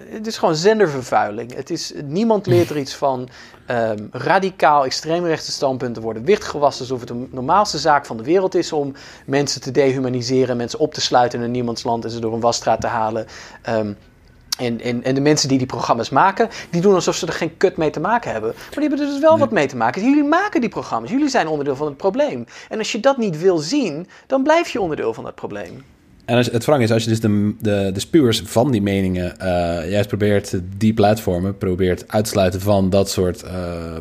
het 0.10 0.28
is 0.28 0.38
gewoon 0.38 0.56
zendervervuiling. 0.56 1.56
Het 1.56 1.70
is, 1.70 1.94
niemand 2.04 2.46
leert 2.46 2.70
er 2.70 2.78
iets 2.78 2.96
van. 2.96 3.30
Ehm, 3.66 4.08
radicaal 4.12 4.86
extreemrechtse 4.86 5.52
standpunten 5.52 6.02
worden 6.02 6.26
wichtgewassen 6.26 6.82
alsof 6.82 7.00
het 7.00 7.08
de 7.08 7.28
normaalste 7.32 7.78
zaak 7.78 8.06
van 8.06 8.18
de 8.18 8.24
wereld 8.24 8.56
is 8.56 8.72
om 8.72 8.94
mensen 9.26 9.62
te 9.62 9.72
dehumaniseren, 9.72 10.58
mensen 10.58 10.80
op 10.80 10.94
te 10.94 11.02
sluiten 11.02 11.40
in 11.40 11.46
een 11.46 11.52
niemandsland 11.52 12.04
en 12.04 12.10
ze 12.12 12.20
door 12.20 12.34
een 12.34 12.40
wasstraat 12.40 12.82
te 12.82 12.88
halen. 12.88 13.26
Ehm, 13.62 13.94
en, 14.58 14.82
en, 14.82 15.04
en 15.04 15.16
de 15.16 15.22
mensen 15.22 15.50
die 15.50 15.58
die 15.58 15.68
programma's 15.68 16.10
maken, 16.10 16.50
die 16.70 16.82
doen 16.82 16.94
alsof 16.94 17.16
ze 17.16 17.26
er 17.26 17.34
geen 17.34 17.58
kut 17.58 17.78
mee 17.78 17.90
te 17.90 18.00
maken 18.00 18.32
hebben. 18.32 18.50
Maar 18.56 18.80
die 18.80 18.88
hebben 18.88 19.00
er 19.00 19.14
dus 19.14 19.20
wel 19.20 19.38
wat 19.38 19.52
mee 19.52 19.68
te 19.68 19.76
maken. 19.76 20.04
Jullie 20.04 20.24
maken 20.24 20.62
die 20.62 20.70
programma's, 20.70 21.10
jullie 21.10 21.30
zijn 21.30 21.48
onderdeel 21.48 21.76
van 21.76 21.88
het 21.88 21.98
probleem. 21.98 22.46
En 22.70 22.78
als 22.78 22.92
je 22.92 23.00
dat 23.00 23.18
niet 23.18 23.42
wil 23.42 23.58
zien, 23.58 24.08
dan 24.28 24.44
blijf 24.44 24.70
je 24.70 24.82
onderdeel 24.82 25.14
van 25.14 25.26
het 25.26 25.36
probleem. 25.36 25.84
En 26.26 26.38
als, 26.38 26.52
het 26.52 26.66
wrang 26.66 26.84
is, 26.84 26.92
als 26.92 27.04
je 27.04 27.10
dus 27.10 27.20
de, 27.20 27.56
de, 27.60 27.90
de 27.94 28.00
spuwers 28.00 28.42
van 28.46 28.72
die 28.72 28.82
meningen 28.82 29.40
eh, 29.40 29.90
juist 29.92 30.08
probeert 30.08 30.60
die 30.78 30.94
platformen, 30.94 31.58
probeert 31.58 32.04
uit 32.08 32.24
te 32.24 32.30
sluiten 32.30 32.62
van 32.62 32.90
dat 32.90 33.10
soort 33.10 33.44
eh, 33.44 33.54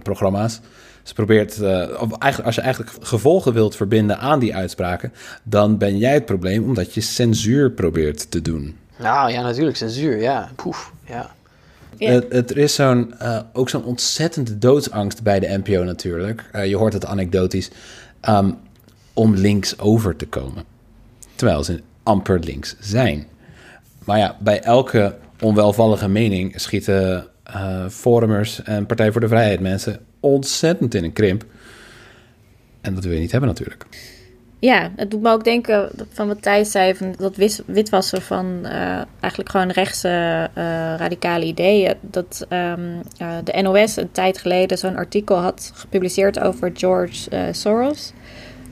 programma's, 0.03 0.61
Ze 1.03 1.15
probeert, 1.15 1.61
eh, 1.61 1.89
of 2.01 2.13
eigenlijk, 2.13 2.45
als 2.45 2.55
je 2.55 2.61
eigenlijk 2.61 2.93
gevolgen 3.01 3.53
wilt 3.53 3.77
verbinden 3.77 4.19
aan 4.19 4.39
die 4.39 4.55
uitspraken, 4.55 5.13
dan 5.43 5.79
ben 5.79 5.99
jij 5.99 6.15
het 6.15 6.25
probleem 6.25 6.65
omdat 6.65 6.95
je 6.95 7.01
censuur 7.01 7.71
probeert 7.71 8.31
te 8.31 8.43
doen. 8.43 8.77
Nou 9.03 9.31
ja, 9.33 9.43
natuurlijk, 9.43 9.77
censuur, 9.77 10.21
ja. 10.21 10.51
Poef, 10.57 10.93
ja. 11.07 11.31
Ja. 11.97 12.11
Het- 12.13 12.33
het- 12.33 12.51
er 12.51 12.59
is 12.59 12.75
zo'n, 12.75 13.15
eh, 13.19 13.41
ook 13.53 13.69
zo'n 13.69 13.85
ontzettende 13.85 14.59
doodsangst 14.59 15.23
bij 15.23 15.41
de 15.41 15.59
NPO 15.65 15.83
natuurlijk. 15.85 16.45
Eh, 16.53 16.67
je 16.67 16.77
hoort 16.77 16.93
het 16.93 17.07
anekdotisch. 17.07 17.71
ehm, 18.21 18.51
om 19.15 19.35
links 19.35 19.79
over 19.79 20.17
te 20.17 20.27
komen. 20.27 20.65
Terwijl 21.35 21.65
ze 21.65 21.81
amper 22.03 22.39
links 22.39 22.77
zijn. 22.81 23.27
Maar 24.05 24.19
ja, 24.19 24.37
bij 24.41 24.61
elke 24.61 25.15
onwelvallige 25.41 26.09
mening 26.09 26.61
schieten 26.61 27.27
eh 27.43 27.89
forumers 27.89 28.63
en 28.63 28.87
Partij 28.87 29.13
voor 29.13 29.21
de 29.21 29.29
Vrijheid 29.29 29.61
mensen 29.61 29.99
ontzettend 30.21 30.95
in 30.95 31.05
een 31.05 31.13
krimp. 31.13 31.45
En 32.81 32.95
dat 32.95 33.05
wil 33.05 33.13
je 33.13 33.21
niet 33.21 33.31
hebben 33.33 33.49
natuurlijk. 33.49 33.87
Ja, 34.63 34.91
het 34.97 35.11
doet 35.11 35.23
me 35.23 35.31
ook 35.31 35.45
denken 35.45 35.91
van 36.13 36.29
wat 36.29 36.43
Thijs 36.43 36.71
zei, 36.71 36.95
van 36.95 37.15
dat 37.19 37.37
witwassen 37.67 38.23
van 38.23 38.61
eh, 38.63 39.01
eigenlijk 39.21 39.51
gewoon 39.51 39.71
rechtse 39.71 40.49
eh, 40.55 40.65
radicale 40.97 41.45
ideeën. 41.45 41.95
Dat 42.01 42.47
ehm, 42.49 42.81
eh, 43.19 43.29
de 43.45 43.63
NOS 43.63 43.97
een 43.97 44.13
tijd 44.13 44.39
geleden 44.39 44.79
zo'n 44.79 44.97
artikel 44.97 45.37
had 45.37 45.73
gepubliceerd 45.75 46.41
over 46.41 46.71
George 46.75 47.49
Soros. 47.53 48.13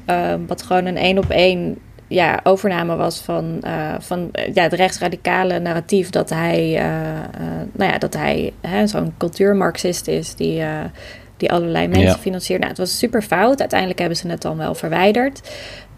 Ehm, 0.06 0.46
wat 0.46 0.62
gewoon 0.62 0.86
een 0.86 0.96
één 0.96 1.18
op 1.18 1.30
één 1.30 1.78
ja, 2.06 2.40
overname 2.42 2.96
was 2.96 3.20
van, 3.20 3.62
van 3.98 4.30
ja, 4.54 4.62
het 4.62 4.72
rechtsradicale 4.72 5.58
narratief 5.58 6.10
dat 6.10 6.30
hij, 6.30 6.82
nou 7.72 7.92
ja, 7.92 7.98
dat 7.98 8.14
hij 8.14 8.52
hè, 8.60 8.86
zo'n 8.86 9.14
cultuurmarxist 9.18 10.08
is 10.08 10.34
die, 10.34 10.62
die 11.40 11.52
allerlei 11.52 11.88
mensen 11.88 12.08
Ja. 12.08 12.18
financiert. 12.18 12.58
Nou, 12.58 12.70
het 12.70 12.80
was 12.80 12.98
super 12.98 13.22
fout. 13.22 13.60
Uiteindelijk 13.60 13.98
hebben 13.98 14.16
ze 14.18 14.28
het 14.28 14.42
dan 14.42 14.56
wel 14.56 14.74
verwijderd. 14.74 15.40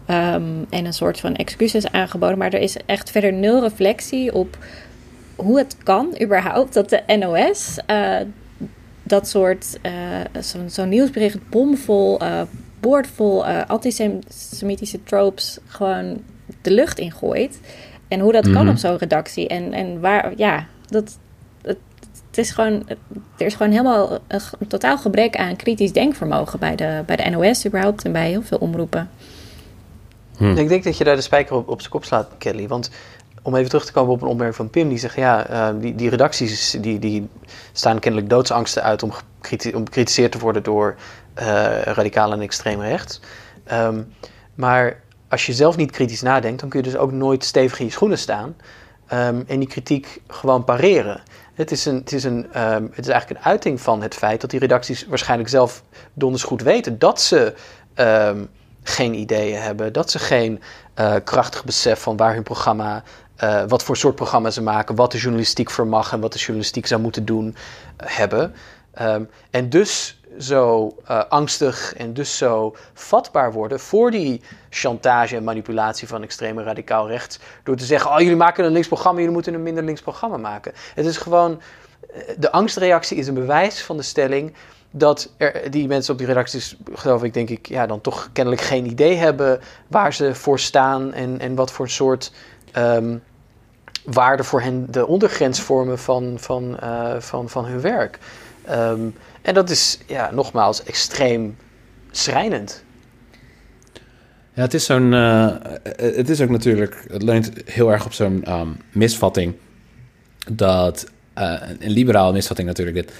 Ehm, 0.05 0.43
en 0.69 0.85
een 0.85 0.93
soort 0.93 1.19
van 1.19 1.35
excuses 1.35 1.91
aangeboden. 1.91 2.37
Maar 2.37 2.53
er 2.53 2.61
is 2.61 2.77
echt 2.85 3.11
verder 3.11 3.33
nul 3.33 3.61
reflectie 3.61 4.33
op 4.33 4.57
hoe 5.35 5.57
het 5.57 5.77
kan 5.83 6.15
überhaupt 6.21 6.73
dat 6.73 6.89
de 6.89 7.01
NOS 7.19 7.77
eh, 7.85 8.15
dat 9.03 9.27
soort 9.27 9.77
eh, 9.81 9.91
zo'n 10.41 10.69
zo'n 10.69 10.89
nieuwsbericht 10.89 11.49
bomvol, 11.49 12.19
eh 12.19 12.41
boordvol 12.79 13.45
antisemitische 13.45 15.03
tropes 15.03 15.57
gewoon 15.67 16.21
de 16.61 16.71
lucht 16.71 16.99
ingooit. 16.99 17.59
En 18.07 18.19
hoe 18.19 18.31
dat 18.31 18.43
kan 18.51 18.61
Mhm. 18.63 18.69
op 18.69 18.77
zo'n 18.77 18.97
redactie. 18.97 19.47
En, 19.47 19.73
en 19.73 19.99
waar, 19.99 20.33
ja, 20.35 20.65
dat, 20.87 21.17
het, 21.61 21.77
het 22.29 22.37
is 22.37 22.51
gewoon, 22.51 22.83
er 23.37 23.45
is 23.45 23.53
gewoon 23.55 23.71
helemaal 23.71 24.11
een, 24.27 24.39
een 24.59 24.67
totaal 24.67 24.97
gebrek 24.97 25.35
aan 25.35 25.55
kritisch 25.55 25.91
denkvermogen 25.91 26.59
bij 26.59 26.75
de, 26.75 27.03
bij 27.05 27.15
de 27.15 27.29
NOS 27.29 27.65
überhaupt 27.65 28.05
en 28.05 28.11
bij 28.11 28.29
heel 28.29 28.41
veel 28.41 28.57
omroepen. 28.57 29.09
Ik 30.39 30.67
denk 30.67 30.83
dat 30.83 30.97
je 30.97 31.03
daar 31.03 31.15
de 31.15 31.21
spijker 31.21 31.55
op, 31.55 31.67
op 31.67 31.79
zijn 31.79 31.91
kop 31.91 32.05
slaat, 32.05 32.27
Kelly. 32.37 32.67
Want 32.67 32.89
om 33.41 33.55
even 33.55 33.69
terug 33.69 33.85
te 33.85 33.91
komen 33.91 34.13
op 34.13 34.21
een 34.21 34.27
opmerking 34.27 34.55
van 34.55 34.69
Pim, 34.69 34.89
die 34.89 34.97
zegt: 34.97 35.15
ja, 35.15 35.47
eh, 35.47 35.79
die, 35.79 35.95
die 35.95 36.09
redacties 36.09 36.77
die, 36.81 36.99
die 36.99 37.29
staan 37.71 37.99
kennelijk 37.99 38.29
doodsangsten 38.29 38.83
uit 38.83 39.03
om, 39.03 39.11
bekritiseerd 39.83 40.31
te 40.31 40.39
worden 40.39 40.63
door 40.63 40.95
eh 41.33 41.81
radicaal 41.81 42.31
en 42.31 42.41
extreem 42.41 42.81
rechts. 42.81 43.21
Ehm, 43.63 44.01
maar 44.55 45.01
als 45.27 45.45
je 45.45 45.53
zelf 45.53 45.77
niet 45.77 45.91
kritisch 45.91 46.21
nadenkt, 46.21 46.59
dan 46.59 46.69
kun 46.69 46.79
je 46.79 46.85
dus 46.85 46.97
ook 46.97 47.11
nooit 47.11 47.43
stevig 47.43 47.79
in 47.79 47.85
je 47.85 47.91
schoenen 47.91 48.17
staan 48.17 48.55
ehm, 49.07 49.41
en 49.47 49.59
die 49.59 49.67
kritiek 49.67 50.21
gewoon 50.27 50.63
pareren. 50.63 51.21
Het 51.53 51.71
is, 51.71 51.85
een, 51.85 51.95
het, 51.95 52.11
is 52.11 52.23
een, 52.23 52.53
ehm, 52.53 52.83
het 52.91 53.05
is 53.05 53.07
eigenlijk 53.07 53.39
een 53.39 53.51
uiting 53.51 53.81
van 53.81 54.01
het 54.01 54.15
feit 54.15 54.41
dat 54.41 54.49
die 54.49 54.59
redacties 54.59 55.05
waarschijnlijk 55.07 55.49
zelf 55.49 55.83
donders 56.13 56.43
goed 56.43 56.61
weten 56.61 56.99
dat 56.99 57.21
ze 57.21 57.53
ehm, 57.93 58.45
geen 58.83 59.13
ideeën 59.13 59.61
hebben, 59.61 59.93
dat 59.93 60.11
ze 60.11 60.19
geen 60.19 60.61
eh, 60.93 61.15
krachtig 61.23 61.63
besef 61.63 62.01
van 62.01 62.17
waar 62.17 62.33
hun 62.33 62.43
programma, 62.43 63.03
eh, 63.35 63.63
wat 63.67 63.83
voor 63.83 63.97
soort 63.97 64.15
programma 64.15 64.49
ze 64.49 64.61
maken, 64.61 64.95
wat 64.95 65.11
de 65.11 65.17
journalistiek 65.17 65.69
vermag 65.69 66.11
en 66.11 66.19
wat 66.19 66.33
de 66.33 66.39
journalistiek 66.39 66.87
zou 66.87 67.01
moeten 67.01 67.25
doen 67.25 67.55
eh, 67.97 68.07
hebben. 68.09 68.53
Ehm, 68.93 69.23
en 69.49 69.69
dus 69.69 70.21
zo 70.39 70.95
angstig 71.29 71.93
en 71.97 72.13
dus 72.13 72.37
zo 72.37 72.75
vatbaar 72.93 73.51
worden 73.53 73.79
voor 73.79 74.11
die 74.11 74.41
chantage 74.69 75.35
en 75.35 75.43
manipulatie 75.43 76.07
van 76.07 76.23
extreme 76.23 76.63
radicaal 76.63 77.07
rechts. 77.07 77.39
Door 77.63 77.75
te 77.75 77.85
zeggen, 77.85 78.11
oh 78.11 78.19
jullie 78.19 78.35
maken 78.35 78.65
een 78.65 78.71
links 78.71 78.87
programma, 78.87 79.17
jullie 79.17 79.33
moeten 79.33 79.53
een 79.53 79.63
minder 79.63 79.83
links 79.83 80.01
programma 80.01 80.37
maken. 80.37 80.73
Het 80.95 81.05
is 81.05 81.17
gewoon, 81.17 81.61
de 82.37 82.51
angstreactie 82.51 83.17
is 83.17 83.27
een 83.27 83.33
bewijs 83.33 83.81
van 83.81 83.97
de 83.97 84.03
stelling 84.03 84.53
dat 84.95 85.33
er, 85.37 85.71
die 85.71 85.87
mensen 85.87 86.11
op 86.13 86.17
die 86.19 86.27
redacties, 86.27 86.77
geloof 86.93 87.23
ik, 87.23 87.33
denk 87.33 87.49
ik, 87.49 87.67
ja, 87.67 87.85
dan 87.85 88.01
toch 88.01 88.29
kennelijk 88.33 88.61
geen 88.61 88.85
idee 88.85 89.15
hebben 89.15 89.59
waar 89.87 90.13
ze 90.13 90.35
voor 90.35 90.59
staan 90.59 91.13
en, 91.13 91.39
en 91.39 91.55
wat 91.55 91.71
voor 91.71 91.89
soort 91.89 92.31
ehm, 92.71 93.17
waarde 94.05 94.43
voor 94.43 94.61
hen 94.61 94.85
de 94.91 95.07
ondergrens 95.07 95.61
vormen 95.61 95.99
van, 95.99 96.33
van, 96.39 96.79
eh, 96.79 97.19
van, 97.19 97.49
van 97.49 97.65
hun 97.65 97.81
werk. 97.81 98.19
Ehm, 98.65 99.01
en 99.41 99.53
dat 99.53 99.69
is, 99.69 99.99
ja, 100.07 100.31
nogmaals, 100.31 100.83
extreem 100.83 101.57
schrijnend. 102.11 102.83
Ja, 104.53 104.61
het 104.61 104.73
is 104.73 104.85
zo'n. 104.85 105.13
eh, 105.13 105.55
het 105.95 106.29
is 106.29 106.41
ook 106.41 106.49
natuurlijk. 106.49 107.05
Het 107.07 107.23
leunt 107.23 107.51
heel 107.65 107.91
erg 107.91 108.05
op 108.05 108.13
zo'n 108.13 108.43
ehm, 108.43 108.67
misvatting. 108.91 109.53
Dat. 110.51 111.11
eh, 111.33 111.61
een 111.79 111.91
liberaal 111.91 112.31
misvatting 112.33 112.67
natuurlijk 112.67 112.97
dit. 112.97 113.13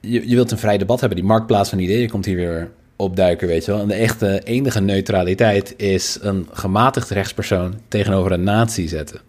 Je, 0.00 0.28
je 0.28 0.34
wilt 0.34 0.50
een 0.50 0.58
vrij 0.58 0.78
debat 0.78 1.00
hebben. 1.00 1.18
Die 1.18 1.28
marktplaats 1.28 1.70
van 1.70 1.78
ideeën 1.78 2.08
komt 2.10 2.24
hier 2.24 2.36
weer 2.36 2.70
opduiken, 2.96 3.48
weet 3.48 3.64
je 3.64 3.70
wel. 3.70 3.80
En 3.80 3.88
de 3.88 3.94
echte 3.94 4.40
enige 4.44 4.80
neutraliteit 4.80 5.74
is 5.76 6.18
een 6.20 6.48
gematigd 6.52 7.10
rechtspersoon 7.10 7.74
tegenover 7.88 8.32
een 8.32 8.42
nazi 8.42 8.88
zetten. 8.88 9.20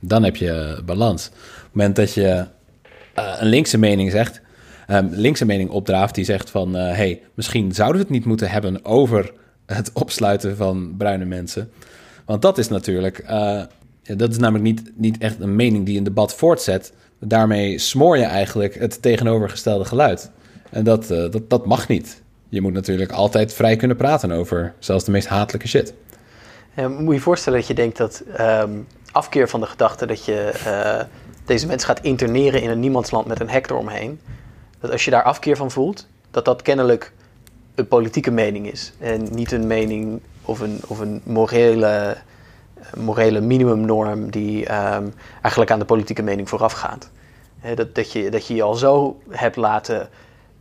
Dan 0.00 0.24
heb 0.24 0.36
je 0.36 0.82
balans. 0.84 1.26
Op 1.26 1.32
het 1.34 1.72
moment 1.72 1.96
dat 1.96 2.14
je 2.14 2.46
eh, 3.14 3.34
een 3.38 3.48
linkse 3.48 3.78
mening 3.78 4.10
zegt, 4.10 4.40
um, 4.88 5.08
linkse 5.10 5.44
mening 5.44 5.70
opdraaft, 5.70 6.14
die 6.14 6.24
zegt 6.24 6.50
van, 6.50 6.74
hé, 6.74 6.92
hey, 6.92 7.22
misschien 7.34 7.72
zouden 7.72 7.96
we 7.96 8.02
het 8.02 8.12
niet 8.12 8.24
moeten 8.24 8.50
hebben 8.50 8.84
over 8.84 9.32
het 9.66 9.90
opsluiten 9.92 10.56
van 10.56 10.94
bruine 10.96 11.24
mensen. 11.24 11.70
Want 12.24 12.42
dat 12.42 12.58
is 12.58 12.68
natuurlijk, 12.68 13.18
eh, 13.18 13.62
dat 14.02 14.30
is 14.30 14.38
namelijk 14.38 14.64
niet, 14.64 14.92
niet 14.94 15.18
echt 15.18 15.40
een 15.40 15.56
mening 15.56 15.86
die 15.86 15.98
een 15.98 16.04
debat 16.04 16.34
voortzet. 16.34 16.92
Daarmee 17.26 17.78
smoor 17.78 18.18
je 18.18 18.24
eigenlijk 18.24 18.74
het 18.74 19.02
tegenovergestelde 19.02 19.84
geluid. 19.84 20.30
En 20.70 20.84
dat, 20.84 21.10
eh, 21.10 21.30
dat, 21.30 21.50
dat 21.50 21.66
mag 21.66 21.88
niet. 21.88 22.22
Je 22.48 22.60
moet 22.60 22.72
natuurlijk 22.72 23.12
altijd 23.12 23.54
vrij 23.54 23.76
kunnen 23.76 23.96
praten 23.96 24.32
over 24.32 24.74
zelfs 24.78 25.04
de 25.04 25.10
meest 25.10 25.28
hatelijke 25.28 25.68
shit. 25.68 25.94
Moet 26.76 27.06
je 27.06 27.12
je 27.12 27.20
voorstellen 27.20 27.58
dat 27.58 27.68
je 27.68 27.74
denkt 27.74 27.96
dat 27.96 28.22
ehm, 28.36 28.70
afkeer 29.12 29.48
van 29.48 29.60
de 29.60 29.66
gedachte 29.66 30.06
dat 30.06 30.24
je 30.24 30.52
eh, 30.64 31.04
deze 31.44 31.66
mensen 31.66 31.88
gaat 31.88 32.00
interneren 32.00 32.62
in 32.62 32.70
een 32.70 32.80
niemandsland 32.80 33.26
met 33.26 33.40
een 33.40 33.50
hek 33.50 33.70
eromheen. 33.70 34.20
Dat 34.80 34.90
als 34.90 35.04
je 35.04 35.10
daar 35.10 35.22
afkeer 35.22 35.56
van 35.56 35.70
voelt, 35.70 36.06
dat 36.30 36.44
dat 36.44 36.62
kennelijk 36.62 37.12
een 37.74 37.88
politieke 37.88 38.30
mening 38.30 38.72
is. 38.72 38.92
En 38.98 39.28
niet 39.30 39.52
een 39.52 39.66
mening 39.66 40.20
of 40.42 40.60
een, 40.60 40.80
of 40.86 40.98
een 40.98 41.20
morele, 41.24 42.16
morele 42.96 43.40
minimumnorm 43.40 44.30
die 44.30 44.66
ehm, 44.66 45.06
eigenlijk 45.40 45.70
aan 45.70 45.78
de 45.78 45.84
politieke 45.84 46.22
mening 46.22 46.48
voorafgaat. 46.48 47.10
Hè, 47.60 47.74
dat, 47.74 47.94
dat, 47.94 48.12
je, 48.12 48.30
dat 48.30 48.46
je 48.46 48.54
je 48.54 48.62
al 48.62 48.74
zo 48.74 49.20
hebt 49.30 49.56
laten 49.56 50.08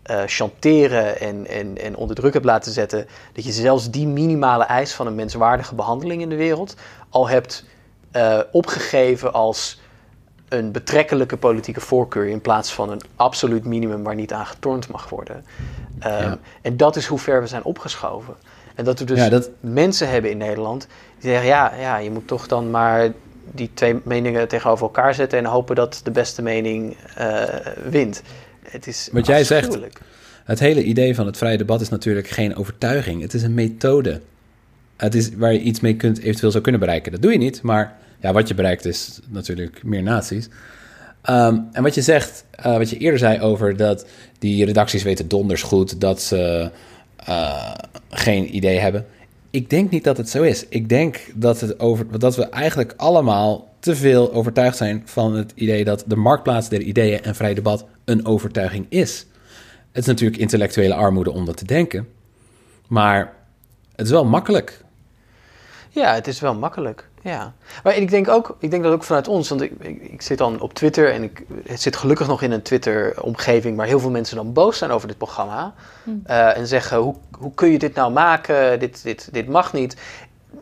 eh, 0.03 0.21
chanteren 0.26 1.19
en, 1.19 1.47
en, 1.47 1.78
en 1.78 1.95
onder 1.95 2.15
druk 2.15 2.34
hebt 2.34 2.45
laten 2.45 2.71
zetten, 2.71 3.07
dat 3.34 3.43
je 3.45 3.51
zelfs 3.51 3.89
die 3.91 4.07
minimale 4.07 4.63
eis 4.63 4.93
van 4.93 5.07
een 5.07 5.15
menswaardige 5.15 5.76
behandeling 5.76 6.21
in 6.21 6.30
de 6.30 6.36
wereld 6.36 6.76
al 7.09 7.30
hebt 7.30 7.65
eh, 8.11 8.39
opgegeven 8.51 9.34
als 9.34 9.82
een 10.49 10.71
betrekkelijke 10.71 11.38
politieke 11.38 11.80
voorkeur 11.82 12.28
in 12.28 12.41
plaats 12.41 12.74
van 12.74 12.89
een 12.89 13.01
absoluut 13.15 13.65
minimum 13.65 14.03
waar 14.03 14.15
niet 14.15 14.34
aan 14.34 14.45
getornd 14.45 14.88
mag 14.88 15.09
worden. 15.09 15.36
Um, 15.36 16.11
Ja. 16.11 16.38
En 16.61 16.78
dat 16.78 16.95
is 16.95 17.05
hoe 17.05 17.19
ver 17.19 17.41
we 17.41 17.47
zijn 17.47 17.63
opgeschoven. 17.63 18.34
En 18.76 18.84
dat 18.86 18.99
we 18.99 19.05
dus 19.05 19.17
Ja, 19.17 19.30
dat- 19.30 19.49
mensen 19.59 20.09
hebben 20.09 20.32
in 20.32 20.38
Nederland 20.38 20.88
die 21.24 21.32
zeggen: 21.32 21.49
ja, 21.49 21.74
ja, 21.80 21.97
je 21.97 22.11
moet 22.11 22.28
toch 22.28 22.47
dan 22.47 22.71
maar 22.71 23.11
die 23.51 23.69
twee 23.74 23.95
meningen 24.03 24.47
tegenover 24.47 24.84
elkaar 24.84 25.13
zetten 25.13 25.39
en 25.39 25.45
hopen 25.45 25.76
dat 25.76 26.01
de 26.03 26.11
beste 26.11 26.41
mening 26.41 26.97
eh, 27.15 27.43
wint. 27.89 28.21
Het 28.63 28.88
is 28.88 29.09
Wat 29.11 29.26
jij 29.26 29.43
zegt. 29.43 29.78
Het 30.43 30.59
hele 30.59 30.84
idee 30.84 31.15
van 31.15 31.26
het 31.26 31.38
vrije 31.38 31.57
debat 31.57 31.82
is 31.82 31.89
natuurlijk 31.89 32.28
geen 32.28 32.55
overtuiging. 32.55 33.21
Het 33.21 33.34
is 33.34 33.43
een 33.43 33.53
methode. 33.53 34.21
Het 34.97 35.15
is 35.15 35.36
waar 35.36 35.53
je 35.53 35.59
iets 35.59 35.80
mee 35.80 35.95
kunt, 35.95 36.19
eventueel 36.19 36.51
zou 36.51 36.63
kunnen 36.63 36.82
bereiken. 36.82 37.11
Dat 37.11 37.21
doe 37.21 37.32
je 37.32 37.38
niet, 37.38 37.61
maar 37.61 37.97
ja, 38.19 38.34
wat 38.34 38.47
je 38.47 38.53
bereikt 38.53 38.86
is 38.86 39.19
natuurlijk 39.30 39.84
meer 39.84 40.03
naties. 40.03 40.49
Ehm, 41.21 41.57
en 41.71 41.84
wat 41.84 41.95
je 41.95 42.01
zegt, 42.01 42.45
eh, 42.51 42.78
wat 42.78 42.89
je 42.89 42.97
eerder 42.97 43.19
zei 43.19 43.39
over 43.39 43.78
dat 43.78 44.05
die 44.39 44.65
redacties 44.65 45.03
weten 45.03 45.28
donders 45.28 45.61
goed 45.61 46.01
dat 46.01 46.21
ze 46.21 46.71
eh, 47.15 47.74
geen 48.09 48.55
idee 48.55 48.80
hebben. 48.80 49.05
Ik 49.54 49.70
denk 49.70 49.89
niet 49.89 50.04
dat 50.04 50.18
het 50.18 50.30
zo 50.30 50.43
is. 50.43 50.68
Ik 50.68 50.89
denk 50.89 51.20
dat, 51.34 51.60
het 51.60 51.80
over, 51.80 52.20
dat 52.20 52.36
we 52.36 52.43
eigenlijk 52.43 52.93
allemaal 52.97 53.74
te 53.80 53.95
veel 53.95 54.34
overtuigd 54.34 54.78
zijn 54.78 55.01
van 55.06 55.36
het 55.36 55.51
idee 55.56 55.84
dat 55.84 56.04
de 56.08 56.16
marktplaats 56.16 56.70
der 56.70 56.82
ideeën 56.82 57.22
en 57.22 57.36
vrij 57.36 57.54
debat 57.54 57.86
een 58.06 58.26
overtuiging 58.26 58.86
is. 58.89 59.26
Het 59.91 60.01
is 60.01 60.06
natuurlijk 60.06 60.41
intellectuele 60.41 60.93
armoede 60.93 61.32
om 61.32 61.45
dat 61.45 61.58
te 61.58 61.66
denken. 61.66 62.08
Maar 62.88 63.34
het 63.95 64.06
is 64.06 64.12
wel 64.12 64.26
makkelijk. 64.26 64.84
Ja, 65.89 66.14
het 66.14 66.28
is 66.28 66.39
wel 66.39 66.56
makkelijk. 66.56 67.10
Ja. 67.24 67.53
Maar 67.84 67.95
ik 67.97 68.09
denk 68.09 68.28
ook, 68.28 68.55
ik 68.59 68.71
denk 68.71 68.84
dat 68.84 68.93
ook 68.93 69.03
vanuit 69.03 69.28
ons, 69.28 69.49
want 69.49 69.61
ik, 69.61 69.71
ik, 69.80 70.01
ik 70.01 70.21
zit 70.21 70.38
dan 70.38 70.61
op 70.61 70.74
Twitter 70.74 71.11
en 71.13 71.24
ik 71.24 71.43
het 71.65 71.82
zit 71.82 71.95
gelukkig 71.95 72.28
nog 72.28 72.41
in 72.41 72.51
een 72.51 72.61
Twitter-omgeving 72.61 73.78
waar 73.78 73.86
heel 73.88 73.99
veel 73.99 74.09
mensen 74.09 74.36
dan 74.36 74.53
boos 74.53 74.78
zijn 74.78 74.91
over 74.91 75.07
dit 75.07 75.17
programma. 75.17 75.74
eh, 76.26 76.57
en 76.57 76.67
zeggen: 76.67 76.97
hoe, 76.97 77.15
hoe 77.39 77.53
kun 77.53 77.71
je 77.71 77.80
dit 77.80 77.95
nou 77.95 78.11
maken? 78.11 78.80
Dit, 78.80 79.03
dit, 79.03 79.30
dit 79.32 79.47
mag 79.47 79.74
niet. 79.74 79.95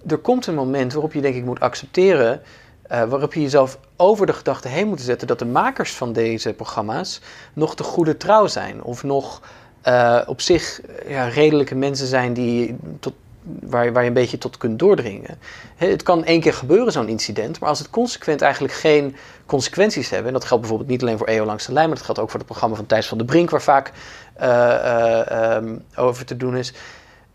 Er 0.07 0.18
komt 0.18 0.47
een 0.47 0.55
moment 0.55 0.93
waarop 0.93 1.14
je, 1.14 1.22
denk 1.22 1.36
ik, 1.36 1.45
moet 1.45 1.59
accepteren. 1.59 2.41
eh, 2.82 3.03
waarop 3.03 3.34
je 3.34 3.41
jezelf 3.41 3.78
over 3.95 4.26
de 4.26 4.34
gedachte 4.34 4.68
heen 4.68 4.88
moet 4.88 5.01
zetten 5.01 5.28
dat 5.28 5.39
de 5.39 5.45
makers 5.45 5.91
van 5.93 6.14
deze 6.14 6.53
programma's 6.53 7.22
nog 7.53 7.76
te 7.76 7.84
goede 7.84 8.18
trouw 8.18 8.47
zijn. 8.47 8.84
Of 8.84 9.03
nog 9.03 9.41
eh, 9.82 10.22
op 10.26 10.41
zich 10.41 10.82
ja, 11.07 11.28
redelijke 11.28 11.76
mensen 11.76 12.07
zijn 12.07 12.34
die 12.34 12.76
tot, 12.99 13.14
waar, 13.44 13.86
je- 13.86 13.92
een 14.08 14.14
beetje 14.14 14.38
tot 14.38 14.58
kunt 14.58 14.80
doordringen. 14.80 15.39
Het 15.76 16.04
kan 16.04 16.26
één 16.26 16.39
keer 16.42 16.54
gebeuren, 16.54 16.92
zo'n 16.92 17.08
incident, 17.08 17.60
maar 17.60 17.70
als 17.70 17.80
het 17.80 17.89
consequent 17.89 18.42
eigenlijk 18.42 18.74
geen 18.74 19.16
consequenties 19.46 20.10
hebben, 20.10 20.28
en 20.28 20.34
dat 20.34 20.46
geldt 20.46 20.62
bijvoorbeeld 20.62 20.89
niet 20.92 21.02
alleen 21.02 21.18
voor 21.18 21.28
EO 21.28 21.46
langs 21.46 21.66
de 21.66 21.74
lijn, 21.74 21.88
maar 21.88 21.96
dat 21.96 22.06
geldt 22.06 22.20
ook 22.22 22.30
voor 22.30 22.39
het 22.39 22.48
programma 22.48 22.76
van 22.76 22.86
Thijs 22.86 23.08
van 23.08 23.18
de 23.18 23.26
Brink, 23.26 23.50
waar 23.50 23.62
vaak 23.62 23.92
eh, 24.34 24.74
eh, 24.76 25.56
ehm, 25.56 25.78
over 25.96 26.26
te 26.26 26.38
doen 26.38 26.58
is. 26.58 26.74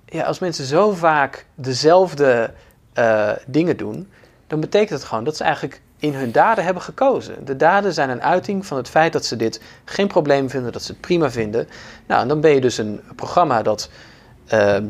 Ja, 0.05 0.23
als 0.25 0.39
mensen 0.39 0.65
zo 0.65 0.91
vaak 0.93 1.47
dezelfde 1.55 2.51
eh, 2.93 3.31
dingen 3.47 3.77
doen, 3.77 4.09
dan 4.47 4.61
betekent 4.61 4.91
het 4.99 5.05
gewoon 5.09 5.25
dat 5.25 5.37
ze 5.37 5.45
eigenlijk 5.45 5.81
in 5.99 6.15
hun 6.15 6.33
daden 6.33 6.65
hebben 6.65 6.83
gekozen. 6.83 7.45
De 7.45 7.57
daden 7.57 7.93
zijn 7.93 8.11
een 8.11 8.23
uiting 8.23 8.67
van 8.67 8.77
het 8.77 8.89
feit 8.89 9.13
dat 9.13 9.25
ze 9.25 9.37
dit 9.37 9.61
geen 9.85 10.07
probleem 10.09 10.51
vinden, 10.51 10.73
dat 10.73 10.83
ze 10.83 10.93
het 10.93 11.01
prima 11.01 11.31
vinden. 11.31 11.69
Nou, 12.07 12.23
en 12.23 12.29
dan 12.29 12.41
ben 12.41 12.51
je 12.51 12.61
dus 12.61 12.79
een 12.79 13.01
programma 13.17 13.63
dat 13.63 13.91
ehm, 14.47 14.85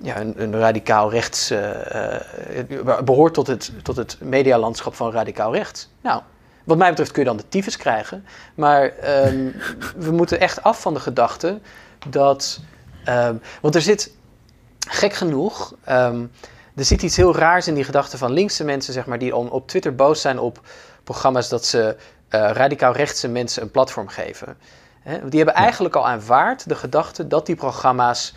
ja, 0.00 0.20
een, 0.20 0.42
een 0.42 0.58
radicaal 0.58 1.10
rechts. 1.10 1.50
eh, 1.50 2.58
eh, 2.58 2.98
behoort 3.04 3.34
tot 3.34 3.46
het, 3.46 3.72
tot 3.82 3.96
het 3.96 4.16
medialandschap 4.20 4.94
van 4.94 5.12
radicaal 5.12 5.54
rechts. 5.54 5.90
Nou, 6.00 6.22
wat 6.64 6.78
mij 6.78 6.88
betreft 6.88 7.10
kun 7.12 7.22
je 7.22 7.28
dan 7.28 7.36
de 7.36 7.48
tyfus 7.48 7.76
krijgen. 7.76 8.24
Maar 8.54 8.82
ehm, 8.88 9.50
we 10.06 10.10
moeten 10.10 10.40
echt 10.40 10.62
af 10.62 10.80
van 10.80 10.94
de 10.94 11.00
gedachte 11.00 11.60
dat. 12.08 12.60
ehm, 13.04 13.36
want 13.60 13.74
er 13.74 13.82
zit, 13.82 14.12
gek 14.88 15.12
genoeg. 15.12 15.74
ehm, 15.84 16.26
er 16.74 16.84
zit 16.84 17.02
iets 17.02 17.16
heel 17.16 17.36
raars 17.36 17.66
in 17.68 17.74
die 17.74 17.84
gedachte 17.84 18.18
van 18.18 18.32
linkse 18.32 18.64
mensen, 18.64 18.92
zeg 18.92 19.06
maar, 19.06 19.18
die 19.18 19.36
op 19.36 19.68
Twitter 19.68 19.94
boos 19.94 20.20
zijn 20.20 20.38
op 20.38 20.60
programma's 21.04 21.48
dat 21.48 21.64
ze 21.64 21.96
eh, 22.28 22.50
radicaal 22.52 22.92
rechtse 22.92 23.28
mensen 23.28 23.62
een 23.62 23.70
platform 23.70 24.08
geven. 24.08 24.56
Die 25.04 25.36
hebben 25.36 25.54
eigenlijk 25.54 25.96
al 25.96 26.08
aanvaard 26.08 26.68
de 26.68 26.74
gedachte 26.74 27.26
dat 27.26 27.46
die 27.46 27.54
programma's 27.56 28.34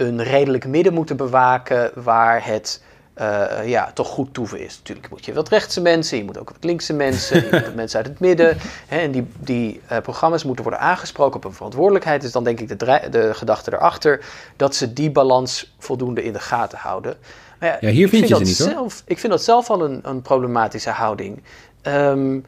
een 0.00 0.22
redelijk 0.22 0.66
midden 0.66 0.94
moeten 0.94 1.16
bewaken 1.16 1.90
waar 1.94 2.46
het 2.46 2.82
eh, 3.14 3.68
ja, 3.68 3.90
toch 3.92 4.08
goed 4.08 4.34
toeven 4.34 4.60
is. 4.60 4.76
Natuurlijk 4.78 5.10
moet 5.10 5.24
je 5.24 5.32
wat 5.32 5.48
rechtse 5.48 5.80
mensen, 5.80 6.18
je 6.18 6.24
moet 6.24 6.38
ook 6.38 6.50
wat 6.50 6.64
linkse 6.64 6.92
mensen, 6.92 7.36
je 7.36 7.48
moet 7.52 7.64
wat 7.66 7.74
mensen 7.74 7.98
uit 7.98 8.08
het 8.08 8.20
midden. 8.20 8.56
Hè, 8.86 8.98
en 8.98 9.10
die, 9.10 9.26
die 9.38 9.80
eh, 9.86 9.98
programma's 9.98 10.44
moeten 10.44 10.64
worden 10.64 10.82
aangesproken 10.82 11.36
op 11.36 11.44
een 11.44 11.52
verantwoordelijkheid. 11.52 12.20
Dus 12.20 12.32
dan 12.32 12.44
denk 12.44 12.60
ik 12.60 12.78
de, 12.78 13.08
de 13.10 13.34
gedachte 13.34 13.72
erachter 13.72 14.24
dat 14.56 14.74
ze 14.74 14.92
die 14.92 15.10
balans 15.10 15.74
voldoende 15.78 16.22
in 16.22 16.32
de 16.32 16.38
gaten 16.38 16.78
houden. 16.78 17.16
Maar 17.58 17.78
Ja, 17.80 17.90
hier 17.90 18.08
vind 18.08 18.28
je 18.28 18.34
dat 18.34 18.38
ze 18.38 18.44
niet, 18.44 18.58
hoor. 18.58 18.68
Zelf, 18.68 19.02
ik 19.06 19.18
vind 19.18 19.32
dat 19.32 19.42
zelf 19.42 19.70
al 19.70 19.84
een, 19.84 20.00
een 20.02 20.22
problematische 20.22 20.90
houding. 20.90 21.42
Ehm, 21.82 22.40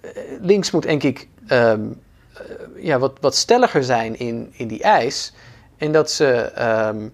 eh, 0.00 0.10
links 0.40 0.70
moet 0.70 0.82
denk 0.82 1.02
ik 1.02 1.28
ehm, 1.46 1.80
eh, 2.34 2.84
ja, 2.84 2.98
wat, 2.98 3.12
wat 3.20 3.34
stelliger 3.34 3.84
zijn 3.84 4.18
in, 4.18 4.52
in 4.52 4.68
die 4.68 4.82
eis. 4.82 5.32
En 5.76 5.92
dat 5.92 6.10
ze 6.10 6.26
ehm, 6.34 7.08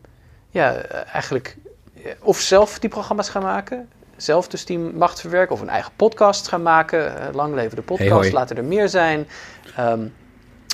ja, 0.51 0.75
eigenlijk 1.13 1.57
eh, 2.05 2.13
of 2.23 2.39
zelf 2.41 2.79
die 2.79 2.91
programma's 2.91 3.29
gaan 3.29 3.43
maken. 3.43 3.89
Zelf 4.17 4.49
dus 4.49 4.65
die 4.65 4.79
macht 4.79 5.21
verwerken. 5.21 5.55
Of 5.55 5.61
een 5.61 5.69
eigen 5.69 5.93
podcast 5.97 6.49
gaan 6.49 6.63
maken. 6.63 7.21
eh, 7.21 7.35
lang 7.35 7.55
leven 7.55 7.77
de 7.77 7.83
podcast. 7.83 8.33
Laten 8.33 8.57
er 8.57 8.65
meer 8.65 8.89
zijn. 8.89 9.29
Ehm, 9.77 10.07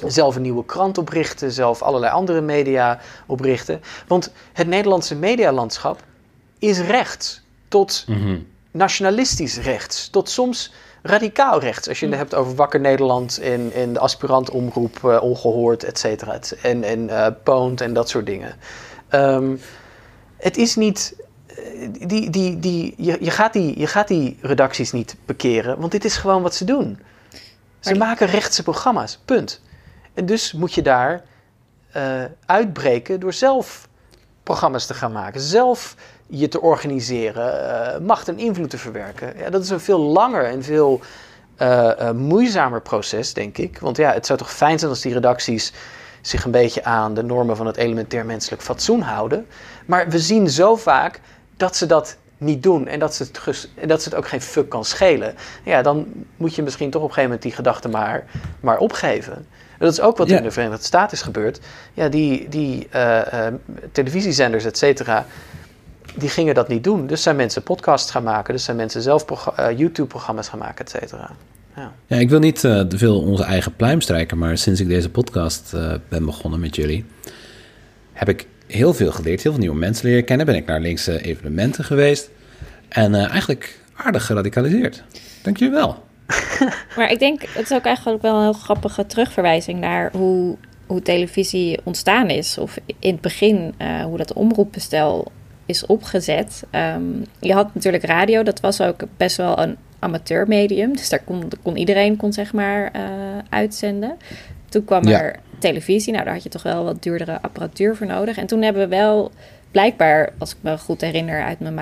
zelf 0.07 0.37
een 0.37 0.43
nieuwe 0.43 0.64
krant 0.64 0.99
oprichten. 0.99 1.53
Zelf 1.53 1.82
allerlei 1.82 2.12
andere 2.12 2.41
media 2.41 3.01
oprichten. 3.26 3.80
Want 4.07 4.32
het 4.53 4.66
Nederlandse 4.66 5.14
medialandschap 5.14 6.01
is 6.59 6.78
rechts. 6.80 7.43
Tot 7.68 8.05
Mhm. 8.09 8.39
nationalistisch 8.70 9.59
rechts. 9.59 10.09
Tot 10.11 10.28
soms 10.30 10.72
radicaal 11.07 11.61
rechts. 11.61 11.89
Als 11.89 12.01
je 12.01 12.07
het 12.07 12.15
hebt 12.17 12.35
over 12.35 12.55
Wakker 12.55 12.81
Nederland 12.81 13.39
en, 13.39 13.73
en 13.75 13.93
de 13.93 13.99
aspirantomroep 13.99 15.05
eh, 15.05 15.23
Ongehoord, 15.23 15.85
et 15.85 15.99
cetera. 15.99 16.33
et- 16.35 16.57
En, 16.63 16.83
en 16.85 17.09
eh 17.09 17.27
Poont 17.43 17.81
en 17.81 17.93
dat 17.93 18.09
soort 18.09 18.27
dingen. 18.27 18.55
Ehm, 19.09 19.57
het 20.37 20.57
is 20.57 20.77
niet... 20.77 21.17
eh, 21.47 21.57
Die, 22.07 22.31
die, 22.31 22.59
die, 22.59 22.95
je, 22.97 23.17
je, 23.21 23.31
gaat 23.31 23.53
die, 23.53 23.79
je 23.79 23.87
gaat 23.87 24.09
die 24.09 24.39
redacties 24.41 24.93
niet 24.93 25.17
bekeren, 25.27 25.79
want 25.79 25.93
dit 25.93 26.05
is 26.05 26.17
gewoon 26.17 26.43
wat 26.43 26.55
ze 26.55 26.65
doen. 26.65 26.99
Ze 27.81 27.95
maken 27.95 28.27
rechtse 28.27 28.63
programma's, 28.63 29.19
punt. 29.25 29.61
En 30.15 30.27
dus 30.27 30.53
moet 30.53 30.75
je 30.75 30.83
daar 30.83 31.23
uitbreken 32.47 33.21
door 33.21 33.33
zelf 33.33 33.89
programma's 34.43 34.87
te 34.87 34.95
gaan 34.95 35.13
maken. 35.13 35.41
Zelf 35.41 35.95
je 36.27 36.49
te 36.49 36.61
organiseren, 36.61 37.70
eh, 37.95 38.01
macht 38.01 38.29
en 38.29 38.39
invloed 38.39 38.70
te 38.70 38.79
verwerken. 38.79 39.33
Ja, 39.39 39.51
dat 39.51 39.62
is 39.62 39.70
een 39.70 39.81
veel 39.81 39.99
langer 40.01 40.45
en 40.45 40.62
veel 40.62 41.01
eh, 41.57 42.01
eh, 42.01 42.14
moeizamer 42.14 42.81
proces, 42.81 43.33
denk 43.33 43.59
ik. 43.59 43.79
Want 43.79 43.97
ja, 43.97 44.12
het 44.12 44.27
zou 44.27 44.39
toch 44.39 44.53
fijn 44.53 44.79
zijn 44.79 44.91
als 44.91 45.01
die 45.01 45.12
redacties 45.12 45.72
zich 46.20 46.45
een 46.45 46.51
beetje 46.51 46.85
aan 46.85 47.14
de 47.14 47.22
normen 47.22 47.57
van 47.57 47.66
het 47.66 47.77
elementair 47.77 48.27
menselijk 48.27 48.62
fatsoen 48.62 49.01
houden. 49.01 49.47
Maar 49.87 50.09
we 50.09 50.18
zien 50.18 50.51
zo 50.51 50.77
vaak 50.77 51.20
dat 51.57 51.77
ze 51.77 51.87
dat 51.87 52.16
niet 52.39 52.62
doen 52.62 52.87
en 52.89 52.99
dat 52.99 53.14
ze 53.14 53.22
het, 53.22 53.68
dat 53.89 54.03
ze 54.03 54.09
het 54.09 54.18
ook 54.18 54.29
geen 54.29 54.41
fuck 54.41 54.68
kan 54.68 54.85
schelen. 54.85 55.35
Ja, 55.62 55.83
dan 55.83 56.07
moet 56.37 56.55
je 56.55 56.62
misschien 56.62 56.91
toch 56.91 57.03
op 57.03 57.09
een 57.09 57.14
gegeven 57.14 57.31
moment 57.31 57.43
die 57.43 57.57
gedachte 57.57 57.89
maar, 57.89 58.24
maar 58.61 58.79
opgeven. 58.79 59.35
En 59.79 59.85
Dat 59.85 59.93
is 59.93 60.01
ook 60.01 60.16
wat 60.16 60.29
Ja. 60.29 60.37
in 60.37 60.43
de 60.43 60.51
Verenigde 60.51 60.85
Staten 60.85 61.16
is 61.16 61.22
gebeurd. 61.22 61.61
Ja, 61.95 62.09
die, 62.09 62.49
die 62.49 62.89
televisiezenders, 63.93 64.64
et 64.64 64.79
cetera, 64.79 65.27
die 66.17 66.29
gingen 66.29 66.55
dat 66.55 66.69
niet 66.69 66.85
doen. 66.85 67.07
Dus 67.07 67.23
zijn 67.23 67.37
mensen 67.37 67.62
podcasts 67.62 68.11
gaan 68.11 68.23
maken. 68.23 68.55
Dus 68.55 68.64
zijn 68.64 68.77
mensen 68.77 69.03
zelf 69.03 69.25
progra- 69.25 69.57
eh, 69.57 69.79
YouTube-programma's 69.79 70.49
gaan 70.49 70.59
maken, 70.59 70.85
et 70.85 70.91
cetera. 70.91 71.31
Ja. 71.77 71.93
Ja, 72.07 72.17
ik 72.17 72.31
wil 72.31 72.39
niet 72.39 72.64
eh, 72.64 72.81
te 72.81 72.99
veel 72.99 73.21
onze 73.21 73.45
eigen 73.45 73.77
pluim 73.77 74.01
strijken, 74.01 74.39
maar 74.39 74.59
sinds 74.59 74.81
ik 74.81 74.89
deze 74.89 75.11
podcast 75.11 75.75
eh, 75.75 75.93
ben 76.09 76.25
begonnen 76.25 76.61
met 76.61 76.77
jullie, 76.77 77.05
heb 78.12 78.29
ik 78.29 78.47
heel 78.67 78.95
veel 78.95 79.12
geleerd, 79.12 79.43
heel 79.43 79.53
veel 79.53 79.61
nieuwe 79.61 79.77
mensen 79.77 80.07
leren 80.07 80.25
kennen. 80.25 80.47
Ben 80.47 80.55
ik 80.55 80.67
naar 80.67 80.81
linkse 80.81 81.23
evenementen 81.23 81.85
geweest 81.85 82.31
en 82.89 83.14
eh, 83.14 83.31
eigenlijk 83.31 83.81
aardig 83.95 84.27
geradicaliseerd. 84.27 85.03
Dank 85.43 85.57
jullie 85.57 85.75
wel. 85.75 86.05
Maar 86.97 87.11
ik 87.11 87.19
denk, 87.19 87.43
het 87.43 87.71
is 87.71 87.73
ook 87.73 87.85
eigenlijk 87.85 88.23
wel 88.23 88.35
een 88.37 88.43
heel 88.43 88.53
grappige 88.53 89.07
terugverwijzing 89.07 89.81
naar 89.81 90.11
hoe, 90.12 90.57
hoe 90.87 91.03
televisie 91.03 91.79
ontstaan 91.83 92.29
is. 92.29 92.59
Of 92.59 92.77
in 92.99 93.12
het 93.12 93.21
begin, 93.21 93.75
eh, 93.77 94.05
hoe 94.05 94.17
dat 94.17 94.33
omroepbestel 94.33 95.33
is 95.67 95.87
opgezet. 95.87 96.62
Ehm, 96.71 97.03
je 97.41 97.53
had 97.53 97.75
natuurlijk 97.75 98.05
radio, 98.05 98.43
dat 98.43 98.61
was 98.61 98.81
ook 98.81 99.01
best 99.17 99.37
wel 99.37 99.59
een 99.59 99.77
amateurmedium. 99.99 100.97
Dus 100.97 101.09
daar 101.09 101.23
kon, 101.25 101.49
kon 101.62 101.77
iedereen 101.77 102.17
kon 102.17 102.33
zeg 102.33 102.53
maar 102.53 102.91
eh, 102.93 103.03
uitzenden. 103.49 104.17
Toen 104.69 104.85
kwam 104.85 105.09
Ja. 105.09 105.21
er 105.23 105.37
televisie. 105.59 106.12
Nou, 106.12 106.25
daar 106.25 106.35
had 106.35 106.43
je 106.43 106.49
toch 106.49 106.62
wel 106.62 106.85
wat 106.85 107.03
duurdere 107.03 107.43
apparatuur 107.43 107.97
voor 107.97 108.07
nodig. 108.07 108.37
En 108.39 108.47
toen 108.47 108.62
hebben 108.62 108.83
we 108.83 108.97
wel 108.97 109.31
blijkbaar, 109.71 110.33
als 110.39 110.51
ik 110.51 110.57
me 110.61 110.79
goed 110.79 111.01
herinner 111.01 111.43
uit 111.43 111.61
mijn 111.61 111.75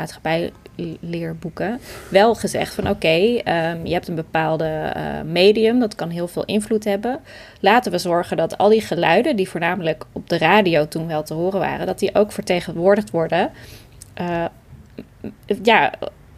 maatschappijleerboeken, 0.76 1.80
wel 2.08 2.34
gezegd 2.34 2.74
van 2.74 2.88
oké, 2.88 3.36
ehm, 3.44 3.86
je 3.86 3.92
hebt 3.92 4.08
een 4.08 4.14
bepaalde 4.14 4.64
eh, 4.64 5.02
medium, 5.24 5.78
dat 5.78 5.94
kan 5.94 6.10
heel 6.10 6.28
veel 6.28 6.44
invloed 6.44 6.84
hebben. 6.84 7.20
Laten 7.60 7.92
we 7.92 7.98
zorgen 7.98 8.36
dat 8.36 8.58
al 8.58 8.68
die 8.68 8.80
geluiden, 8.80 9.36
die 9.36 9.48
voornamelijk 9.48 10.04
op 10.12 10.28
de 10.28 10.38
radio 10.38 10.88
toen 10.88 11.06
wel 11.06 11.22
te 11.22 11.34
horen 11.34 11.60
waren, 11.60 11.86
dat 11.86 11.98
die 11.98 12.14
ook 12.14 12.32
vertegenwoordigd 12.32 13.10
worden. 13.10 13.50
eh, 14.14 14.44
ja, 15.62 15.92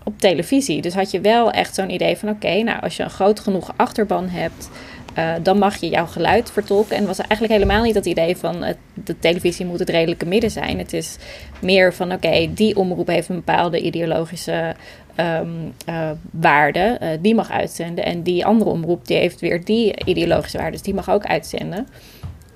op 0.05 0.19
televisie. 0.19 0.83
Dus 0.83 0.95
had 0.95 1.11
je 1.11 1.21
wel 1.21 1.51
echt 1.51 1.75
zo'n 1.75 1.91
idee 1.91 2.17
van: 2.17 2.29
oké, 2.29 2.63
nou, 2.63 2.81
als 2.81 2.97
je 2.97 3.03
een 3.03 3.11
groot 3.11 3.41
genoeg 3.41 3.73
achterban 3.77 4.29
hebt, 4.29 4.71
eh, 5.17 5.33
dan 5.43 5.59
mag 5.59 5.77
je 5.77 5.89
jouw 5.89 6.07
geluid 6.07 6.51
vertolken. 6.51 6.97
En 6.97 7.07
was 7.07 7.19
eigenlijk 7.19 7.53
helemaal 7.53 7.83
niet 7.83 7.95
dat 7.95 8.07
idee 8.07 8.37
van 8.37 8.63
het, 8.63 8.77
de 8.95 9.19
televisie 9.19 9.67
moet 9.67 9.79
het 9.79 9.91
redelijke 9.91 10.27
midden 10.27 10.51
zijn. 10.51 10.79
Het 10.79 10.93
is 10.93 11.17
meer 11.61 11.95
van: 11.95 12.13
oké, 12.13 12.49
die 12.55 12.77
omroep 12.77 13.07
heeft 13.07 13.29
een 13.29 13.35
bepaalde 13.45 13.81
ideologische 13.81 14.75
eh, 15.17 16.11
waarde, 16.31 16.97
eh, 17.01 17.09
die 17.21 17.35
mag 17.35 17.51
uitzenden. 17.51 18.05
En 18.05 18.23
die 18.23 18.45
andere 18.45 18.71
omroep 18.71 19.07
die 19.07 19.17
heeft 19.17 19.41
weer 19.41 19.65
die 19.65 20.05
ideologische 20.05 20.57
waarde, 20.57 20.73
dus 20.73 20.83
die 20.83 20.95
mag 20.95 21.11
ook 21.11 21.25
uitzenden. 21.25 21.87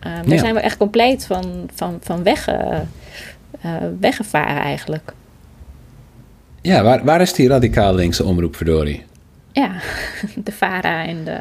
Ehm, 0.00 0.28
Daar 0.28 0.38
zijn 0.38 0.54
we 0.54 0.60
echt 0.60 0.76
compleet 0.76 1.26
van, 1.26 1.70
van, 1.74 1.98
van 2.00 2.26
eh, 2.26 2.80
weggevaren 4.00 4.62
eigenlijk. 4.62 5.12
Ja, 6.60 6.82
waar, 6.82 7.04
waar 7.04 7.20
is 7.20 7.32
die 7.32 7.48
radicaal 7.48 7.94
linkse 7.94 8.24
omroep, 8.24 8.56
verdorie? 8.56 9.04
Ja, 9.52 9.72
de 10.44 10.52
VARA 10.52 11.04
en 11.04 11.24
de... 11.24 11.38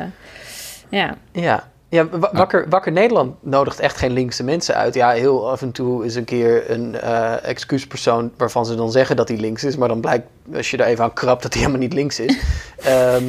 Ja, 0.89 1.17
Ja, 1.31 1.67
Ja, 1.89 2.07
wa- 2.09 2.29
wakker, 2.33 2.65
wakker 2.69 2.91
Nederland 2.91 3.35
nodigt 3.39 3.79
echt 3.79 3.97
geen 3.97 4.11
linkse 4.11 4.43
mensen 4.43 4.75
uit. 4.75 4.93
Ja, 4.93 5.09
heel 5.11 5.49
af 5.51 5.61
en 5.61 5.71
toe 5.71 6.05
is 6.05 6.15
een 6.15 6.23
keer 6.25 6.71
een 6.71 6.95
eh, 6.99 7.43
excuuspersoon 7.45 8.31
waarvan 8.37 8.65
ze 8.65 8.75
dan 8.75 8.91
zeggen 8.91 9.15
dat 9.15 9.27
hij 9.27 9.37
links 9.37 9.63
is. 9.63 9.75
Maar 9.77 9.87
dan 9.87 10.01
blijkt, 10.01 10.27
als 10.55 10.71
je 10.71 10.77
er 10.77 10.85
even 10.85 11.03
aan 11.03 11.13
krabt, 11.13 11.41
dat 11.43 11.53
hij 11.53 11.61
helemaal 11.61 11.81
niet 11.83 11.93
links 11.93 12.19
is. 12.19 12.37
Ehm, 12.77 13.23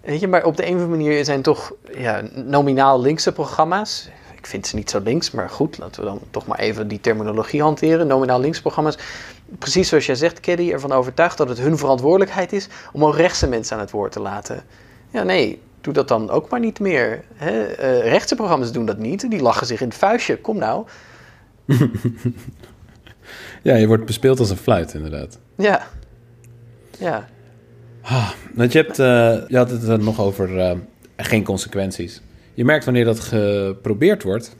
weet 0.00 0.20
je, 0.20 0.28
maar 0.28 0.44
op 0.44 0.56
de 0.56 0.62
een 0.66 0.74
of 0.74 0.80
andere 0.82 0.96
manier 1.02 1.24
zijn 1.24 1.42
toch 1.42 1.72
ja, 1.96 2.22
nominaal 2.34 3.00
linkse 3.00 3.32
programma's. 3.32 4.08
Ik 4.36 4.46
vind 4.46 4.66
ze 4.66 4.76
niet 4.76 4.90
zo 4.90 5.00
links, 5.04 5.30
maar 5.30 5.50
goed, 5.50 5.78
laten 5.78 6.00
we 6.02 6.08
dan 6.08 6.20
toch 6.30 6.46
maar 6.46 6.58
even 6.58 6.88
die 6.88 7.00
terminologie 7.00 7.62
hanteren. 7.62 8.06
Nominaal 8.06 8.40
linkse 8.40 8.60
programma's. 8.60 8.98
Precies 9.58 9.88
zoals 9.88 10.06
jij 10.06 10.14
zegt, 10.14 10.40
Keddy, 10.40 10.70
ervan 10.72 10.92
overtuigd 10.92 11.38
dat 11.38 11.48
het 11.48 11.58
hun 11.58 11.78
verantwoordelijkheid 11.78 12.52
is 12.52 12.68
om 12.92 13.04
ook 13.04 13.16
rechtse 13.16 13.48
mensen 13.48 13.74
aan 13.76 13.82
het 13.82 13.90
woord 13.90 14.12
te 14.12 14.20
laten. 14.20 14.64
Ja, 15.10 15.22
nee, 15.22 15.60
doe 15.80 15.92
dat 15.92 16.08
dan 16.08 16.30
ook 16.30 16.50
maar 16.50 16.60
niet 16.60 16.80
meer. 16.80 17.24
Hè? 17.34 17.64
Eh, 17.64 18.02
rechtse 18.02 18.34
programma's 18.34 18.72
doen 18.72 18.86
dat 18.86 18.98
niet. 18.98 19.30
Die 19.30 19.42
lachen 19.42 19.66
zich 19.66 19.80
in 19.80 19.88
het 19.88 19.96
vuistje. 19.96 20.36
Kom 20.36 20.58
nou. 20.58 20.86
Ja, 23.62 23.74
je 23.74 23.86
wordt 23.86 24.04
bespeeld 24.04 24.38
als 24.38 24.50
een 24.50 24.56
fluit, 24.56 24.94
inderdaad. 24.94 25.38
Ja. 25.56 25.86
Ja. 26.98 27.28
Want 28.54 28.72
je, 28.72 28.78
hebt, 28.78 28.98
eh, 28.98 29.48
je 29.48 29.56
had 29.56 29.70
het 29.70 29.88
er 29.88 29.98
nog 29.98 30.20
over 30.20 30.58
eh, 30.58 30.76
geen 31.16 31.44
consequenties. 31.44 32.20
Je 32.54 32.64
merkt 32.64 32.84
wanneer 32.84 33.04
dat 33.04 33.20
geprobeerd 33.20 34.22
wordt, 34.22 34.56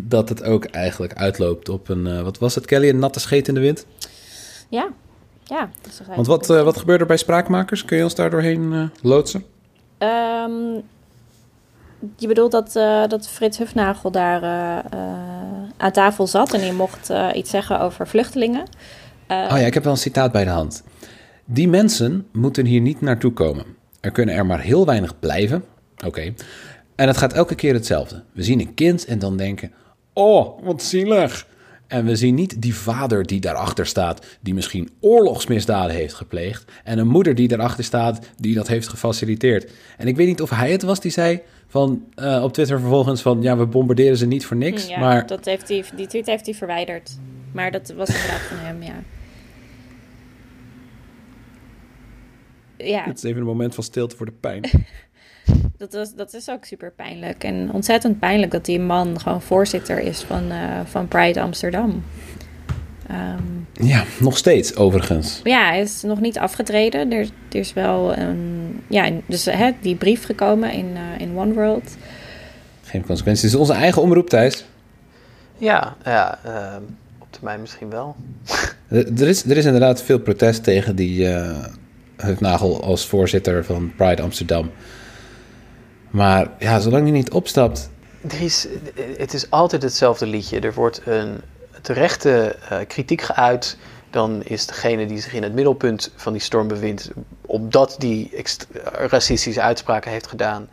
dat 0.00 0.28
het 0.28 0.42
ook 0.44 0.64
eigenlijk 0.64 1.14
uitloopt 1.14 1.68
op 1.68 1.88
een, 1.88 2.06
eh, 2.06 2.22
wat 2.22 2.38
was 2.38 2.54
het 2.54 2.64
Kelly, 2.64 2.88
een 2.88 2.98
natte 2.98 3.20
scheet 3.20 3.48
in 3.48 3.54
de 3.54 3.60
wind? 3.60 3.86
Ja, 4.68 4.88
ja. 5.44 5.70
dat 5.82 5.92
is 5.92 6.00
Want 6.14 6.26
wat, 6.26 6.50
eh, 6.50 6.62
wat 6.62 6.76
gebeurde 6.76 7.00
er 7.00 7.08
bij 7.08 7.16
spraakmakers? 7.16 7.84
Kun 7.84 7.96
je 7.96 8.02
ons 8.02 8.14
daar 8.14 8.30
doorheen 8.30 8.72
eh, 8.72 8.84
loodsen? 9.02 9.44
Ehm, 9.98 10.80
je 12.16 12.26
bedoelt 12.26 12.52
dat, 12.52 12.76
eh, 12.76 13.06
dat 13.06 13.28
Frits 13.28 13.58
Hufnagel 13.58 14.10
daar 14.10 14.42
eh, 14.42 14.92
eh, 14.92 15.70
aan 15.76 15.92
tafel 15.92 16.26
zat 16.26 16.54
en 16.54 16.60
hij 16.60 16.72
mocht 16.72 17.12
iets 17.34 17.50
zeggen 17.50 17.80
over 17.80 18.06
vluchtelingen. 18.08 18.62
Oh 19.28 19.46
ja, 19.48 19.56
ik 19.56 19.74
heb 19.74 19.84
wel 19.84 19.92
een 19.92 19.98
citaat 19.98 20.32
bij 20.32 20.44
de 20.44 20.50
hand. 20.50 20.82
Die 21.44 21.68
mensen 21.68 22.26
moeten 22.32 22.66
hier 22.66 22.80
niet 22.80 23.00
naartoe 23.00 23.32
komen. 23.32 23.64
Er 24.00 24.10
kunnen 24.10 24.34
er 24.34 24.46
maar 24.46 24.60
heel 24.60 24.86
weinig 24.86 25.18
blijven. 25.18 25.64
Oké. 26.06 26.34
En 26.94 27.06
het 27.06 27.16
gaat 27.16 27.32
elke 27.32 27.54
keer 27.54 27.74
hetzelfde. 27.74 28.22
We 28.32 28.42
zien 28.42 28.60
een 28.60 28.74
kind 28.74 29.04
en 29.04 29.18
dan 29.18 29.36
denken: 29.36 29.72
Oh, 30.12 30.62
wat 30.62 30.82
zielig. 30.82 31.46
En 31.88 32.04
we 32.04 32.16
zien 32.16 32.34
niet 32.34 32.62
die 32.62 32.74
vader 32.74 33.26
die 33.26 33.40
daarachter 33.40 33.86
staat, 33.86 34.26
die 34.40 34.54
misschien 34.54 34.90
oorlogsmisdaden 35.00 35.96
heeft 35.96 36.14
gepleegd. 36.14 36.72
En 36.84 36.98
een 36.98 37.08
moeder 37.08 37.34
die 37.34 37.48
daarachter 37.48 37.84
staat, 37.84 38.26
die 38.36 38.54
dat 38.54 38.68
heeft 38.68 38.88
gefaciliteerd. 38.88 39.72
En 39.96 40.06
ik 40.06 40.16
weet 40.16 40.26
niet 40.26 40.42
of 40.42 40.50
hij 40.50 40.72
het 40.72 40.82
was 40.82 41.00
die 41.00 41.10
zei 41.10 41.40
van, 41.66 42.04
eh, 42.14 42.42
op 42.42 42.52
Twitter 42.52 42.80
vervolgens 42.80 43.22
van... 43.22 43.42
Ja, 43.42 43.56
we 43.56 43.66
bombarderen 43.66 44.16
ze 44.16 44.26
niet 44.26 44.46
voor 44.46 44.56
niks. 44.56 44.86
ja, 44.86 44.98
maar 44.98 45.26
dat 45.26 45.44
heeft 45.44 45.68
hij, 45.68 45.84
die 45.96 46.06
tweet 46.06 46.26
heeft 46.26 46.46
hij 46.46 46.54
verwijderd. 46.54 47.18
Maar 47.52 47.70
dat 47.70 47.92
was 47.96 48.08
inderdaad 48.08 48.40
van 48.40 48.58
hem, 48.58 48.82
ja. 48.82 49.02
Ja, 52.76 53.04
het 53.04 53.16
is 53.16 53.22
even 53.22 53.40
een 53.40 53.46
moment 53.46 53.74
van 53.74 53.84
stilte 53.84 54.16
voor 54.16 54.26
de 54.26 54.32
pijn. 54.40 54.62
dat, 55.76 55.92
was, 55.92 56.14
dat 56.14 56.34
is 56.34 56.50
ook 56.50 56.64
super 56.64 56.92
pijnlijk. 56.96 57.44
En 57.44 57.70
ontzettend 57.72 58.18
pijnlijk 58.18 58.52
dat 58.52 58.64
die 58.64 58.80
man 58.80 59.20
gewoon 59.20 59.42
voorzitter 59.42 59.98
is 59.98 60.20
van, 60.22 60.50
eh, 60.50 60.80
van 60.84 61.08
Pride 61.08 61.40
Amsterdam. 61.40 62.02
Ehm, 63.08 63.86
Ja, 63.86 64.04
nog 64.20 64.36
steeds 64.36 64.76
overigens. 64.76 65.40
ja, 65.44 65.66
hij 65.68 65.80
is 65.80 66.02
nog 66.02 66.20
niet 66.20 66.38
afgetreden. 66.38 67.12
Er, 67.12 67.20
er 67.50 67.58
is 67.58 67.72
wel 67.72 68.16
een. 68.16 68.80
Ja, 68.88 69.10
dus 69.26 69.44
hè, 69.44 69.70
die 69.80 69.94
brief 69.96 70.24
gekomen 70.24 70.72
in, 70.72 70.90
eh, 70.96 71.20
in 71.20 71.36
One 71.38 71.52
World. 71.54 71.96
Geen 72.82 73.04
consequenties. 73.06 73.42
Het 73.44 73.52
is 73.52 73.58
onze 73.58 73.72
eigen 73.72 74.02
omroep, 74.02 74.28
Thijs. 74.28 74.64
Ja, 75.58 75.96
ja 76.04 76.38
ehm, 76.44 76.82
op 77.18 77.26
termijn 77.30 77.60
misschien 77.60 77.90
wel. 77.90 78.16
Er 78.88 79.20
er 79.20 79.28
is, 79.28 79.44
er 79.44 79.56
is 79.56 79.64
inderdaad 79.64 80.02
veel 80.02 80.18
protest 80.18 80.62
tegen 80.64 80.96
die 80.96 81.28
eh 81.28 81.64
Hufnagel 82.16 82.82
als 82.82 83.06
voorzitter 83.06 83.64
van 83.64 83.92
Pride 83.96 84.22
Amsterdam. 84.22 84.70
Maar 86.10 86.50
ja, 86.58 86.78
zolang 86.78 87.02
hij 87.02 87.12
niet 87.12 87.30
opstapt... 87.30 87.90
Er 88.28 88.40
is, 88.40 88.68
het 89.16 89.34
is 89.34 89.50
altijd 89.50 89.82
hetzelfde 89.82 90.26
liedje. 90.26 90.60
Er 90.60 90.74
wordt 90.74 91.00
een 91.04 91.40
terechte 91.82 92.56
eh, 92.68 92.78
kritiek 92.86 93.22
geuit. 93.22 93.76
Dan 94.10 94.42
is 94.42 94.66
degene 94.66 95.06
die 95.06 95.20
zich 95.20 95.32
in 95.32 95.42
het 95.42 95.52
middelpunt 95.52 96.12
van 96.16 96.32
die 96.32 96.42
storm 96.42 96.68
bevindt, 96.68 97.10
omdat 97.46 97.94
die 97.98 98.44
racistische 98.92 99.60
uitspraken 99.60 100.10
heeft 100.10 100.26
gedaan, 100.26 100.68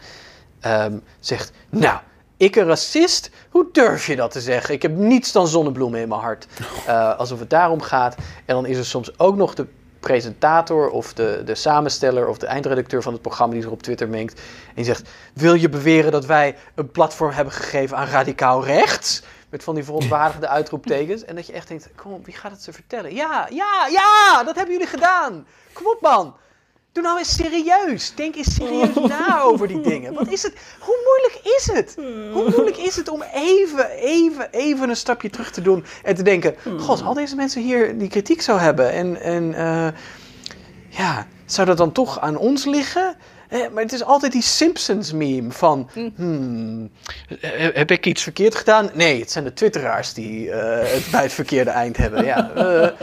ehm, 0.60 0.98
zegt: 1.20 1.52
Nou, 1.70 2.00
ik 2.38 2.56
een 2.56 2.66
racist? 2.66 3.30
Hoe 3.50 3.68
durf 3.72 4.08
je 4.08 4.16
dat 4.16 4.32
te 4.32 4.42
zeggen? 4.42 4.74
Ik 4.74 4.82
heb 4.82 4.98
niets 4.98 5.32
dan 5.32 5.48
zonnebloemen 5.48 6.00
in 6.00 6.08
mijn 6.08 6.22
hart. 6.22 6.48
Eh, 6.86 7.18
alsof 7.18 7.40
het 7.40 7.50
daarom 7.50 7.82
gaat. 7.82 8.16
En 8.46 8.56
dan 8.56 8.66
is 8.66 8.78
er 8.78 8.86
soms 8.86 9.20
ook 9.20 9.36
nog 9.36 9.54
de 9.54 9.68
presentator 10.06 10.90
of 10.90 11.14
de, 11.14 11.42
de 11.46 11.56
samensteller 11.56 12.28
of 12.28 12.38
de 12.38 12.46
eindredacteur 12.46 13.02
van 13.02 13.14
het 13.14 13.22
programma 13.22 13.54
die 13.54 13.62
zich 13.62 13.72
op 13.72 13.82
Twitter 13.82 14.10
mengt. 14.10 14.40
En 14.40 14.76
die 14.76 14.86
zegt: 14.86 15.10
Wil 15.34 15.54
je 15.54 15.70
beweren 15.70 16.12
dat 16.12 16.26
wij 16.26 16.56
een 16.76 16.92
platform 16.92 17.32
hebben 17.32 17.54
gegeven 17.54 17.98
aan 17.98 18.08
radicaal 18.08 18.66
rechts? 18.66 19.24
Met 19.50 19.64
van 19.64 19.76
die 19.76 19.84
verontwaardigde 19.84 20.48
uitroeptekens. 20.58 21.26
En 21.26 21.36
dat 21.36 21.48
je 21.48 21.54
echt 21.54 21.68
denkt: 21.68 21.90
Kom 21.96 22.14
op, 22.14 22.26
wie 22.26 22.36
gaat 22.36 22.52
het 22.52 22.64
ze 22.64 22.74
vertellen? 22.74 23.14
Ja, 23.14 23.48
ja, 23.52 23.88
ja, 23.88 24.44
dat 24.44 24.56
hebben 24.56 24.74
jullie 24.74 24.90
gedaan. 24.90 25.48
Kom 25.74 25.88
op, 25.88 26.02
man. 26.02 26.36
Doe 26.96 27.04
nou 27.04 27.18
eens 27.18 27.36
serieus. 27.36 28.14
Denk 28.16 28.36
eens 28.36 28.56
serieus 28.56 28.96
na 29.08 29.42
over 29.42 29.68
die 29.68 29.82
dingen. 29.82 30.14
Wat 30.14 30.32
is 30.32 30.44
het? 30.44 30.54
Hoe 30.80 30.98
moeilijk 31.06 31.56
is 31.58 31.70
het? 31.74 31.96
Hoe 32.34 32.50
moeilijk 32.50 32.78
is 32.78 32.96
het 32.96 33.10
om 33.10 33.22
even, 33.34 33.90
even, 33.90 34.52
even 34.52 34.90
een 34.90 34.96
stapje 34.96 35.30
terug 35.30 35.52
te 35.52 35.62
doen 35.62 35.86
en 36.04 36.16
te 36.16 36.24
denken: 36.24 36.56
God, 36.80 37.02
al 37.02 37.14
deze 37.14 37.36
mensen 37.36 37.62
hier 37.62 37.98
die 37.98 38.08
kritiek 38.08 38.42
zou 38.42 38.60
hebben. 38.60 38.92
En, 38.92 39.22
en 39.22 39.54
eh, 39.54 39.88
ja, 40.90 41.28
zou 41.46 41.68
dat 41.68 41.78
dan 41.78 41.92
toch 41.92 42.20
aan 42.20 42.38
ons 42.38 42.66
liggen? 42.66 43.16
Eh, 43.50 43.60
maar 43.74 43.84
het 43.84 43.94
is 43.94 44.04
altijd 44.04 44.32
die 44.32 44.42
Simpsons-meme 44.42 45.52
van... 45.52 45.90
Hmm, 46.16 46.92
eh, 47.42 47.52
heb 47.74 47.92
ik 47.92 48.06
iets 48.06 48.24
verkeerd 48.24 48.56
gedaan? 48.56 48.90
Nee, 48.94 49.20
het 49.20 49.32
zijn 49.32 49.44
de 49.44 49.54
twitteraars 49.54 50.14
die 50.14 50.52
eh, 50.52 50.94
het 50.94 51.12
bij 51.12 51.22
het 51.22 51.34
verkeerde 51.34 51.70
eind 51.70 51.98
hebben. 51.98 52.26
Ja, 52.26 52.52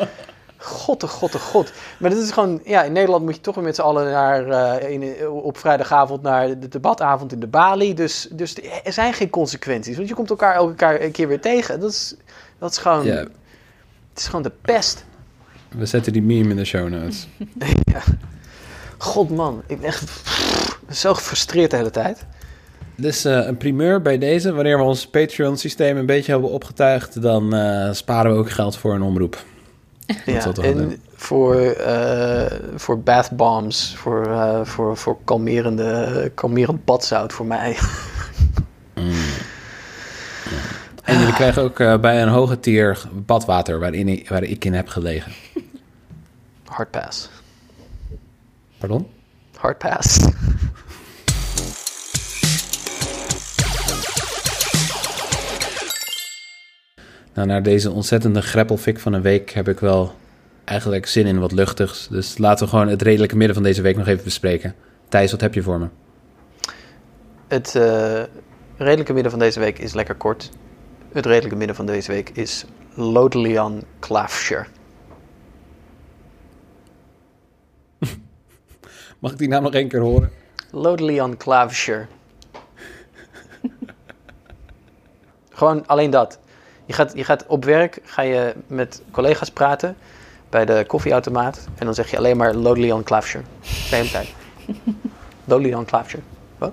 god, 0.63 1.01
de 1.01 1.09
god, 1.09 1.33
de 1.33 1.39
god. 1.39 1.73
Maar 1.99 2.11
dat 2.11 2.19
is 2.19 2.31
gewoon... 2.31 2.61
Ja, 2.65 2.83
in 2.83 2.93
Nederland 2.93 3.25
moet 3.25 3.35
je 3.35 3.41
toch 3.41 3.55
weer 3.55 3.65
met 3.65 3.75
z'n 3.75 3.81
allen 3.81 4.11
naar, 4.11 4.49
eh, 4.49 4.91
in, 4.91 5.29
op 5.29 5.59
vrijdagavond 5.59 6.23
naar 6.23 6.59
de 6.59 6.69
debatavond 6.69 7.33
in 7.33 7.41
de 7.41 7.47
Bali. 7.47 7.95
Dus, 7.95 8.29
dus 8.31 8.57
er 8.85 8.93
zijn 8.93 9.13
geen 9.13 9.31
consequenties. 9.31 9.97
Want 9.97 10.09
je 10.09 10.15
komt 10.15 10.31
elkaar 10.31 10.55
elke 10.55 11.11
keer, 11.13 11.29
weer 11.29 11.41
tegen. 11.41 11.81
Dat 11.81 11.91
is, 11.91 12.15
dat 12.59 12.71
is 12.71 12.79
gewoon... 12.79 13.05
Ja, 13.05 13.15
Het 13.15 14.21
is 14.21 14.27
gewoon 14.27 14.43
de 14.43 14.53
pest. 14.63 15.05
we 15.69 15.87
zetten 15.87 16.13
die 16.13 16.23
meme 16.23 16.51
in 16.51 16.57
de 16.57 16.65
show 16.65 16.89
notes. 16.89 17.29
God 18.99 19.31
man, 19.31 19.63
ik 19.67 19.81
ben 19.81 19.87
echt 19.87 20.11
zo 20.91 21.15
gefrustreerd 21.15 21.71
de 21.71 21.77
hele 21.77 21.91
tijd. 21.91 22.27
Dus 22.97 23.25
eh, 23.25 23.47
een 23.47 23.57
primeur 23.57 24.03
bij 24.03 24.19
deze. 24.19 24.53
Wanneer 24.53 24.79
we 24.79 24.85
ons 24.85 25.07
Patreon-systeem 25.07 25.97
een 25.97 26.07
beetje 26.07 26.33
hebben 26.33 26.51
opgetuigd... 26.51 27.23
dan 27.23 27.55
eh, 27.55 27.93
sparen 27.93 28.33
we 28.33 28.39
ook 28.39 28.51
geld 28.51 28.77
voor 28.77 28.95
een 28.95 29.03
omroep. 29.03 29.45
Ja, 30.25 30.53
en 30.53 31.03
voor, 31.15 31.57
eh, 31.57 32.59
voor 32.75 33.01
bath 33.01 33.31
bombs, 33.31 33.95
voor, 33.97 34.27
eh, 34.27 34.65
voor, 34.65 34.97
voor 34.97 35.19
kalmerende, 35.25 36.31
kalmerend 36.35 36.85
badzout 36.85 37.33
voor 37.33 37.47
mij. 37.47 37.77
En 41.03 41.19
jullie 41.19 41.35
krijgen 41.35 41.63
ook 41.63 41.81
eh, 41.81 41.99
bij 42.01 42.23
een 42.23 42.29
hoge 42.29 42.61
tier 42.61 43.03
badwater... 43.13 43.79
Waarin, 43.79 44.27
waar 44.29 44.43
ik 44.43 44.65
in 44.65 44.75
heb 44.75 44.89
gelegen. 44.89 45.33
Hard 46.65 46.91
pass. 46.91 47.31
Pardon? 48.79 49.07
Hard 49.57 49.79
pass. 49.79 50.19
Nou, 57.35 57.49
na 57.49 57.61
deze 57.61 57.91
ontzettende 57.91 58.43
greppelfik 58.43 59.01
van 59.01 59.13
een 59.13 59.23
week 59.23 59.51
heb 59.51 59.69
ik 59.69 59.81
wel 59.81 60.15
eigenlijk 60.65 61.07
zin 61.07 61.27
in 61.27 61.39
wat 61.39 61.53
luchtigs. 61.53 62.09
Dus 62.09 62.39
laten 62.39 62.65
we 62.65 62.71
gewoon 62.71 62.89
het 62.89 63.03
redelijke 63.03 63.37
midden 63.37 63.55
van 63.55 63.65
deze 63.65 63.83
week 63.83 63.97
nog 63.97 64.07
even 64.07 64.25
bespreken. 64.25 64.75
Thijs, 65.09 65.31
wat 65.31 65.41
heb 65.41 65.55
je 65.55 65.63
voor 65.63 65.79
me? 65.79 65.89
Het 67.49 67.75
eh, 67.75 68.23
redelijke 68.77 69.13
midden 69.13 69.31
van 69.31 69.41
deze 69.41 69.61
week 69.61 69.79
is 69.79 69.93
lekker 69.93 70.15
kort. 70.15 70.51
Het 71.13 71.27
redelijke 71.27 71.57
midden 71.57 71.77
van 71.77 71.87
deze 71.87 72.13
week 72.13 72.31
is 72.31 72.65
Lodelian 72.95 73.83
Klaafscher. 73.99 74.69
Mag 79.19 79.33
ik 79.33 79.39
die 79.39 79.49
naam 79.49 79.63
nog 79.63 79.73
één 79.73 79.89
keer 79.89 80.01
horen? 80.01 80.31
Lodelian 80.71 81.37
Klaafscher. 81.37 82.09
Gewoon 85.51 85.87
alleen 85.87 86.11
dat. 86.11 86.41
Je 86.93 86.99
gaat, 86.99 87.13
je 87.15 87.25
gaat 87.25 87.45
op 87.47 87.65
werk, 87.65 87.99
ga 88.05 88.23
je 88.23 88.55
met 88.67 89.03
collega's 89.11 89.51
praten 89.51 89.97
bij 90.51 90.65
de 90.65 90.85
koffieautomaat. 90.87 91.69
En 91.79 91.85
dan 91.85 91.95
zeg 91.95 92.11
je 92.11 92.17
alleen 92.17 92.37
maar 92.37 92.55
Lodelian 92.55 93.03
Klaafscher. 93.03 93.43
De 93.91 93.97
hele 93.97 94.11
tijd. 94.11 94.29
Lodelian 95.45 95.85
Klaafscher. 95.85 96.21
Wat? 96.59 96.73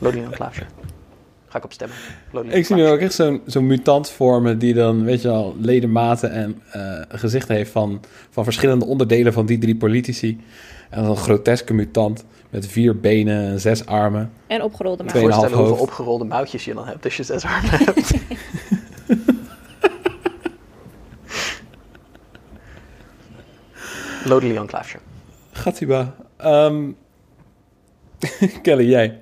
Lodien 0.00 0.30
Klaasje. 0.30 0.62
Ga 1.48 1.58
ik 1.58 1.64
op 1.64 1.72
stemmen. 1.72 1.96
Ik 2.48 2.66
zie 2.66 2.76
nu 2.76 2.86
ook 2.86 2.98
echt 2.98 3.14
zo'n 3.14 3.40
zo'n 3.46 3.66
mutant 3.66 4.10
vormen 4.10 4.58
die 4.58 4.74
dan, 4.74 5.04
weet 5.04 5.22
je 5.22 5.28
wel, 5.28 5.54
ledematen 5.58 6.30
en 6.32 6.62
eh 6.70 7.00
gezichten 7.08 7.54
heeft 7.54 7.70
van, 7.70 8.00
van 8.30 8.44
verschillende 8.44 8.84
onderdelen 8.84 9.32
van 9.32 9.46
die 9.46 9.58
drie 9.58 9.76
politici. 9.76 10.40
En 10.90 11.02
dan 11.02 11.10
een 11.10 11.16
groteske 11.16 11.74
mutant 11.74 12.24
met 12.50 12.66
vier 12.66 13.00
benen 13.00 13.46
en 13.50 13.60
zes 13.60 13.86
armen. 13.86 14.32
En 14.46 14.62
opgerolde 14.62 15.04
Ik 15.04 15.12
maag. 15.14 15.22
kan 15.22 15.22
me 15.22 15.28
2,5 15.28 15.34
voorstellen 15.36 15.66
hoeveel 15.66 15.84
opgerolde 15.84 16.24
mouwtjes 16.24 16.64
je 16.64 16.74
dan 16.74 16.86
hebt 16.86 17.04
als 17.04 17.16
je 17.16 17.22
zes 17.22 17.44
armen 17.44 17.70
hebt. 17.84 18.10
Lodelian 24.24 24.66
Klaasje. 24.66 24.98
Gatiba. 25.52 26.14
Ehm 26.36 26.90
Kelly, 28.62 28.88
jij. 28.88 29.18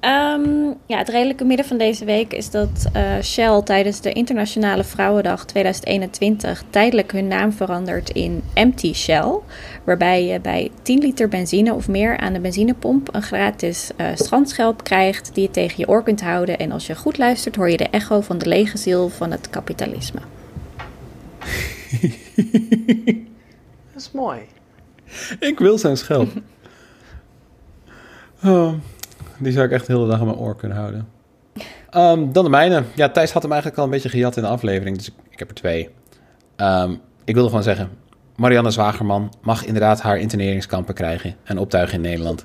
Ehm, 0.00 0.64
ja, 0.86 0.98
het 0.98 1.08
redelijke 1.08 1.44
midden 1.44 1.66
van 1.66 1.78
deze 1.78 2.04
week 2.04 2.32
is 2.32 2.50
dat 2.50 2.86
eh, 2.92 3.20
Shell 3.22 3.62
tijdens 3.62 4.00
de 4.00 4.12
Internationale 4.12 4.84
Vrouwendag 4.84 5.44
2021 5.44 6.64
tijdelijk 6.70 7.12
hun 7.12 7.28
naam 7.28 7.52
verandert 7.52 8.10
in 8.10 8.42
Empty 8.54 8.92
Shell. 8.92 9.38
Waarbij 9.84 10.24
je 10.24 10.40
bij 10.40 10.70
10 10.82 10.98
liter 10.98 11.28
benzine 11.28 11.74
of 11.74 11.88
meer 11.88 12.16
aan 12.16 12.32
de 12.32 12.40
benzinepomp 12.40 13.14
een 13.14 13.22
gratis 13.22 13.90
eh, 13.96 14.06
strandschelp 14.14 14.84
krijgt 14.84 15.34
die 15.34 15.42
je 15.42 15.50
tegen 15.50 15.74
je 15.78 15.88
oor 15.88 16.02
kunt 16.02 16.20
houden. 16.20 16.58
En 16.58 16.72
als 16.72 16.86
je 16.86 16.96
goed 16.96 17.18
luistert 17.18 17.56
hoor 17.56 17.70
je 17.70 17.76
de 17.76 17.88
echo 17.88 18.20
van 18.20 18.38
de 18.38 18.48
lege 18.48 18.78
ziel 18.78 19.08
van 19.08 19.30
het 19.30 19.50
kapitalisme. 19.50 20.20
Is 24.02 24.10
mooi. 24.10 24.40
Ik 25.38 25.58
wil 25.58 25.78
zijn 25.78 25.96
schelp. 25.96 26.30
Oh, 28.44 28.72
die 29.38 29.52
zou 29.52 29.66
ik 29.66 29.72
echt 29.72 29.86
de 29.86 29.92
hele 29.92 30.06
dag 30.06 30.20
aan 30.20 30.26
mijn 30.26 30.38
oor 30.38 30.56
kunnen 30.56 30.78
houden. 30.78 31.08
Ehm, 31.90 32.32
dan 32.32 32.44
de 32.44 32.50
mijne. 32.50 32.82
Ja, 32.94 33.08
Thijs 33.08 33.32
had 33.32 33.42
hem 33.42 33.50
eigenlijk 33.50 33.80
al 33.80 33.86
een 33.86 33.92
beetje 33.92 34.08
gejat 34.08 34.36
in 34.36 34.42
de 34.42 34.48
aflevering, 34.48 34.96
dus 34.96 35.08
ik, 35.08 35.14
ik 35.30 35.38
heb 35.38 35.48
er 35.48 35.54
twee. 35.54 35.90
Ehm, 36.56 36.94
ik 37.24 37.34
wilde 37.34 37.48
gewoon 37.48 37.64
zeggen, 37.64 37.90
Marianne 38.36 38.70
Zwagerman 38.70 39.32
mag 39.42 39.64
inderdaad 39.64 40.00
haar 40.00 40.18
interneringskampen 40.18 40.94
krijgen 40.94 41.36
en 41.44 41.58
optuigen 41.58 41.94
in 41.94 42.00
Nederland. 42.00 42.44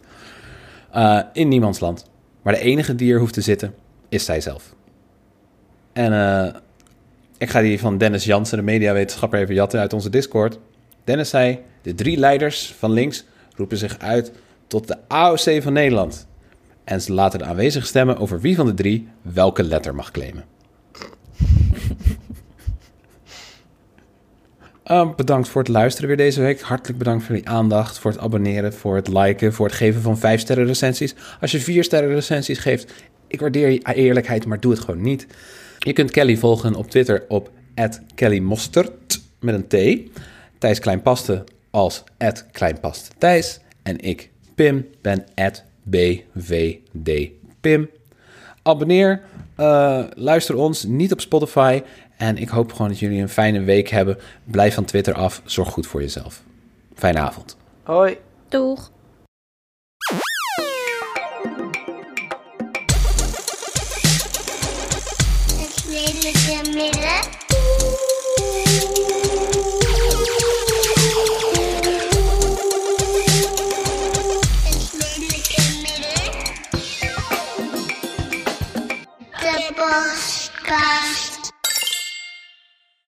Eh, 0.92 1.20
in 1.34 1.48
niemands 1.48 1.80
land. 1.80 2.06
Maar 2.42 2.54
de 2.54 2.60
enige 2.60 2.96
die 2.96 3.14
er 3.14 3.20
hoeft 3.20 3.34
te 3.34 3.42
zitten, 3.42 3.74
is 4.10 4.26
zijzelf. 4.26 4.76
En 5.94 6.14
eh, 6.14 6.56
ik 7.38 7.50
ga 7.50 7.62
die 7.62 7.80
van 7.80 7.98
Dennis 7.98 8.26
Jansen, 8.26 8.58
de 8.58 8.64
mediawetenschapper, 8.64 9.40
even 9.40 9.56
jatten 9.56 9.80
uit 9.80 9.94
onze 9.94 10.10
Discord. 10.10 10.60
Dennis 11.08 11.30
zei, 11.30 11.60
de 11.82 11.96
drie 11.96 12.18
leiders 12.18 12.76
van 12.78 12.92
links 12.92 13.26
roepen 13.56 13.78
zich 13.78 14.00
uit 14.00 14.32
tot 14.68 14.88
de 14.88 14.98
AOC 15.08 15.62
van 15.62 15.74
Nederland. 15.74 16.28
En 16.84 17.02
ze 17.02 17.14
laten 17.14 17.40
de 17.40 17.46
aanwezigen 17.46 17.88
stemmen 17.88 18.18
over 18.18 18.40
wie 18.42 18.56
van 18.56 18.66
de 18.66 18.74
drie 18.74 19.08
welke 19.22 19.64
letter 19.64 19.96
mag 19.96 20.12
claimen. 20.12 20.44
Ehm, 24.84 25.08
bedankt 25.16 25.48
voor 25.48 25.62
het 25.62 25.72
luisteren 25.72 26.08
weer 26.08 26.18
deze 26.18 26.42
week. 26.42 26.62
Hartelijk 26.62 26.98
bedankt 26.98 27.24
voor 27.24 27.36
die 27.36 27.50
aandacht, 27.50 28.00
voor 28.00 28.12
het 28.12 28.20
abonneren, 28.20 28.74
voor 28.74 28.96
het 28.96 29.08
liken, 29.08 29.54
voor 29.54 29.66
het 29.66 29.76
geven 29.76 30.02
van 30.02 30.18
5 30.18 30.40
sterren 30.40 30.66
recensies. 30.66 31.16
Als 31.42 31.52
je 31.52 31.60
4 31.60 31.84
sterren 31.84 32.14
recensies 32.14 32.60
geeft, 32.60 32.94
ik 33.28 33.40
waardeer 33.40 33.70
je 33.70 33.94
eerlijkheid, 33.94 34.46
maar 34.46 34.60
doe 34.60 34.72
het 34.72 34.80
gewoon 34.80 35.02
niet. 35.02 35.28
Je 35.80 35.94
kunt 35.94 36.12
Kelly 36.12 36.38
volgen 36.38 36.76
op 36.76 36.90
Twitter 36.90 37.26
op 37.28 37.52
@kellymostert 38.16 39.22
met 39.40 39.56
een 39.56 39.68
T. 39.68 40.10
Thijs 40.58 40.80
Kleinpaste 40.80 41.44
als 41.70 42.04
Kleinpaste 42.52 43.12
Thijs. 43.18 43.60
En 43.84 44.00
ik, 44.00 44.32
Pim, 44.56 44.88
ben 45.02 45.26
BVDPim. 45.84 47.90
Abonneer, 48.64 49.22
eh, 49.56 50.04
luister 50.14 50.56
ons, 50.56 50.84
niet 50.84 51.12
op 51.12 51.22
Spotify. 51.22 51.82
En 52.18 52.38
ik 52.38 52.50
hoop 52.50 52.72
gewoon 52.72 52.88
dat 52.88 53.00
jullie 53.00 53.22
een 53.22 53.30
fijne 53.30 53.62
week 53.62 53.88
hebben. 53.88 54.18
Blijf 54.44 54.74
van 54.74 54.86
Twitter 54.86 55.14
af, 55.14 55.42
zorg 55.46 55.70
goed 55.70 55.88
voor 55.88 56.02
jezelf. 56.02 56.42
Fijne 56.96 57.20
avond. 57.20 57.58
Hoi. 57.84 58.18
Doeg! 58.50 58.92